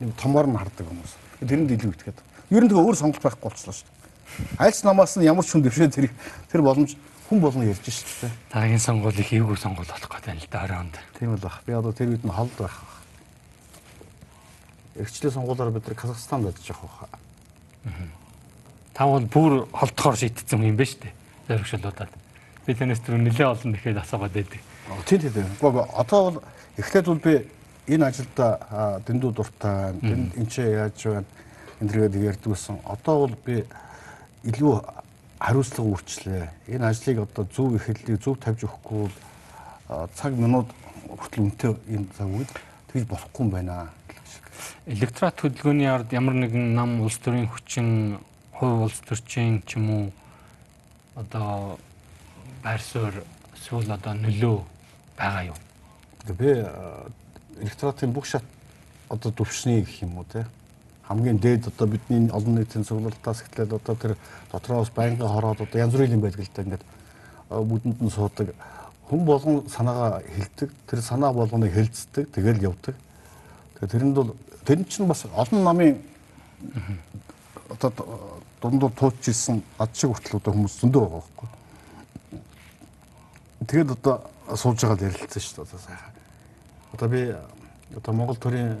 Нэг 0.00 0.14
томоор 0.20 0.46
нь 0.46 0.56
хардаг 0.60 0.86
хүмүүс. 0.86 1.12
Тэрэнд 1.40 1.72
илүү 1.72 1.92
итгээд. 1.96 2.18
Ер 2.52 2.64
нь 2.64 2.68
тэгээ 2.68 2.84
өөр 2.84 2.96
сонголт 2.96 3.24
байхгүй 3.24 3.48
болчихлоо 3.48 3.74
шүү 3.74 3.88
дээ. 3.88 4.60
Альц 4.60 4.84
намаас 4.84 5.16
нь 5.16 5.24
ямар 5.24 5.44
ч 5.44 5.56
хүн 5.56 5.64
дэвшээ 5.64 5.88
тэр 5.88 6.12
тэр 6.52 6.60
боломж 6.60 6.94
хүн 7.26 7.40
болгон 7.40 7.66
ярьж 7.66 7.82
шүү 7.82 8.28
дээ. 8.28 8.32
Дараагийн 8.52 8.84
сонгуулийг 8.84 9.26
хийвгүй 9.26 9.56
сонгуул 9.56 9.88
болох 9.88 10.10
гэдэг 10.12 10.36
юм 10.36 10.40
л 10.44 10.48
да 10.52 10.64
оройнд. 10.68 10.94
Тийм 11.18 11.34
л 11.34 11.40
баг. 11.40 11.64
Би 11.66 11.72
одоо 11.72 11.92
тэр 11.92 12.12
үед 12.12 12.24
нь 12.24 12.30
холд 12.30 12.54
байх. 12.60 12.76
Эрхчлээ 14.94 15.32
сонгуулиар 15.32 15.72
бид 15.72 15.88
нар 15.88 15.96
Казахстанд 15.96 16.46
ажиллаж 16.46 16.68
явах 16.70 17.08
байх. 17.10 17.25
Та 18.94 19.06
бол 19.06 19.26
бүр 19.26 19.66
холдохоор 19.72 20.16
шийдсэн 20.16 20.62
юм 20.64 20.76
байна 20.76 20.90
шүү 20.90 21.00
дээ. 21.04 21.14
Зоригшлуудаад 21.48 22.12
би 22.66 22.74
танаас 22.74 23.00
түр 23.00 23.20
нэлээ 23.20 23.46
олон 23.46 23.72
нэхэд 23.72 24.00
асуугаад 24.02 24.32
байдаг. 24.32 24.60
Тийм 25.06 25.20
тийм. 25.20 25.48
Одоо 25.60 26.20
бол 26.30 26.42
эхлээд 26.78 27.06
бол 27.06 27.22
би 27.22 27.34
энэ 27.86 28.06
ажилда 28.06 29.02
дэндүү 29.06 29.30
дуртай, 29.36 29.94
энэ 30.02 30.50
ч 30.50 30.64
яаж 30.66 30.98
байна 31.06 31.26
энэ 31.80 31.90
төргээд 31.92 32.14
ярьдаг 32.24 32.52
байсан. 32.52 32.78
Одоо 32.84 33.26
бол 33.26 33.36
би 33.44 33.64
илүү 34.48 34.72
хариуцлага 35.38 35.92
үрчлээ. 35.92 36.44
Энэ 36.72 36.88
ажлыг 36.88 37.18
одоо 37.20 37.44
зөв 37.52 37.76
эхлэлийг 37.76 38.20
зөв 38.22 38.40
тавьж 38.40 38.64
өгөхгүй 38.64 38.98
бол 39.04 40.08
цаг 40.16 40.32
минут 40.32 40.72
хүртэл 41.04 41.44
үнэтэй 41.44 41.72
энэ 41.92 42.08
цаг 42.16 42.28
үед 42.32 42.50
тэгж 42.92 43.04
болохгүй 43.12 43.44
юм 43.44 43.50
байна. 43.52 43.92
Электорат 44.86 45.40
хөдөлгөөний 45.40 45.90
ард 45.90 46.12
ямар 46.14 46.34
нэгэн 46.38 46.74
нам 46.74 47.00
улс 47.02 47.18
төрийн 47.18 47.48
хүчин, 47.50 48.18
хувь 48.54 48.86
улс 48.86 49.00
төрчин 49.02 49.62
ч 49.66 49.76
юм 49.76 49.90
уу 49.90 50.04
одоо 51.16 51.78
байр 52.62 52.80
суурь 52.80 53.24
эсвэл 53.56 53.90
одоо 53.90 54.14
нөлөө 54.14 54.62
байгаа 55.18 55.42
юу? 55.50 55.58
Би 56.38 56.62
электоратын 57.62 58.12
бүх 58.12 58.26
шат 58.26 58.44
одоо 59.08 59.32
төвшний 59.32 59.82
гэх 59.82 60.02
юм 60.02 60.18
уу 60.18 60.26
те? 60.30 60.46
Хамгийн 61.08 61.38
дээд 61.38 61.66
одоо 61.66 61.86
бидний 61.86 62.30
олон 62.30 62.54
нийтийн 62.54 62.84
цуглуултаас 62.84 63.42
эхлээд 63.42 63.72
одоо 63.72 63.96
тэр 63.96 64.16
дотроос 64.52 64.90
байнгын 64.90 65.26
хороод 65.28 65.60
одоо 65.60 65.78
янз 65.80 65.92
бүрийн 65.94 66.14
юм 66.14 66.22
байдаг 66.22 66.46
л 66.46 66.54
да 66.54 66.62
ингээд 66.62 66.84
бүдэнд 67.50 68.02
нь 68.02 68.10
суудаг. 68.10 68.54
Хүн 69.08 69.24
болгон 69.24 69.68
санаагаа 69.70 70.22
хэлдэг 70.22 70.70
тэр 70.86 71.00
санаа 71.02 71.32
болгоныг 71.32 71.72
хэлцдэг 71.72 72.30
тэгэл 72.34 72.70
явдаг 72.70 72.94
тэгээ 73.76 73.92
тэрэнд 73.92 74.16
бол 74.16 74.32
тэр 74.64 74.84
чинь 74.88 75.06
бас 75.06 75.24
олон 75.30 75.62
намын 75.62 76.00
одоо 77.70 77.92
дундуур 78.60 78.92
тууч 78.92 79.28
ирсэн 79.28 79.62
ад 79.78 79.92
шиг 79.94 80.10
хүртэл 80.10 80.40
одоо 80.40 80.52
хүмүүс 80.52 80.80
зөндөө 80.80 81.02
байгаа 81.04 81.20
байхгүй 81.20 81.48
Тэгээд 83.66 83.90
одоо 83.98 84.30
сууж 84.54 84.78
байгаа 84.84 84.94
л 84.94 85.06
ярилцсан 85.10 85.42
шүү 85.42 85.54
дээ 85.56 85.66
одоо 85.66 85.80
сайхан. 85.80 86.12
Одоо 86.92 87.08
би 87.08 87.20
одоо 87.96 88.12
Монгол 88.14 88.36
төрийн 88.38 88.76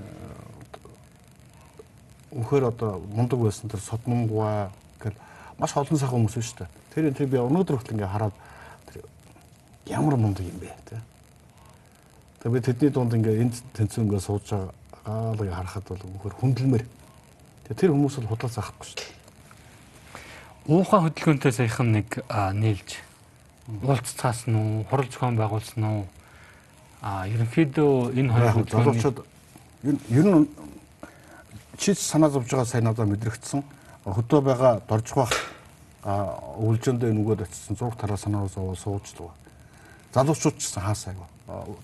өнөхөр 2.30 2.68
одоо 2.70 3.02
мундаг 3.10 3.40
байсан 3.40 3.66
тэр 3.72 3.80
содмонгуа 3.80 4.70
гэл 5.02 5.18
маш 5.58 5.74
олон 5.74 5.98
сайхан 5.98 6.22
хүмүүс 6.22 6.38
шүү 6.38 6.58
дээ. 6.62 6.70
Тэр 6.94 7.08
энэ 7.10 7.26
би 7.26 7.38
өнөөдөр 7.40 7.76
хүртэл 7.82 7.96
ингээ 7.98 8.14
хараад 8.14 8.36
ямар 9.90 10.14
мундаг 10.20 10.46
юм 10.46 10.60
бэ 10.62 10.70
тэ. 10.86 11.02
Тэгээд 12.44 12.54
би 12.54 12.60
тэдний 12.60 12.90
дунд 12.94 13.16
ингээ 13.16 13.42
энд 13.42 13.58
тэнцүү 13.74 14.06
ингээ 14.06 14.22
сууж 14.22 14.44
байгаа 14.46 14.70
л 15.06 15.54
харахад 15.54 15.86
бол 15.88 16.02
өнөхөр 16.02 16.34
хүндэлмэр. 16.34 16.84
Тэгээд 17.66 17.80
тэр 17.80 17.90
хүмүүс 17.94 18.18
бол 18.20 18.30
худлаа 18.34 18.50
заахгүй 18.50 18.86
шүү 18.86 18.98
дээ. 18.98 19.14
Уухай 20.66 21.00
хөдөлгөөнтэй 21.06 21.52
саяхан 21.54 21.88
нэг 21.94 22.08
нийлж 22.58 22.98
уулзцаасан 23.86 24.54
уу, 24.54 24.84
хурал 24.90 25.06
зохион 25.06 25.38
байгуулсан 25.38 25.82
уу? 25.86 26.04
А 27.02 27.26
ерөнхийдөө 27.30 28.18
энэ 28.18 28.32
хоёр 28.34 28.66
залуучууд 28.66 29.18
Ер 29.86 30.26
нь 30.26 30.48
чи 31.78 31.94
санаа 31.94 32.30
зовж 32.30 32.50
байгаа 32.50 32.66
сайн 32.66 32.84
надад 32.84 33.06
мэдрэгдсэн. 33.06 33.62
Хөдөө 34.02 34.40
байгаа 34.42 34.80
дорж 34.88 35.14
бах 35.14 35.30
өвлжөндөө 36.02 37.12
нөгөөд 37.14 37.46
очсон 37.46 37.76
зураг 37.76 37.94
тараа 37.94 38.16
санаа 38.16 38.48
зовоо 38.48 38.74
сууждаг. 38.74 39.30
Залуучууд 40.14 40.58
ч 40.58 40.66
гэсэн 40.66 40.82
хаасайг. 40.82 41.16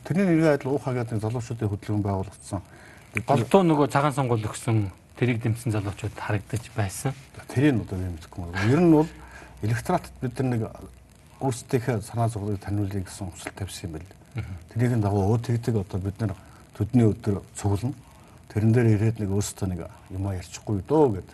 Тэрний 0.02 0.24
нэрийн 0.24 0.54
адил 0.58 0.74
уухаа 0.74 0.94
гэдэг 0.94 1.20
залуучуудын 1.20 1.68
хөдөлгөөн 1.68 2.02
байгуулагдсан. 2.02 2.62
Голдуу 3.12 3.60
нөгөө 3.60 3.92
цагаан 3.92 4.14
сонгуул 4.16 4.40
өгсөн 4.48 4.88
тэрийг 5.20 5.42
дэмсэн 5.44 5.72
залуучууд 5.76 6.16
харагдаж 6.16 6.64
байсан. 6.72 7.12
Тэрийг 7.52 7.84
одоо 7.84 8.00
юм 8.00 8.16
мэдэхгүй 8.16 8.40
байна. 8.48 8.72
Ер 8.72 8.80
нь 8.80 8.92
бол 8.92 9.08
электорат 9.60 10.08
бид 10.22 10.40
нар 10.40 10.48
нэг 10.48 10.62
өөрсдийнхээ 11.44 12.00
санаа 12.00 12.32
зовлыг 12.32 12.56
таниулъя 12.56 13.04
гэсэн 13.04 13.28
өмсөл 13.28 13.52
тавьсан 13.52 13.92
юм 13.92 14.00
байна. 14.00 14.48
Тэрийг 14.72 14.96
дагуу 15.04 15.28
өө 15.28 15.44
тэгдэг 15.44 15.76
одоо 15.76 16.00
бид 16.00 16.16
нар 16.24 16.32
төдний 16.72 17.04
өдөр 17.04 17.44
цуглана. 17.52 17.92
Тэрэн 18.48 18.72
дээр 18.72 18.88
ирээд 18.96 19.20
нэг 19.20 19.28
өөрсдөө 19.28 19.68
нэг 19.68 19.80
юм 20.08 20.24
ярьчихгүй 20.32 20.80
дөө 20.88 21.20
гэд. 21.20 21.30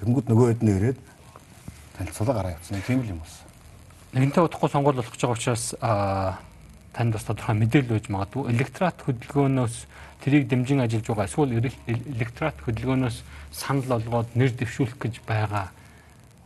Тэнгүүд 0.00 0.26
нөгөө 0.32 0.46
хэд 0.48 0.62
нь 0.64 0.72
ирээд 0.80 0.98
танилцуулга 2.00 2.32
гараа 2.32 2.56
явуулсан. 2.56 2.80
Тийм 2.88 3.04
л 3.04 3.12
юм 3.12 3.20
байна. 3.20 3.44
Нэгэнтээ 4.16 4.48
удахгүй 4.48 4.70
сонгуул 4.72 4.96
болох 4.96 5.12
гэж 5.12 5.22
байгаа 5.28 5.36
учраас 5.36 5.64
танд 6.96 7.12
бас 7.12 7.28
тодорхой 7.28 7.54
мэдээлэл 7.60 8.00
өгж 8.00 8.08
магадгүй. 8.08 8.48
Электорат 8.56 8.96
хөдөлгөөнөөс 9.04 9.76
тэрийг 10.24 10.48
дэмжин 10.48 10.80
ажиллаж 10.80 11.04
байгаа 11.12 11.28
эсвэл 11.28 11.52
электорат 11.60 12.56
хөдөлгөөнөөс 12.64 13.16
санал 13.52 14.00
олгоод 14.00 14.32
нэр 14.32 14.56
дэвшүүлэх 14.56 14.96
гэж 14.96 15.20
байгаа 15.28 15.68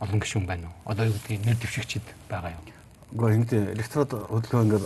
олон 0.03 0.19
гишүүн 0.19 0.45
байна 0.45 0.67
уу? 0.67 0.91
Одоо 0.91 1.07
юу 1.07 1.15
гэдгийг 1.15 1.47
нэр 1.47 1.55
дэвшигчид 1.55 2.03
байгаа 2.27 2.51
юу? 2.51 2.63
Гэхдээ 3.15 3.35
ингэдэ 3.39 3.59
электорат 3.79 4.11
хөдөлгөөн 4.11 4.65
ингээд 4.67 4.85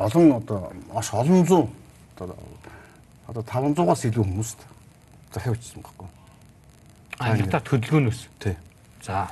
олон 0.00 0.26
одоо 0.32 0.72
маш 0.88 1.12
олон 1.12 1.44
зуун 1.44 1.68
одоо 2.16 2.36
одоо 3.28 3.42
500-аас 3.44 4.02
илүү 4.08 4.24
хүмүүст 4.24 4.60
захиавчсан 5.36 5.84
байхгүй. 5.84 6.08
А 7.20 7.36
электорат 7.36 7.68
хөдөлгөөнөөс. 7.68 8.20
Тий. 8.40 8.56
За. 9.04 9.28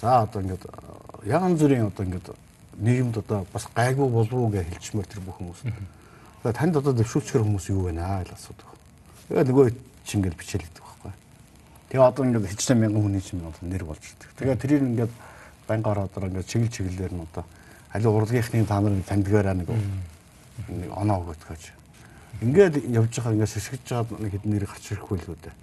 За 0.00 0.22
одоо 0.22 0.42
ингээд 0.42 0.62
яган 1.26 1.58
зүрийн 1.58 1.90
одоо 1.90 2.06
ингээд 2.06 2.45
нийгэмд 2.78 3.16
одоо 3.18 3.46
бас 3.52 3.68
гайгүй 3.74 4.08
болов 4.08 4.32
уу 4.32 4.50
гэж 4.50 4.68
хэлчмээр 4.68 5.06
тэр 5.06 5.20
бүх 5.24 5.36
хүмүүс. 5.40 5.60
Тэгээ 6.42 6.56
танд 6.56 6.76
одоо 6.76 6.92
дэвшүүлчихэр 6.92 7.44
хүмүүс 7.44 7.66
юу 7.72 7.88
вэ 7.88 7.92
наа 7.96 8.22
гэж 8.22 8.36
асуудаг. 8.36 8.68
Тэгээ 9.28 9.48
нөгөө 9.48 9.66
чинь 10.04 10.20
ингээд 10.20 10.36
бичээлэгдэх 10.36 10.84
байхгүй. 10.84 11.12
Тэгээ 11.90 12.06
одоо 12.06 12.22
ингээд 12.24 12.46
хэчнээн 12.52 12.80
мянган 12.84 13.02
хүний 13.02 13.22
чинь 13.24 13.40
одоо 13.42 13.64
нэр 13.64 13.84
болж 13.84 14.02
ирдэг. 14.04 14.30
Тэгээ 14.36 14.60
тэрийг 14.60 14.82
ингээд 14.84 15.12
банк 15.66 15.86
ороод 15.86 16.12
одоо 16.12 16.28
ингээд 16.28 16.46
чиглэл 16.46 16.74
чиглэлээр 16.76 17.14
нь 17.16 17.24
одоо 17.26 17.44
аливаа 17.90 18.16
урлагийнхны 18.20 18.66
та 18.66 18.80
нарыг 18.80 19.06
тандгаараа 19.08 19.54
нэг 19.56 19.68
нэг 20.68 20.90
оноо 20.92 21.24
өгөх 21.24 21.48
гэж. 21.48 21.72
Ингээд 22.44 22.74
явж 22.92 23.12
байгаа 23.16 23.32
ингээд 23.32 23.54
шишгэж 23.56 23.82
байгаа 23.88 24.20
нэг 24.20 24.32
нэр 24.44 24.64
гарч 24.68 24.84
ирэхгүй 24.92 25.18
л 25.18 25.30
үү 25.32 25.38
дээ. 25.42 25.54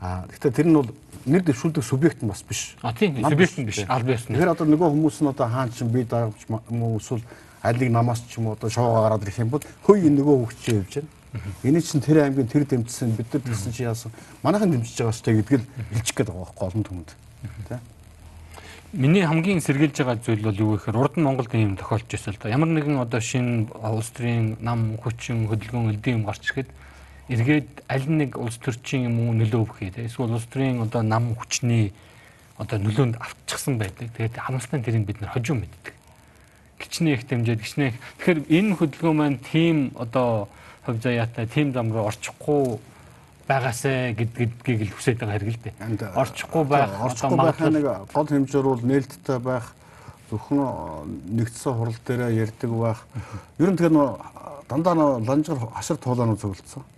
Аа 0.00 0.24
гэхдээ 0.26 0.52
тэр 0.52 0.66
нь 0.66 0.74
бол 0.74 0.90
нэр 1.26 1.42
дэвшүүлдэг 1.42 1.84
субъект 1.84 2.22
нь 2.22 2.28
бас 2.28 2.42
биш. 2.42 2.76
А 2.82 2.92
тийм 2.92 3.16
субъект 3.18 3.58
нь 3.58 3.66
биш. 3.66 3.84
Аль 3.88 4.04
байсан. 4.04 4.34
Тэгэхээр 4.34 4.54
одоо 4.54 4.66
нөгөө 4.66 4.88
хүмүүс 4.94 5.18
нь 5.22 5.30
одоо 5.32 5.46
хаан 5.48 5.72
чинь 5.72 5.90
би 5.90 6.04
дарамж 6.04 6.38
юм 6.46 6.82
уу 6.82 6.98
эсвэл 6.98 7.22
алиг 7.62 7.90
намаас 7.90 8.22
ч 8.28 8.38
юм 8.38 8.46
уу 8.46 8.52
одоо 8.54 8.70
шоогоо 8.70 9.02
гараад 9.02 9.22
ирэх 9.22 9.38
юм 9.38 9.50
бол 9.50 9.64
хөөе 9.82 10.10
нөгөө 10.10 10.36
хөвчөө 10.46 10.74
явж 10.78 10.94
байна. 11.02 11.10
Эний 11.62 11.82
чинь 11.82 12.00
тэр 12.00 12.24
аймгийн 12.24 12.48
тэр 12.48 12.64
дэмжсэн 12.64 13.12
бид 13.16 13.28
нар 13.32 13.42
гэсэн 13.42 13.72
чи 13.72 13.82
яасан 13.82 14.12
манайхан 14.42 14.70
дэмжиж 14.70 14.96
байгаа 14.96 15.20
дээ 15.24 15.36
гэдгийг 15.42 15.62
хэлчих 15.92 16.16
гээд 16.16 16.28
байгаа 16.32 16.44
байхгүй 16.48 16.66
олон 16.68 16.84
түмэнд. 16.88 17.10
Тэ? 17.68 17.78
Миний 18.92 19.20
хамгийн 19.20 19.60
сэргийлж 19.60 20.00
байгаа 20.00 20.16
зүйл 20.16 20.40
бол 20.48 20.56
юу 20.56 20.70
гэхээр 20.80 20.96
урд 20.96 21.14
нь 21.20 21.26
Монголд 21.28 21.52
ийм 21.52 21.76
тохиолж 21.76 22.08
байсан 22.08 22.32
л 22.32 22.40
да. 22.40 22.48
Ямар 22.48 22.72
нэгэн 22.72 22.96
одоо 22.96 23.20
шинэ 23.20 23.68
улс 23.76 24.08
төрийн 24.16 24.56
нам 24.64 24.96
хүчин 24.96 25.44
хөдөлгөөн 25.52 25.92
элдэн 25.92 26.16
юм 26.16 26.24
гарч 26.24 26.48
ирэхэд 26.48 26.72
эргээд 27.28 27.84
аль 27.88 28.08
нэг 28.08 28.40
улс 28.40 28.56
төрчийн 28.56 29.12
юм 29.12 29.28
уу 29.28 29.36
нөлөө 29.36 29.60
өгөхий 29.68 29.92
те 29.92 30.08
эсвэл 30.08 30.32
улс 30.32 30.48
төрийн 30.48 30.80
одоо 30.80 31.04
нам 31.04 31.36
хүчний 31.36 31.92
одоо 32.56 32.80
нөлөөнд 32.80 33.20
авчихсан 33.20 33.78
байдаг. 33.78 34.08
Тэгээд 34.16 34.40
хамстай 34.40 34.80
тэрийг 34.82 35.06
бид 35.06 35.20
нар 35.20 35.30
хожуу 35.30 35.60
мэддэг. 35.60 35.94
Гичнээ 36.80 37.14
их 37.14 37.28
дэмжээд 37.28 37.60
гичнээ. 37.60 37.92
Тэгэхээр 38.18 38.38
энэ 38.48 38.76
хөдөлгөөн 38.80 39.16
маань 39.16 39.38
тийм 39.38 39.92
одоо 39.94 40.48
хувь 40.88 41.00
заяатай 41.04 41.46
тийм 41.46 41.72
зам 41.72 41.92
руу 41.92 42.08
орчихгүй 42.08 42.80
байгаасаа 43.46 44.16
гэдгийг 44.16 44.88
л 44.88 44.94
хүсэж 44.96 45.20
байгаа 45.20 45.36
хэрэг 45.36 45.52
л 45.52 45.62
дээ. 45.68 46.16
Орчихгүй 46.16 46.64
байх 46.64 46.90
орчихгүй 46.96 47.38
байх 47.38 47.60
нэг 47.60 47.86
гол 48.08 48.28
хэмжээр 48.28 48.66
бол 48.66 48.82
нээлттэй 48.82 49.38
байх 49.38 49.66
зөвхөн 50.32 50.60
нэгдсэн 51.36 51.72
хурал 51.76 52.00
дээр 52.08 52.32
ярьдаг 52.32 52.70
байх. 52.72 53.00
Ер 53.60 53.70
нь 53.70 53.78
тэгэхээр 53.78 54.66
дандаа 54.68 55.20
ланжгар 55.22 55.60
хашир 55.76 55.96
туулаанууд 55.96 56.40
зөвлөсөн 56.40 56.97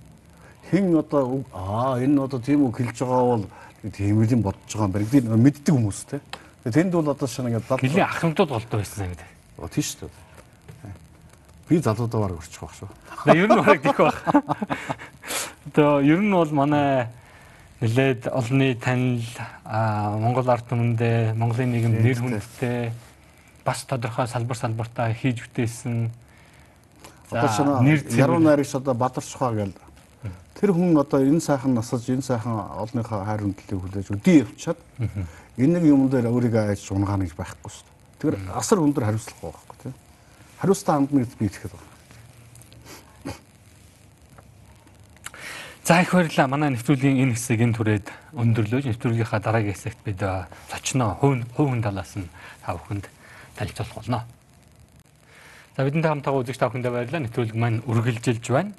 хэн 0.70 0.94
одоо 0.94 1.42
аа 1.52 1.98
энэ 1.98 2.22
одоо 2.22 2.38
тийм 2.38 2.62
үг 2.70 2.78
хэлж 2.78 3.02
байгаа 3.02 3.26
бол 3.26 3.44
тийм 3.90 4.22
л 4.22 4.30
юм 4.30 4.42
бодож 4.42 4.70
байгаа 4.70 4.86
юм 4.86 4.92
байна 4.94 5.10
гэдэг 5.10 5.34
мэддэг 5.34 5.74
хүмүүс 5.74 6.00
те. 6.06 6.20
Тэнд 6.62 6.94
бол 6.94 7.10
одоо 7.10 7.26
шинэ 7.26 7.50
ингээд 7.50 7.66
дад 7.66 7.82
Нилийн 7.82 8.06
ахмадууд 8.06 8.50
голдоо 8.54 8.78
байсан 8.78 9.10
гэдэг. 9.10 9.28
Оо 9.58 9.66
тийм 9.66 9.82
шүү 9.82 10.06
дээ. 10.06 10.94
Би 11.66 11.78
залуудаа 11.82 12.20
бараг 12.20 12.38
өрчих 12.38 12.60
баг 12.62 12.74
шүү. 12.78 12.88
Ер 13.34 13.48
нь 13.50 13.58
бараг 13.58 13.82
тийх 13.82 13.98
баг. 13.98 14.16
Одоо 15.66 16.00
ер 16.06 16.20
нь 16.22 16.30
бол 16.30 16.52
манай 16.54 17.08
нэлээд 17.80 18.30
олонний 18.30 18.74
танил 18.78 19.26
Монгол 19.66 20.46
ард 20.46 20.70
түмэндээ 20.70 21.34
Монголын 21.34 21.72
нийгэм 21.74 21.94
нэр 21.98 22.18
хүндтэй 22.20 22.92
бас 23.64 23.82
тодорхой 23.88 24.28
салбар 24.28 24.56
салбартаа 24.56 25.10
хийж 25.16 25.40
бүтээсэн. 25.48 26.10
Одоо 27.32 27.48
шинэ 27.48 28.04
яруу 28.14 28.38
найрагч 28.38 28.76
одоо 28.76 28.94
Бадар 28.94 29.24
Сухаа 29.24 29.56
гэл 29.56 29.72
Тэр 30.60 30.76
хүн 30.76 30.92
одоо 31.00 31.24
энэ 31.24 31.40
сайхан 31.40 31.72
насаж 31.72 32.04
энэ 32.12 32.20
сайхан 32.20 32.52
олныхоо 32.76 33.24
хайр 33.24 33.40
хүндлийг 33.48 33.80
хүлээж 33.80 34.08
өдий 34.12 34.44
явчаад 34.44 34.76
энэ 35.56 35.72
нэг 35.80 35.84
юм 35.88 36.12
дээр 36.12 36.28
өөрийгөө 36.28 36.76
айж 36.76 36.84
унгаана 36.92 37.24
гэж 37.24 37.32
байхгүй 37.32 37.70
шүү 37.72 37.84
дээ. 37.88 37.96
Тэгэхээр 38.20 38.36
асар 38.60 38.78
өндөр 38.84 39.04
хариуцлага 39.08 39.40
байгаа 39.40 39.64
байхгүй 39.64 39.78
тийм. 39.80 39.94
Хариуцлага 40.60 40.96
хандна 41.00 41.24
гэж 41.24 41.32
би 41.40 41.46
итгэхэд 41.48 41.72
байна. 41.72 41.88
За 45.90 46.02
их 46.02 46.12
баярлалаа. 46.12 46.46
Манай 46.46 46.70
нэвтрүүлгийн 46.76 47.18
энэ 47.24 47.34
хэсгийг 47.34 47.64
энэ 47.64 47.74
түрээд 47.74 48.06
өндөрлөөж 48.36 48.84
нэвтрүүлгийнхаа 48.94 49.40
дараагийн 49.40 49.74
хэсэгт 49.74 50.00
бид 50.04 50.20
зочноо 50.70 51.18
хувь 51.18 51.42
хувийн 51.56 51.82
талаас 51.82 52.14
нь 52.14 52.28
та 52.62 52.76
бүхэнд 52.78 53.08
танилцуулах 53.58 53.96
болно. 53.98 54.22
За 55.74 55.82
бидэнтэй 55.82 56.12
хамтаа 56.12 56.36
үзэгч 56.36 56.62
та 56.62 56.70
бүхэндээ 56.70 56.94
баярлалаа. 56.94 57.24
Нэвтрүүлэг 57.26 57.56
маань 57.58 57.82
үргэлжилж 57.90 58.44
байна. 58.54 58.70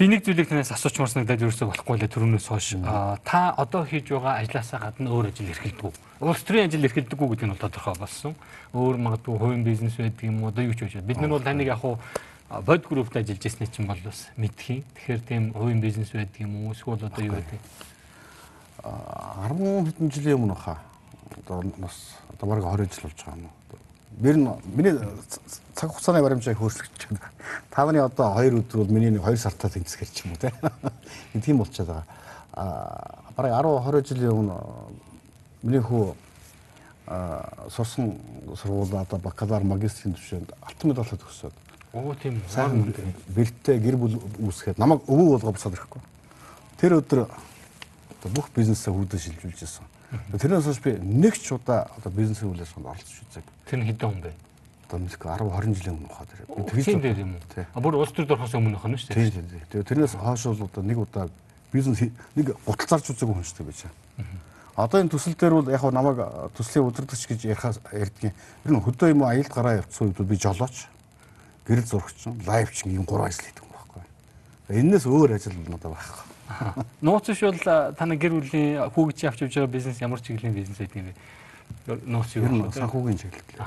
Би 0.00 0.08
нэг 0.08 0.24
зүйлийг 0.24 0.48
танаас 0.48 0.72
асуучмаар 0.72 1.12
санагдаад 1.12 1.42
ерөөсөө 1.44 1.66
болохгүй 1.68 2.00
лээ 2.00 2.08
түрүүнээс 2.08 2.48
хойш. 2.48 2.72
Та 3.20 3.52
одоо 3.52 3.84
хийж 3.84 4.08
байгаа 4.08 4.40
ажлаасаа 4.40 4.80
гадна 4.80 5.12
өөр 5.12 5.28
ажил 5.28 5.52
эрхэлдэг 5.52 5.92
үү? 5.92 5.92
Улс 6.24 6.40
төрийн 6.40 6.72
ажил 6.72 6.88
эрхэлдэг 6.88 7.20
үү 7.20 7.28
гэдэг 7.36 7.44
нь 7.44 7.52
бол 7.52 7.60
тодорхой 7.60 7.94
болсон. 8.00 8.32
Өөр 8.72 8.96
магадгүй 8.96 9.36
хувийн 9.36 9.60
бизнес 9.60 10.00
байдаг 10.00 10.24
юм 10.24 10.40
уу? 10.40 10.48
Одоо 10.48 10.64
юу 10.64 10.72
ч 10.72 10.88
байж. 10.88 11.04
Бид 11.04 11.20
нар 11.20 11.36
бол 11.36 11.44
таныг 11.44 11.68
яг 11.68 11.84
хуу 11.84 12.00
бод 12.48 12.80
группт 12.88 13.12
ажиллаж 13.12 13.44
ирсний 13.44 13.68
чинь 13.68 13.84
бол 13.84 14.00
бас 14.00 14.32
мэдхий. 14.40 14.88
Тэгэхээр 14.96 15.20
тийм 15.20 15.52
хувийн 15.52 15.84
бизнес 15.84 16.16
байдаг 16.16 16.40
юм 16.40 16.64
уу? 16.64 16.72
Эсвэл 16.72 16.96
одоо 16.96 17.20
юу 17.20 17.36
байдаг? 17.36 17.60
10 18.80 19.84
хэдэн 19.84 20.08
жилийн 20.08 20.40
өмнө 20.40 20.56
хаа. 20.56 20.80
Одоо 21.44 21.60
бас 21.76 22.16
одоо 22.32 22.48
бараг 22.48 22.64
20 22.64 22.88
жил 22.88 23.04
болж 23.04 23.20
байгаа 23.20 23.36
юм 23.36 23.52
уу? 23.52 23.56
Мэр 24.18 24.36
нь 24.36 24.48
миний 24.74 24.98
цаг 25.74 25.90
хугацааны 25.90 26.22
баримжааг 26.22 26.58
хөөсгөж 26.58 27.06
байна. 27.08 27.30
Та 27.70 27.86
нарын 27.86 28.04
одоо 28.10 28.34
2 28.34 28.58
өдөр 28.58 28.84
бол 28.84 28.94
миний 28.94 29.10
2 29.10 29.36
сартаа 29.36 29.70
тэнцгэр 29.70 30.10
ч 30.10 30.26
юм 30.26 30.32
уу 30.32 30.40
те. 30.42 30.52
Тийм 31.44 31.58
болчиход 31.58 31.86
байгаа. 31.86 32.04
Аа 32.52 33.22
бараг 33.36 33.52
10 33.62 34.02
20 34.02 34.08
жилийн 34.08 34.34
өмнө 34.34 34.56
миний 35.62 35.80
хүү 35.80 36.14
сурсан 37.70 38.18
сургууль 38.56 38.94
одоо 38.98 39.18
бакалавр 39.18 39.64
магистрийн 39.64 40.14
түвшинд 40.14 40.52
алтан 40.62 40.90
медаль 40.90 41.06
төгсөөд. 41.06 41.54
Оо 41.92 42.14
тийм 42.14 42.42
сайн 42.48 42.94
бэртээ 43.34 43.78
гэр 43.82 43.96
бүл 43.96 44.14
үүсгээд 44.38 44.78
намайг 44.78 45.02
өвөө 45.10 45.38
болгоо 45.38 45.52
буцаад 45.52 45.74
ирэхгүй. 45.74 46.02
Тэр 46.78 47.00
өдөр 47.02 47.26
бүх 48.30 48.50
бизнесээ 48.54 48.94
хүүдэн 48.94 49.20
шилжүүлж 49.20 49.62
ирсэн. 49.64 49.86
Тэрнээс 50.10 50.66
хойш 50.66 50.80
би 50.82 50.98
нэг 50.98 51.38
ч 51.38 51.54
удаа 51.54 51.86
одоо 51.98 52.10
бизнесийн 52.10 52.50
үйл 52.50 52.62
ажиллагаанд 52.62 52.98
оролцож 52.98 53.18
үзег. 53.30 53.46
Тэр 53.66 53.78
нь 53.78 53.86
хэдэн 53.86 54.10
хүн 54.10 54.22
бэ? 54.26 54.32
Одоо 54.90 54.98
мэдгүй 55.06 55.28
10 55.30 55.46
20 55.54 55.78
жилийн 55.78 55.96
өмнө 56.02 56.10
хаа 56.10 56.26
тэр. 56.26 56.40
Тэгж 56.50 56.86
дээр 56.98 57.22
юм 57.22 57.32
уу? 57.38 57.42
А 57.62 57.78
бүр 57.78 57.94
улс 58.02 58.10
төр 58.10 58.26
дөрхөөс 58.26 58.54
өмнөх 58.58 58.84
нь 58.90 58.98
шүү 58.98 59.14
дээ. 59.14 59.30
Тийм 59.30 59.46
тийм. 59.70 59.86
Тэрнээс 59.86 60.18
хойш 60.18 60.42
бол 60.50 60.66
одоо 60.66 60.82
нэг 60.82 60.98
удаа 60.98 61.30
бизнес 61.70 62.10
нэг 62.34 62.58
гуталцаарч 62.66 63.06
үзег 63.14 63.30
хүн 63.30 63.46
шүү 63.46 63.70
дээ. 63.70 63.90
Одоо 64.74 64.98
энэ 64.98 65.12
төсөл 65.14 65.38
дээр 65.38 65.54
бол 65.62 65.70
яг 65.70 65.82
намайг 65.94 66.18
төслийн 66.58 66.86
удирдагч 66.86 67.26
гэж 67.30 67.40
ярихаас 67.46 67.78
ярьдгийн. 67.92 68.34
Ер 68.66 68.70
нь 68.72 68.82
хөдөө 68.82 69.14
юм 69.14 69.22
уу 69.22 69.30
аялд 69.30 69.50
гараа 69.52 69.78
явцсан 69.82 70.10
үед 70.10 70.18
би 70.24 70.36
жолооч 70.40 70.88
гэрэл 71.66 71.86
зурагч 71.86 72.26
лайвч 72.46 72.86
ийм 72.86 73.04
гурван 73.04 73.28
ажил 73.28 73.44
хийдэг 73.44 73.62
юм 73.62 73.74
байхгүй. 73.76 74.02
Эннээс 74.74 75.06
өөр 75.06 75.36
ажил 75.36 75.54
надад 75.68 75.92
байхгүй. 75.92 76.29
Нууц 77.00 77.26
биш 77.30 77.40
бол 77.40 77.58
таны 77.94 78.16
гэр 78.16 78.32
бүлийн 78.38 78.90
хүүгч 78.90 79.24
авч 79.28 79.42
явж 79.46 79.54
байгаа 79.54 79.70
бизнес 79.70 80.00
ямар 80.00 80.20
чиглэлийн 80.20 80.54
бизнес 80.54 80.78
байдаг 80.78 80.96
юм 80.96 81.06
бэ? 81.06 82.00
Нууц 82.06 82.34
юу 82.36 82.44
вэ? 82.44 82.72
Санхүүгийн 82.74 83.18
чиглэл. 83.18 83.62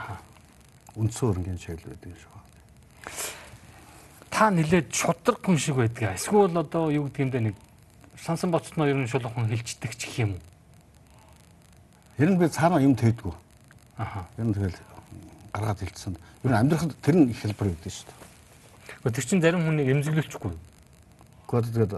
Үндсэн 0.95 1.23
хөрөнгөний 1.23 1.61
чиглэл 1.61 1.89
байдаг 1.95 2.09
юм 2.11 2.17
шиг 2.19 2.31
байна. 2.33 2.49
Та 4.29 4.49
нилээд 4.51 4.87
шудраг 4.93 5.39
хүн 5.41 5.57
шиг 5.57 5.75
байдгаа. 5.79 6.13
Эсвэл 6.17 6.57
одоо 6.57 6.91
юу 6.91 7.07
гэдэг 7.07 7.23
юм 7.23 7.31
бэ 7.31 7.39
нэг 7.51 7.55
сансан 8.19 8.51
боцноо 8.51 8.87
ер 8.87 8.97
нь 8.97 9.07
шулуухан 9.07 9.47
хилчдэг 9.47 9.95
ч 9.95 10.07
гэх 10.07 10.19
юм 10.19 10.31
уу. 10.35 10.41
Ер 12.19 12.29
нь 12.29 12.37
би 12.37 12.47
цаана 12.47 12.79
юм 12.83 12.95
тээдгүү. 12.95 13.33
Аха. 13.97 14.27
Ер 14.37 14.45
нь 14.45 14.53
тэгэл 14.53 14.77
гаргаад 15.53 15.79
хэлсэн. 15.79 16.17
Ер 16.43 16.51
нь 16.51 16.59
амьдрахад 16.59 16.93
тэр 17.01 17.15
нь 17.15 17.29
их 17.29 17.41
хэлбэр 17.41 17.73
өгдөө 17.73 17.91
шүү 17.91 18.05
дээ. 18.09 18.19
Гэхдээ 19.01 19.15
тэр 19.17 19.25
чин 19.25 19.41
зарим 19.41 19.65
хүнийг 19.65 19.89
эмзэглүүлчихгүй. 19.89 20.53
Гэхдээ 21.49 21.73
тэгээд 21.73 21.93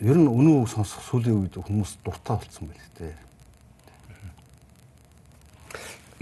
ер 0.00 0.16
нь 0.16 0.28
өнөө 0.30 0.70
сонсох 0.70 1.02
сүүлийн 1.04 1.44
үед 1.44 1.58
хүмүүс 1.60 2.00
дуртай 2.00 2.36
болцсон 2.40 2.70
байл 2.70 2.80
л 2.80 2.96
дээ. 2.96 3.14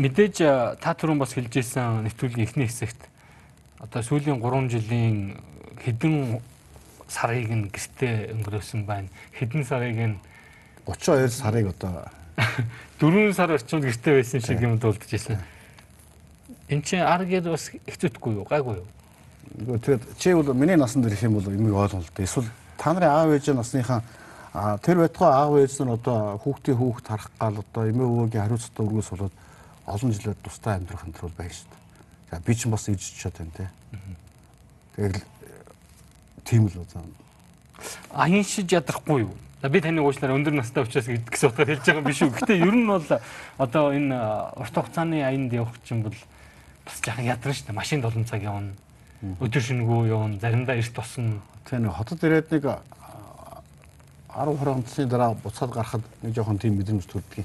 Мэдээж 0.01 0.37
та 0.81 0.97
түрүүн 0.97 1.21
бас 1.21 1.37
хэлж 1.37 1.61
ирсэн 1.61 2.09
нэвтрүүлгийн 2.09 2.47
эхний 2.49 2.67
хэсэгт 2.67 3.07
одоо 3.85 4.01
сүүлийн 4.03 4.41
3 4.41 4.73
жилийн 4.73 5.37
хэдэн 5.85 6.41
сарыг 7.09 7.51
нь 7.53 7.69
гэртээ 7.69 8.33
өнгөрөөсөн 8.37 8.85
байна. 8.89 9.09
Хэдэн 9.37 9.65
сарыг 9.65 9.97
нь 9.97 10.17
32 10.87 11.29
сарыг 11.31 11.67
одоо 11.73 12.09
4 13.01 13.33
сар 13.35 13.53
орчимд 13.57 13.85
гэртээ 13.85 14.15
байсан 14.21 14.41
шиг 14.41 14.61
юм 14.61 14.79
дуулдаж 14.79 15.11
ирсэн. 15.13 15.39
Энд 16.69 16.85
чинь 16.85 17.03
аргээд 17.03 17.51
бас 17.51 17.73
хэцүүтгүй 17.73 18.41
юу? 18.41 18.47
Гайгүй 18.47 18.81
юу? 18.81 18.89
Нөгөө 19.59 19.79
тэгээд 19.83 20.03
чи 20.17 20.35
бол 20.35 20.55
миний 20.55 20.77
насан 20.77 21.03
дээр 21.03 21.19
их 21.19 21.25
юм 21.27 21.35
бол 21.35 21.51
юмыг 21.51 21.75
ойлгоно 21.75 22.07
л 22.07 22.15
дээ. 22.15 22.29
Эсвэл 22.29 22.49
та 22.81 22.97
нарын 22.97 23.13
аав 23.13 23.31
ээж 23.37 23.53
насныхаа 23.53 24.01
тэр 24.81 25.05
байтугай 25.05 25.29
аав 25.37 25.53
ээж 25.61 25.85
нь 25.85 25.93
одоо 25.93 26.41
хүүхдийн 26.41 26.81
хүүхд 26.81 27.05
харах 27.05 27.29
гал 27.37 27.61
одоо 27.61 27.85
эмээ 27.85 28.09
өвөөгийн 28.09 28.45
хариуцлагатай 28.49 28.87
өргөөс 28.89 29.11
болоод 29.13 29.35
олон 29.85 30.13
жилээр 30.17 30.39
тустай 30.41 30.75
амьдрах 30.81 31.05
төр 31.13 31.33
байх 31.37 31.53
шүү 31.53 31.69
дээ. 31.69 31.81
За 32.31 32.41
би 32.41 32.55
ч 32.57 32.67
бас 32.73 32.89
ээж 32.89 33.03
чад 33.21 33.37
байна 33.37 33.53
те. 33.53 33.67
Тэгэл 34.97 35.21
тийм 36.49 36.73
л 36.73 36.81
уу. 36.81 36.87
Аян 38.17 38.45
шиж 38.45 38.73
ядрахгүй 38.73 39.29
юу? 39.29 39.35
За 39.63 39.69
би 39.69 39.81
таны 39.81 40.01
уучлаарай 40.01 40.41
өндөр 40.41 40.57
настай 40.57 40.85
учраас 40.85 41.05
гэсэн 41.05 41.53
утгаар 41.53 41.77
хэлж 41.77 41.85
байгаа 41.85 42.01
юм 42.01 42.09
биш 42.09 42.23
үү. 42.25 42.33
Гэтэ 42.33 42.55
ер 42.65 42.75
нь 42.75 42.89
бол 42.89 43.05
одоо 43.59 43.93
энэ 43.93 44.17
урт 44.57 44.75
хугацааны 44.75 45.21
аянд 45.21 45.53
явах 45.53 45.77
чинь 45.85 46.01
бол 46.01 46.17
бас 46.85 46.97
жаахан 47.05 47.29
ядарна 47.29 47.53
шүү 47.53 47.67
дээ. 47.69 47.77
Машин 47.77 48.01
долон 48.01 48.25
цаг 48.25 48.41
явна. 48.41 48.73
Өдөр 49.21 49.61
шөнөгөө 49.61 50.09
явна. 50.09 50.39
Заримдаа 50.41 50.77
эрт 50.81 50.95
тосно. 50.97 51.43
Тэгээ 51.69 51.85
нэг 51.85 51.93
хотод 51.93 52.25
ирээд 52.25 52.49
нэг 52.57 52.65
10 54.33 54.57
20 54.57 54.89
цэсний 54.89 55.07
дараа 55.07 55.35
буцаад 55.35 55.71
гарахад 55.71 56.05
нэг 56.23 56.35
жоохон 56.35 56.59
тийм 56.59 56.81
мэдрэмж 56.81 57.05
төрдөг. 57.05 57.45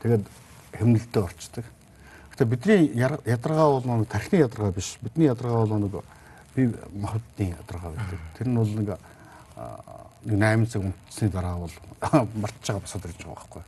Тэгээд 0.00 0.24
хэмнэлтэд 0.72 1.22
орчдөг. 1.22 1.64
Гэтэ 2.32 2.44
бидний 2.48 2.88
ядаргаа 2.96 3.68
бол 3.76 3.84
нэг 3.84 4.08
тархины 4.08 4.40
ядаргаа 4.40 4.72
биш. 4.72 4.96
Бидний 5.02 5.28
ядаргаа 5.28 5.66
бол 5.66 5.78
нэг 5.84 6.00
бие 6.56 6.72
махбодны 6.96 7.52
ядаргаа 7.60 7.92
байдаг. 7.92 8.20
Тэр 8.38 8.48
нь 8.48 8.56
бол 8.56 8.72
нэг 8.72 8.88
нэг 10.24 10.38
8 10.40 10.66
цаг 10.66 10.82
унтсны 10.82 11.28
дараа 11.28 11.56
бол 11.60 11.74
мартж 12.40 12.72
байгаа 12.72 12.80
босоод 12.80 13.04
ирж 13.04 13.20
байгаа 13.20 13.36
байхгүй. 13.36 13.62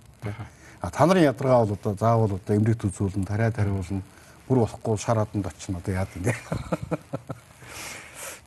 А 0.80 0.90
та 0.90 1.06
нарын 1.06 1.28
ядаргаа 1.28 1.64
бол 1.66 1.76
одоо 1.76 1.92
заавал 1.92 2.32
одоо 2.40 2.56
эмрэгт 2.56 2.88
үзүүлэн 2.88 3.28
тариа 3.28 3.52
тариулна 3.52 4.00
бүр 4.48 4.64
болохгүй 4.64 4.98
шарааданд 5.00 5.46
очино 5.46 5.78
одоо 5.78 5.94
яад 5.94 6.12
ингэ. 6.16 6.34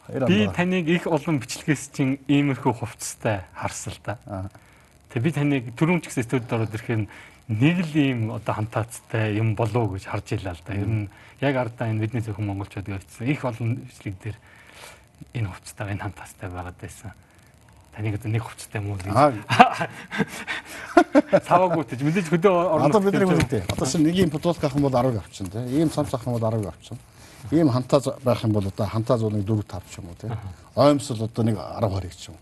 Би 0.08 0.48
таныг 0.56 0.88
их 0.88 1.08
олон 1.08 1.40
бичлэгээс 1.44 1.92
чинь 1.92 2.20
иймэрхүү 2.32 2.74
хувцастай 2.80 3.44
харсан 3.52 3.92
л 3.92 4.00
да. 4.08 4.16
Тэгээ 5.12 5.26
би 5.26 5.32
таныг 5.36 5.64
түрүүн 5.76 6.00
ч 6.00 6.08
гэсэн 6.08 6.24
студид 6.24 6.48
ороод 6.48 6.72
ирэхээр 6.72 7.12
нэг 7.52 7.78
л 7.84 7.92
ийм 7.92 8.32
одоо 8.32 8.56
хамтаацтай 8.56 9.36
юм 9.36 9.60
болов 9.60 10.00
гэж 10.00 10.08
харж 10.08 10.40
илаа 10.40 10.56
л 10.56 10.64
да. 10.64 10.80
Ер 10.80 10.88
нь 10.88 11.12
яг 11.44 11.60
ардаа 11.60 11.92
энэ 11.92 12.08
бидний 12.08 12.24
зөвхөн 12.24 12.48
монголчууд 12.48 12.88
явчихсан. 12.88 13.28
Их 13.28 13.44
олон 13.44 13.84
бичлэг 13.84 14.16
дээр 14.16 14.38
энэ 15.36 15.52
хувцастай 15.52 15.92
энэ 15.92 16.04
хамтаацтай 16.08 16.48
байгаад 16.56 16.80
байсан 16.80 17.12
таныг 17.98 18.22
нэг 18.24 18.44
хувцастай 18.44 18.82
муу 18.82 18.96
гэж. 18.96 19.10
Саваагүй 21.48 21.84
гэж 21.90 22.02
мэдээж 22.06 22.28
хөдөө 22.30 22.54
орно. 22.54 22.86
Одоо 22.86 23.02
бидний 23.02 23.26
үнэтэй. 23.26 23.66
Одоо 23.74 23.88
шинэ 23.90 24.14
нэг 24.14 24.16
юм 24.22 24.30
футболк 24.30 24.62
авах 24.62 24.76
юм 24.78 24.86
бол 24.86 24.94
10 24.94 25.18
авчин 25.18 25.50
тий. 25.50 25.82
Ийм 25.82 25.90
самс 25.90 26.14
авах 26.14 26.28
юм 26.28 26.38
бол 26.38 26.46
10 26.46 26.68
авчин. 26.70 26.98
Ийм 27.52 27.70
хантаа 27.74 28.02
байх 28.24 28.44
юм 28.44 28.54
бол 28.54 28.68
одоо 28.68 28.86
хантаа 28.86 29.18
зууныг 29.18 29.46
4 29.46 29.64
5 29.66 29.82
ч 29.90 29.98
юм 29.98 30.06
уу 30.10 30.18
тий. 30.22 30.30
Оймсол 30.76 31.24
одоо 31.26 31.44
нэг 31.44 31.58
10 31.58 31.90
20 31.90 32.14
ч 32.14 32.30
юм. 32.30 32.38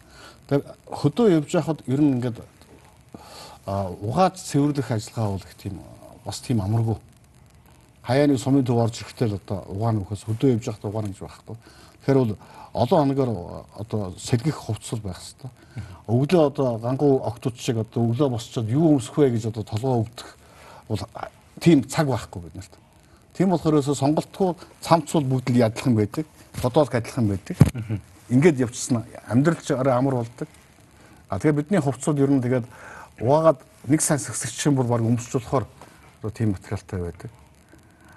Тэгээ 0.49 0.63
хөдөө 0.91 1.31
явж 1.39 1.51
байхад 1.55 1.79
ер 1.87 2.01
нь 2.01 2.19
ингээд 2.19 2.43
угааж 3.65 4.35
цэвэрлэх 4.43 4.91
ажиллагаа 4.91 5.31
бол 5.31 5.45
их 5.47 5.55
тийм 5.55 5.79
бас 6.25 6.39
тийм 6.43 6.61
амаргүй. 6.61 6.99
Хаяаны 8.03 8.37
сумын 8.37 8.65
төв 8.65 8.77
орж 8.83 9.01
ирэхдээ 9.01 9.27
л 9.31 9.39
одоо 9.39 9.63
угаана 9.71 10.03
өгөхөөс 10.03 10.27
хөдөө 10.27 10.51
явж 10.59 10.65
байхад 10.67 10.85
угаана 10.85 11.09
гэж 11.09 11.19
байхгүй. 11.23 11.55
Тэгэхээр 12.03 12.19
бол 12.19 12.37
олон 12.75 13.07
хоногор 13.07 13.65
одоо 13.79 14.13
сэлгэх 14.19 14.55
хувцас 14.55 14.99
байх 14.99 15.15
хэвээр. 15.15 15.51
Өглөө 16.07 16.43
одоо 16.51 16.77
гангуу 16.77 17.23
октод 17.23 17.55
шиг 17.57 17.77
одоо 17.77 18.11
өглөө 18.11 18.29
босчоод 18.35 18.67
юу 18.69 18.99
өмсөх 18.99 19.15
вэ 19.17 19.31
гэж 19.31 19.47
одоо 19.47 19.63
толгоо 19.63 20.03
өвдөх 20.03 20.29
бол 20.87 20.99
тийм 21.59 21.87
цаг 21.87 22.07
байхгүй 22.07 22.41
биднэрт. 22.43 22.73
Тийм 23.33 23.49
болохоор 23.49 23.79
өсө 23.79 23.95
сонголтгүй 23.95 24.55
цамцуул 24.83 25.23
бүгд 25.23 25.55
л 25.55 25.63
адилхан 25.63 25.95
байдаг. 25.95 26.25
Бодоолк 26.61 26.95
адилхан 26.95 27.27
байдаг. 27.31 27.57
Ингээд 28.29 28.59
явчихсан 28.59 29.03
амьдрал 29.27 29.63
ч 29.63 29.71
арай 29.71 29.95
амар 29.95 30.19
болдог. 30.19 30.47
А 31.29 31.39
тэгээ 31.39 31.63
бидний 31.63 31.79
хувцсууд 31.79 32.19
ер 32.19 32.31
нь 32.31 32.43
тэгээд 32.43 32.67
угаагаад 33.19 33.59
нэг 33.87 34.01
сан 34.01 34.19
сэсгчэн 34.19 34.75
бүр 34.75 34.87
баг 34.87 35.01
өмсч 35.01 35.31
болохоор 35.31 35.65
тийм 36.33 36.55
материалтай 36.55 36.99
байдаг. 36.99 37.31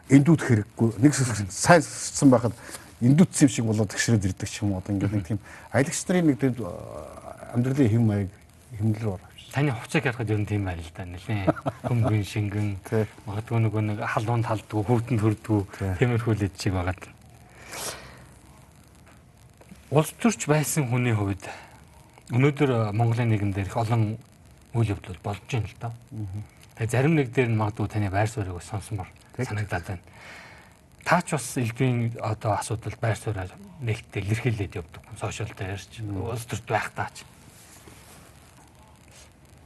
Эндүүд 0.09 0.43
хэрэггүй. 0.43 0.89
Нэг 0.99 1.15
сайн 1.15 1.83
сэсгсэн 1.83 2.31
байхад 2.31 2.55
индүтс 3.01 3.43
юм 3.47 3.49
шиг 3.49 3.65
болоод 3.65 3.91
тэгшрээд 3.95 4.27
ирдэг 4.27 4.49
ч 4.51 4.63
юм 4.63 4.75
уу. 4.75 4.83
Одоо 4.83 4.95
ингээд 4.95 5.15
нэг 5.15 5.27
тийм 5.27 5.39
аялагч 5.71 6.03
нарын 6.09 6.27
нэг 6.27 6.39
тийм 6.43 6.55
амьдралын 7.55 7.91
хэм 7.95 8.05
маяг 8.07 8.31
хэмнэлээр 8.75 9.15
орж. 9.15 9.23
Таны 9.55 9.71
хувцас 9.71 10.03
ярихад 10.03 10.31
ер 10.31 10.39
нь 10.43 10.47
тийм 10.51 10.65
байл 10.67 10.83
л 10.83 10.93
да. 10.95 11.07
Нэлээ 11.07 11.47
хөмгөн 11.89 12.25
шингэн 12.27 12.69
магадгүй 13.23 13.59
нөгөө 13.63 13.83
нэг 13.87 13.99
халуун 14.03 14.43
талдгүй 14.43 14.83
хөвдөнд 14.83 15.23
хөрдгүү 15.23 15.61
тиймэрхүү 16.03 16.35
л 16.35 16.51
чиг 16.59 16.75
байгаад. 16.75 17.03
Улс 19.95 20.11
төрч 20.19 20.51
байсан 20.51 20.91
хүний 20.91 21.15
хувьд 21.15 21.47
өнөөдөр 22.35 22.93
Монголын 22.93 23.31
нийгэм 23.31 23.55
дээр 23.55 23.71
их 23.71 23.79
олон 23.79 24.19
үйл 24.75 24.93
явдал 24.93 25.17
болж 25.23 25.41
байна 25.49 25.71
л 25.71 25.79
да. 25.81 25.95
Тэгээ 26.77 26.93
зарим 26.93 27.15
нэг 27.15 27.33
дээр 27.33 27.49
нь 27.49 27.57
магадгүй 27.57 27.89
таны 27.89 28.11
байр 28.11 28.29
суурийг 28.29 28.61
сонсомор 28.61 29.09
санагдаад 29.39 29.87
байна 29.87 30.03
Та 31.09 31.25
ч 31.25 31.33
бас 31.33 31.57
элбийн 31.57 32.13
одоо 32.21 32.61
асуудал 32.61 32.93
байр 33.01 33.17
сууриа 33.17 33.49
нэгтээ 33.81 34.29
илэрхийлээд 34.29 34.77
явдаг 34.77 35.01
сошиал 35.17 35.49
дээр 35.57 35.81
ч 35.81 36.05
улс 36.05 36.45
төрт 36.45 36.69
байх 36.69 36.93
таач. 36.93 37.25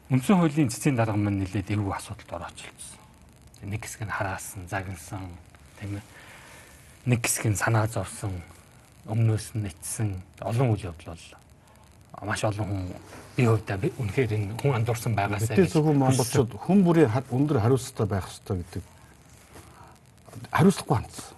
Үндсэн 0.06 0.38
хуулийн 0.38 0.70
цэцгийн 0.70 0.94
дарга 0.94 1.18
маань 1.18 1.42
нэлээд 1.42 1.74
эвгүй 1.74 1.98
асуудалд 1.98 2.30
ороочлсон. 2.30 3.02
Нэг 3.66 3.82
хэсэг 3.82 4.06
нь 4.06 4.14
хараасан, 4.14 4.70
загнасан 4.70 5.34
тийм 5.82 5.98
ээ. 5.98 6.06
Нэг 7.10 7.26
хэсэг 7.26 7.50
нь 7.50 7.58
санаа 7.58 7.90
зовсон, 7.90 8.38
өмнөөс 9.10 9.58
нь 9.58 9.66
нэцсэн 9.66 10.22
олон 10.46 10.78
үйл 10.78 10.94
явдал 10.94 11.18
бол 11.18 11.26
маш 12.22 12.46
олон 12.46 12.70
хүн 12.70 12.82
би 13.34 13.50
хувьдаа 13.50 13.82
үнэхээр 13.82 14.30
энэ 14.38 14.54
хүн 14.62 14.78
андуурсан 14.78 15.18
байгаасаа 15.18 15.58
гэж. 15.58 15.74
Зөвхөн 15.74 15.98
монголчууд 16.06 16.54
хүн 16.54 16.86
бүрийн 16.86 17.10
өндөр 17.34 17.58
хариуцлагатай 17.58 18.06
байх 18.06 18.30
хэрэгтэй 18.30 18.56
гэдэг 18.62 18.84
хариуцлагагүй 20.50 20.96
хандсан. 20.96 21.36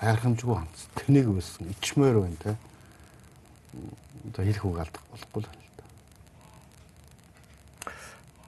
Хайрхамжгүй 0.00 0.56
хандсан. 0.58 0.88
Тэнийг 0.98 1.28
өссөн. 1.30 1.70
Ичмээр 1.74 2.18
байна 2.20 2.38
те. 2.42 2.56
Одоо 4.30 4.44
хэлэх 4.44 4.64
үг 4.64 4.78
алдах 4.78 5.04
болохгүй 5.10 5.40
л 5.42 5.48
байна 5.48 5.62
л 5.62 5.72
да. 5.78 5.84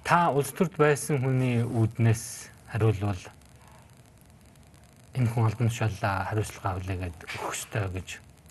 Та 0.05 0.18
улс 0.30 0.51
төрд 0.53 0.74
байсан 0.78 1.22
хүний 1.22 1.62
үүднээс 1.62 2.51
хариулвал 2.70 3.22
энэ 5.16 5.30
хүн 5.32 5.47
албан 5.49 5.68
тушаалаа 5.72 6.28
хариуцлага 6.28 6.76
авлаагээд 6.76 7.16
өгөх 7.24 7.55
ёстой 7.57 7.89
гэж 7.89 8.09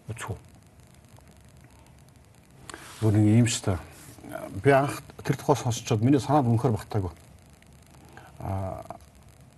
үзэх 0.10 0.30
үү? 0.34 0.40
Нэг 3.06 3.46
юм 3.46 3.48
шүү 3.48 3.64
дээ. 3.70 3.80
Би 4.66 4.72
анх 4.74 5.04
тэр 5.22 5.38
тухай 5.38 5.56
сонсчод 5.62 6.02
миний 6.02 6.20
санаад 6.20 6.50
үнэхээр 6.50 6.74
багтаагүй. 6.74 7.14
Аа 8.42 8.82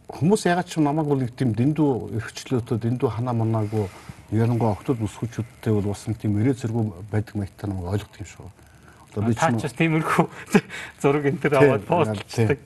хүмүүс 0.08 0.48
ягаад 0.48 0.68
ч 0.72 0.80
намайг 0.80 1.08
бол 1.08 1.20
тийм 1.28 1.52
дэндүү 1.52 2.16
эрхчлөөтэй 2.16 2.78
дэндүү 2.80 3.10
ханаа 3.12 3.36
манаагүй 3.36 3.88
ялангуяа 4.32 4.76
октод 4.80 5.04
өсгөчүүдтэй 5.04 5.74
бол 5.76 5.92
бас 5.92 6.08
тийм 6.08 6.40
ирээ 6.40 6.56
зэрэг 6.56 6.78
байдаг 7.12 7.36
маягтай 7.36 7.68
намайг 7.68 7.92
ойлгох 7.92 8.16
юм 8.20 8.28
шиг. 8.28 8.40
Одоо 9.12 9.24
би 9.28 9.36
ч 9.36 9.68
тиймэрхүү 9.76 10.26
зураг 11.02 11.26
энэ 11.28 11.42
төр 11.44 11.54
аваад 11.60 11.84
постлцдаг. 11.84 12.60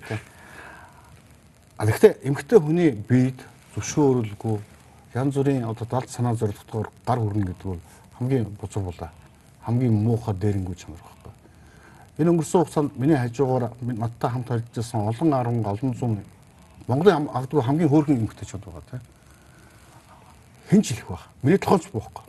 А 1.78 1.86
гэхдээ 1.90 2.22
эмгтэй 2.30 2.60
хүний 2.62 2.92
биед 2.94 3.42
зөвшөөрөлгүй 3.74 4.58
янз 5.18 5.34
бүрийн 5.34 5.66
одоо 5.66 5.88
далд 5.90 6.10
санаа 6.14 6.38
зорилготойгоор 6.38 6.90
гар 7.06 7.20
хүрнэ 7.20 7.46
гэдэг 7.50 7.66
бол 7.66 7.82
хамгийн 8.20 8.46
бузар 8.62 8.84
булаа. 8.84 9.10
Хамгийн 9.66 9.94
муухай 9.94 10.36
дээрэнгүй 10.38 10.76
чанар 10.78 11.02
байхгүй. 11.02 11.34
Энэ 12.22 12.30
өнгөрсөн 12.32 12.62
хугацаанд 12.62 12.92
миний 13.02 13.18
хажуугаар 13.18 13.74
надтай 13.82 14.30
хамт 14.30 14.52
ажилласан 14.52 15.10
олон 15.10 15.30
10 15.34 15.66
олон 15.66 15.94
зуун 15.98 16.22
Монголын 16.92 17.32
агдгүй 17.32 17.64
хамгийн 17.64 17.90
хөөрхөн 17.90 18.20
эмэгтэйчүүд 18.20 18.64
байгаа 18.68 18.84
тийм. 18.92 19.02
хэн 20.70 20.82
ч 20.84 20.88
хэлэх 20.92 21.08
баг. 21.08 21.24
Миний 21.44 21.58
толгойч 21.58 21.88
буухгүй. 21.92 22.24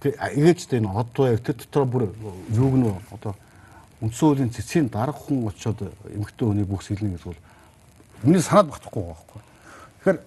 Тэг 0.00 0.12
ээжтэй 0.16 0.80
энэ 0.80 0.88
од 0.88 1.08
баяр 1.12 1.40
тэр 1.40 1.56
дотор 1.60 1.84
бүр 1.84 2.02
юуг 2.48 2.74
нь 2.80 2.88
одоо 3.12 3.36
үндсэн 4.00 4.24
хуулийн 4.28 4.52
цэцгийн 4.52 4.88
дарга 4.88 5.18
хүн 5.18 5.48
очиод 5.48 5.92
эмэгтэй 6.08 6.46
хүний 6.48 6.64
бүх 6.64 6.82
сэлнэ 6.84 7.16
гэсэн 7.16 7.32
бол 7.32 7.40
миний 8.24 8.40
санаад 8.40 8.72
багтахгүй 8.72 9.02
байгаа 9.02 9.16
байхгүй. 9.16 9.40
Тэгэхээр 10.00 10.18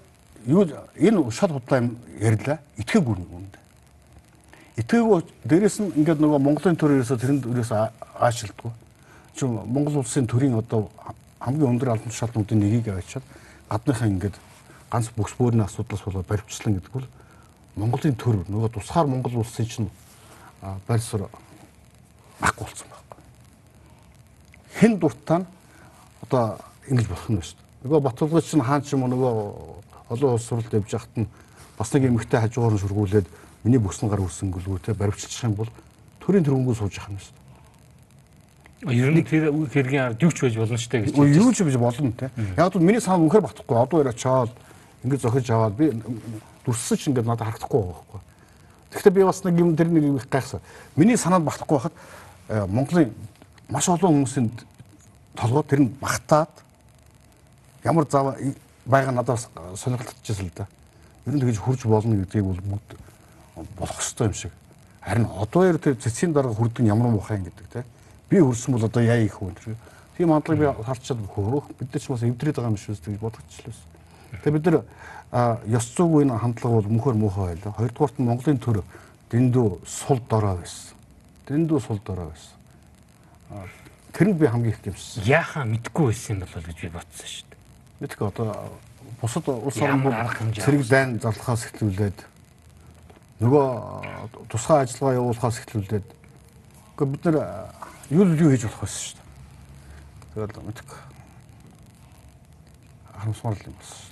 юу 0.46 0.62
энэ 0.98 1.32
шат 1.32 1.52
худлаа 1.52 1.80
юм 1.82 1.98
ярьлаа. 2.20 2.60
Итгээггүй 2.78 3.16
юм. 3.18 3.50
Итгээгөө 4.78 5.20
дээрэс 5.46 5.78
нь 5.82 5.94
ингээд 6.02 6.20
нөгөө 6.22 6.40
Монголын 6.42 6.78
төр 6.78 6.98
ерөөсө 6.98 7.18
тэрэнд 7.18 7.46
ерөөсө 7.46 7.76
аашилдгүй. 8.20 8.72
Чи 9.36 9.46
Монгол 9.46 10.02
улсын 10.02 10.28
төрийн 10.28 10.58
одоо 10.58 10.90
хамгийн 11.40 11.78
өндөр 11.78 11.94
албан 11.94 12.10
тушаалтнуудын 12.12 12.60
нэгийг 12.60 12.90
авчиад 12.90 13.24
гадныхаа 13.72 14.12
ингээд 14.12 14.36
ганц 14.92 15.08
бүс 15.16 15.32
бөөрийн 15.40 15.64
асуудлаас 15.64 16.04
болоод 16.04 16.28
баримтчлан 16.28 16.76
гэдэг 16.76 16.92
бол 16.92 17.08
Монголын 17.80 18.20
төр 18.20 18.44
нөгөө 18.52 18.76
тусгаар 18.76 19.08
Монгол 19.08 19.40
улсын 19.40 19.66
чинь 19.66 19.90
суурь 20.60 21.32
баггүй 22.42 22.66
болсон 22.68 22.88
байхгүй. 22.92 23.20
Хэн 24.76 25.00
дуртаа 25.00 25.40
нь 25.40 25.48
одоо 26.28 26.60
ингэж 26.92 27.08
болох 27.08 27.30
нь 27.32 27.40
шүү 27.40 27.56
дээ. 27.56 27.88
Нөгөө 27.88 28.02
Батулгын 28.04 28.44
чинь 28.44 28.66
хаан 28.68 28.84
ч 28.84 28.92
юм 28.92 29.08
уу 29.08 29.12
нөгөө 29.16 29.34
олон 30.12 30.34
улс 30.36 30.46
сурлд 30.46 30.74
явж 30.74 30.92
хахад 30.92 31.16
нь 31.16 31.32
бас 31.80 31.94
нэг 31.96 32.12
эмэгтэй 32.12 32.40
хажуугаар 32.44 32.76
нь 32.76 32.84
шүргүүлээд 32.84 33.28
миний 33.64 33.80
бүсн 33.80 34.12
гар 34.12 34.20
үсэнгөлгүй 34.20 34.84
те 34.84 34.94
баримтчих 34.94 35.48
юм 35.48 35.56
бол 35.56 35.72
төрийн 36.20 36.44
төрөнгөө 36.44 36.76
сууж 36.76 37.00
явах 37.00 37.16
юм 37.16 37.24
шүү 37.24 37.32
дээ. 37.32 37.41
Ер 38.90 39.14
нь 39.14 39.22
тэр 39.22 39.54
хэргийн 39.70 40.04
ард 40.10 40.22
юу 40.22 40.32
ч 40.34 40.42
байж 40.42 40.58
болно 40.58 40.78
дээ 40.78 41.06
гэж. 41.06 41.14
Юу 41.14 41.54
ч 41.54 41.62
байж 41.62 41.78
болно 41.78 42.12
те. 42.18 42.32
Яг 42.58 42.74
л 42.74 42.82
миний 42.82 43.02
санаа 43.02 43.22
үнэхээр 43.22 43.46
батхгүй. 43.46 43.78
Одоо 43.78 44.02
яриа 44.02 44.14
чаал 44.18 44.50
ингэж 45.06 45.22
зохиж 45.22 45.50
аваад 45.54 45.78
би 45.78 45.94
дүрссэн 46.66 46.98
ч 46.98 47.08
ингээд 47.14 47.30
надад 47.30 47.46
харагдахгүй 47.46 47.78
байгаа 47.78 47.94
байхгүй. 47.94 48.22
Тэгэхдээ 48.90 49.14
би 49.14 49.24
бас 49.24 49.44
нэг 49.46 49.60
юм 49.62 49.76
тэр 49.78 49.88
нэг 49.94 50.18
их 50.18 50.30
гайхсан. 50.30 50.62
Миний 50.96 51.18
санаанд 51.18 51.46
багтахгүй 51.46 51.78
байхад 51.78 51.94
э, 52.50 52.66
Монголын 52.66 53.14
маш 53.70 53.86
олон 53.90 54.26
хүмүүсийн 54.26 54.50
толгой 55.38 55.64
тэр 55.64 55.86
нь 55.86 55.94
багтаад 56.02 56.50
ямар 57.86 58.10
зав 58.10 58.36
байгаа 58.86 59.14
надад 59.14 59.46
сонирхолтойжсэн 59.78 60.50
л 60.50 60.52
да. 60.58 60.68
Ер 61.26 61.38
нь 61.38 61.40
тэгж 61.40 61.58
хурж 61.62 61.86
болно 61.86 62.18
гэдгийг 62.18 62.46
бол 62.46 62.62
бүгд 62.66 62.98
болох 63.78 64.02
ёстой 64.02 64.28
юм 64.28 64.34
шиг. 64.34 64.52
Харин 65.02 65.30
одоо 65.38 65.66
яг 65.66 65.82
тэр 65.82 65.96
цэцгийн 65.96 66.34
дарга 66.34 66.54
хүрдэг 66.54 66.86
ямар 66.86 67.14
муухай 67.14 67.38
юм 67.38 67.46
гэдэг 67.46 67.68
те. 67.72 67.84
Би 68.32 68.40
хөрсөн 68.40 68.78
бол 68.78 68.88
одоо 68.88 69.04
яа 69.04 69.20
их 69.20 69.36
хүн 69.36 69.52
тэр. 69.60 69.76
Тийм 70.16 70.32
хандлага 70.32 70.72
би 70.72 70.84
харчаад 70.88 71.20
хөөх 71.28 71.68
бид 71.76 71.92
нар 71.92 72.02
ч 72.02 72.08
бас 72.08 72.24
эвдрээд 72.24 72.56
байгаа 72.56 72.72
юм 72.72 72.80
шүү 72.80 72.96
гэж 72.96 73.20
бодогчлээ. 73.20 73.76
Тэгээ 74.40 74.56
бид 74.56 74.66
нар 74.72 74.78
ёс 75.68 75.86
зүйн 75.92 76.32
энэ 76.32 76.40
хандлага 76.40 76.80
бол 76.80 76.92
мөнхөр 76.96 77.16
муухай 77.20 77.60
байлаа. 77.60 77.76
Хоёрдугаарт 77.76 78.16
нь 78.16 78.28
Монголын 78.32 78.60
төр 78.64 78.84
дэндүү 79.28 79.84
сул 79.84 80.24
дорой 80.32 80.64
байсан. 80.64 80.96
Дэндүү 81.52 81.80
сул 81.84 82.00
дорой 82.08 82.32
байсан. 82.32 82.56
Тэр 84.16 84.28
нь 84.32 84.40
би 84.40 84.48
хамгийн 84.48 84.72
их 84.72 84.80
гэмшсэн. 84.80 85.28
Яахаа 85.28 85.68
мэдгүй 85.68 86.06
байсан 86.16 86.40
юм 86.40 86.48
бол 86.48 86.64
гэж 86.64 86.80
би 86.80 86.88
бодсон 86.88 87.28
шүү 87.28 87.46
дээ. 87.52 87.60
Мэдгүй 88.00 88.28
одоо 88.32 88.48
бусад 89.22 89.48
улс 89.48 89.82
орн 89.82 90.54
зэрэг 90.56 90.88
дайн 90.88 91.20
зарлахаас 91.20 91.68
эхлүүлээд 91.68 92.18
нөгөө 93.42 93.68
тусгай 94.50 94.86
ажиллагаа 94.86 95.20
явуулахаас 95.20 95.60
эхлүүлээд 95.62 96.08
үгүй 96.96 97.08
бид 97.12 97.26
нар 97.26 97.38
юу 98.12 98.28
юу 98.28 98.51
хийж 98.51 98.68
болох 98.68 98.84
байсан 98.84 99.01
шүү 99.01 99.16
дээ. 99.18 99.28
Тэгэл 100.36 100.68
мэдгүй. 100.68 100.99
Харамсмар 103.16 103.55
юм 103.64 103.76
байна. 103.76 104.12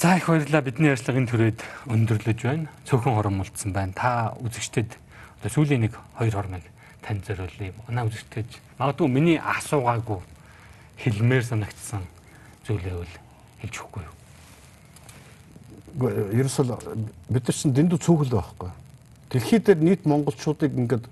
За 0.00 0.16
их 0.16 0.28
баярлалаа 0.28 0.60
бидний 0.60 0.92
ярилцлагын 0.92 1.28
түрээд 1.30 1.64
өндөрлөж 1.88 2.40
байна. 2.44 2.68
Цөөхөн 2.84 3.16
хорон 3.16 3.40
мулцсан 3.40 3.72
байна. 3.72 3.96
Та 3.96 4.36
үзэгчдэд 4.44 4.92
одоо 5.40 5.50
сүүлийн 5.50 5.88
нэг 5.88 5.96
хоёр 6.18 6.34
хормыг 6.36 6.64
тань 7.00 7.24
зориулъя. 7.24 7.72
Манай 7.88 8.04
үзэгчдэж 8.08 8.60
магадгүй 8.78 9.08
миний 9.08 9.38
асуугаагүй 9.40 10.20
хэлмээр 11.00 11.44
санагдсан 11.44 12.04
зүйлээ 12.66 12.96
үл 12.96 13.14
хэлж 13.60 13.74
өгөхгүй 13.80 14.02
юу? 14.04 14.14
Ерөөсөл 16.32 16.76
бид 17.28 17.44
нар 17.44 17.56
чинь 17.56 17.76
дэндүү 17.76 17.98
цөөхөл 18.00 18.36
байхгүй. 18.36 18.70
Дэлхий 19.30 19.60
дээр 19.60 19.80
нийт 19.84 20.04
монголчуудыг 20.08 20.72
ингээд 20.72 21.08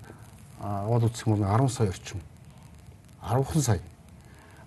аваад 0.63 1.03
үзэх 1.11 1.27
юм 1.27 1.35
бол 1.35 1.45
10 1.45 1.69
сая 1.69 1.89
орчим. 1.89 2.21
10 3.21 3.61
сая. 3.61 3.81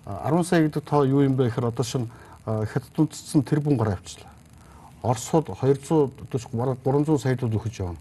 10 0.05 0.45
сая 0.45 0.63
гэдэг 0.69 0.85
тоо 0.85 1.05
юу 1.05 1.25
юм 1.25 1.37
бэ 1.37 1.49
гэхээр 1.49 1.73
одоо 1.73 1.85
шин 1.85 2.11
хятад 2.45 2.93
үндэстэн 2.97 3.43
тэрбум 3.43 3.77
гараа 3.77 3.97
авчлаа. 3.97 4.31
Оросууд 5.03 5.51
240 5.57 6.53
бараг 6.53 6.79
300 6.85 7.19
саяууд 7.19 7.55
өгч 7.57 7.81
явна. 7.81 7.99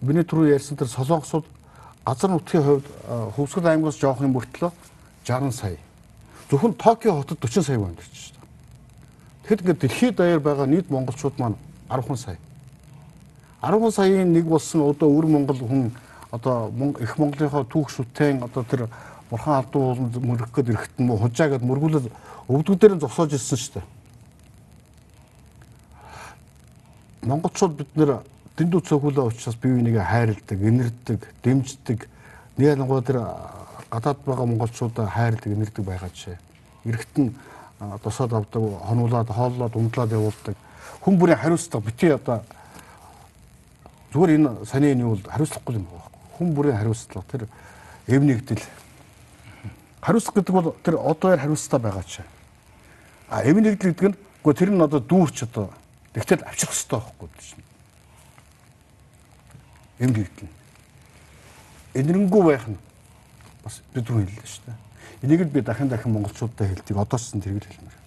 Миний 0.00 0.24
түрүү 0.24 0.56
ярьсан 0.56 0.76
тэр 0.76 0.88
солонгосууд 0.88 1.44
газар 2.04 2.30
нутгийн 2.30 2.64
хувьд 2.64 2.86
хөвсгөл 3.36 3.68
аймагаас 3.68 4.00
жоох 4.00 4.20
юм 4.24 4.32
мөртлөө 4.34 4.72
60 5.24 5.52
сая. 5.52 5.78
Зөвхөн 6.50 6.74
Токио 6.74 7.20
хотод 7.20 7.38
40 7.38 7.62
сая 7.62 7.78
байна 7.78 7.94
гэж 7.94 8.08
байна. 8.08 8.46
Тэгэхэд 9.44 9.60
ингээд 9.60 9.80
дэлхийд 9.80 10.16
даяар 10.16 10.40
байгаа 10.40 10.66
нийт 10.66 10.90
монголчууд 10.90 11.38
маань 11.38 11.58
10 11.90 12.16
сая. 12.16 12.38
10 13.62 13.92
саяын 13.92 14.32
нэг 14.32 14.44
болсон 14.48 14.88
одоо 14.90 15.08
өр 15.12 15.26
монгол 15.26 15.58
хүн 15.58 15.92
одоо 16.30 16.72
их 17.00 17.18
Монголынхоо 17.18 17.64
түүх 17.64 17.90
шүтэн 17.90 18.42
одоо 18.42 18.64
тэр 18.64 18.88
бурхан 19.30 19.60
алдуу 19.60 19.82
ууланд 19.92 20.16
мөрөх 20.16 20.50
гээд 20.54 20.68
ирэхэд 20.68 20.96
нь 20.98 21.08
хужаа 21.10 21.48
гээд 21.48 21.62
мөргүүлээд 21.68 22.06
өвдгүүдээр 22.48 22.94
нь 22.94 23.02
зогсоож 23.04 23.32
ирсэн 23.34 23.58
шүү 23.58 23.72
дээ. 23.74 23.86
Монголчууд 27.28 27.74
бид 27.76 27.90
нэр 27.94 28.10
дэндүү 28.56 28.80
цөөхөлөө 28.80 29.28
учраас 29.28 29.56
бие 29.60 29.76
бинийгээ 29.76 30.04
хайрладаг, 30.08 30.58
инэрдэг, 30.58 31.20
дэмждэг. 31.44 32.00
Нэг 32.56 32.66
ялангуяа 32.66 33.04
тэр 33.04 33.18
гадаад 33.92 34.18
байгаа 34.24 34.46
монголчуудаа 34.46 35.06
хайрладаг, 35.06 35.52
инэрдэг 35.52 35.84
байгаа 35.84 36.08
жишээ. 36.08 36.38
Ирэхэд 36.88 37.16
нь 37.20 37.34
тусаад 38.02 38.32
авдаг, 38.32 38.62
хонуулаад, 38.88 39.28
хооллоод, 39.28 39.76
ундлаад 39.76 40.12
явуулдаг. 40.16 40.56
Хүн 41.04 41.18
бүрийн 41.20 41.38
хариуцлага 41.38 41.86
бити 41.86 42.08
одоо 42.08 42.40
зүгээр 44.12 44.34
энэ 44.36 44.66
саний 44.66 44.92
энэ 44.92 45.04
бол 45.04 45.22
хариуцлагагүй 45.22 45.74
юм 45.78 45.86
байна. 45.86 46.10
Хүн 46.38 46.54
бүрийн 46.54 46.76
хариуцлага 46.76 47.26
тэр 47.30 47.48
эв 48.06 48.22
нэгдэл 48.22 48.62
Хариуцлага 50.00 50.40
гэдэг 50.40 50.54
бол 50.54 50.74
тэр 50.82 50.96
одоор 50.96 51.38
хариуцлага 51.38 51.82
байгаа 51.84 52.04
ч. 52.04 52.20
А 53.28 53.44
эв 53.44 53.56
нэгдэл 53.56 53.92
гэдэг 53.92 54.08
нь 54.10 54.18
үгүй 54.40 54.54
тэр 54.56 54.70
нь 54.72 54.80
одоо 54.80 55.00
дүүрч 55.00 55.44
одоо 55.44 55.68
тэгтэл 56.16 56.42
авчих 56.48 56.72
хэрэгтэй 56.72 56.96
байхгүй 56.96 57.28
чинь. 57.36 57.64
Эм 60.00 60.10
нэгдэл. 60.16 60.48
Энэрэнгүй 61.94 62.42
байх 62.48 62.64
нь 62.64 62.78
бас 63.62 63.84
бид 63.92 64.08
рүү 64.08 64.24
хэллээ 64.24 64.48
шүү 64.48 64.64
дээ. 64.66 64.78
Энийг 65.22 65.40
л 65.44 65.52
би 65.52 65.60
дахин 65.60 65.92
дахин 65.92 66.12
монголчуудад 66.16 66.64
хэлдэг. 66.64 66.96
Одоос 66.96 67.34
нь 67.36 67.44
тэргэл 67.44 67.68
хэлмээр. 67.68 67.98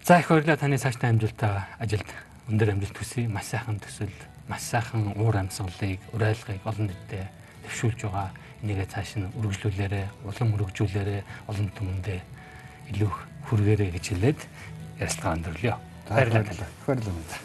За 0.00 0.18
их 0.18 0.28
баярлалаа 0.32 0.56
таны 0.56 0.78
цаашдаа 0.80 1.12
амжилттай 1.12 1.60
ажилд 1.76 2.08
өндөр 2.48 2.72
амжилт 2.72 2.96
хүсье. 2.96 3.28
Маш 3.28 3.52
сайхан 3.52 3.76
төсөл, 3.76 4.08
маш 4.48 4.62
сайхан 4.62 5.14
уур 5.18 5.36
амьсгалыг, 5.36 6.00
урайлгыг 6.14 6.62
олон 6.62 6.86
нийтэд 6.86 7.26
төвшүүлж 7.66 8.00
байгаа 8.06 8.30
энийгээ 8.62 8.86
цааш 8.86 9.10
нь 9.18 9.30
үргэлжлүүлээрэ, 9.34 10.02
улам 10.22 10.54
үргэлжлүүлээрэ, 10.54 11.16
олон 11.50 11.68
түмэндээ 11.74 12.20
илүү 12.94 13.10
хүргээрэй 13.50 13.90
гэж 13.90 14.04
хэлээд 14.14 14.40
ярилцлага 15.02 15.34
өндөрлөё. 15.34 15.74
Баярлалаа. 16.08 16.70
Баярлалаа. 16.86 17.44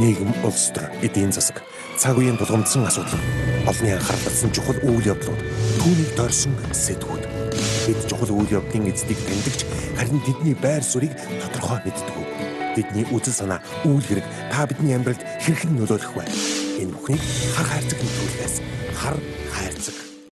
нийгэм 0.00 0.32
улс 0.46 0.70
төр 0.72 0.88
эдийн 1.04 1.32
засаг 1.34 1.69
цаг 2.00 2.16
үеийн 2.16 2.40
тулгамдсан 2.40 2.88
асуудал 2.88 3.20
олонний 3.68 3.92
анхаарал 3.92 4.24
татсан 4.24 4.48
чухал 4.56 4.78
үйл 4.88 5.04
явдлууд 5.12 5.40
түүнийг 5.84 6.10
дорсон 6.16 6.56
сэдвүүд 6.72 7.24
бид 7.84 8.00
чухал 8.08 8.32
үйл 8.40 8.56
явдлын 8.56 8.88
эздийг 8.88 9.20
таньдагч 9.28 9.68
харин 10.00 10.24
тэдний 10.24 10.56
байр 10.56 10.80
суурийг 10.80 11.12
тодорхой 11.44 11.84
мэддэг. 11.84 12.16
Бидний 12.72 13.04
үзэл 13.12 13.36
санаа 13.36 13.60
үйл 13.84 14.00
хэрэг 14.00 14.24
та 14.48 14.64
бидний 14.64 14.96
амьдралд 14.96 15.20
хэрхэн 15.44 15.76
нөлөөлөх 15.76 16.16
вэ? 16.16 16.24
Энэ 16.80 16.94
бүхнийг 16.96 17.20
хар 17.52 17.68
хайрцаг 17.68 18.00
нөлөөлөхөөс 18.00 18.56
хар 18.96 19.16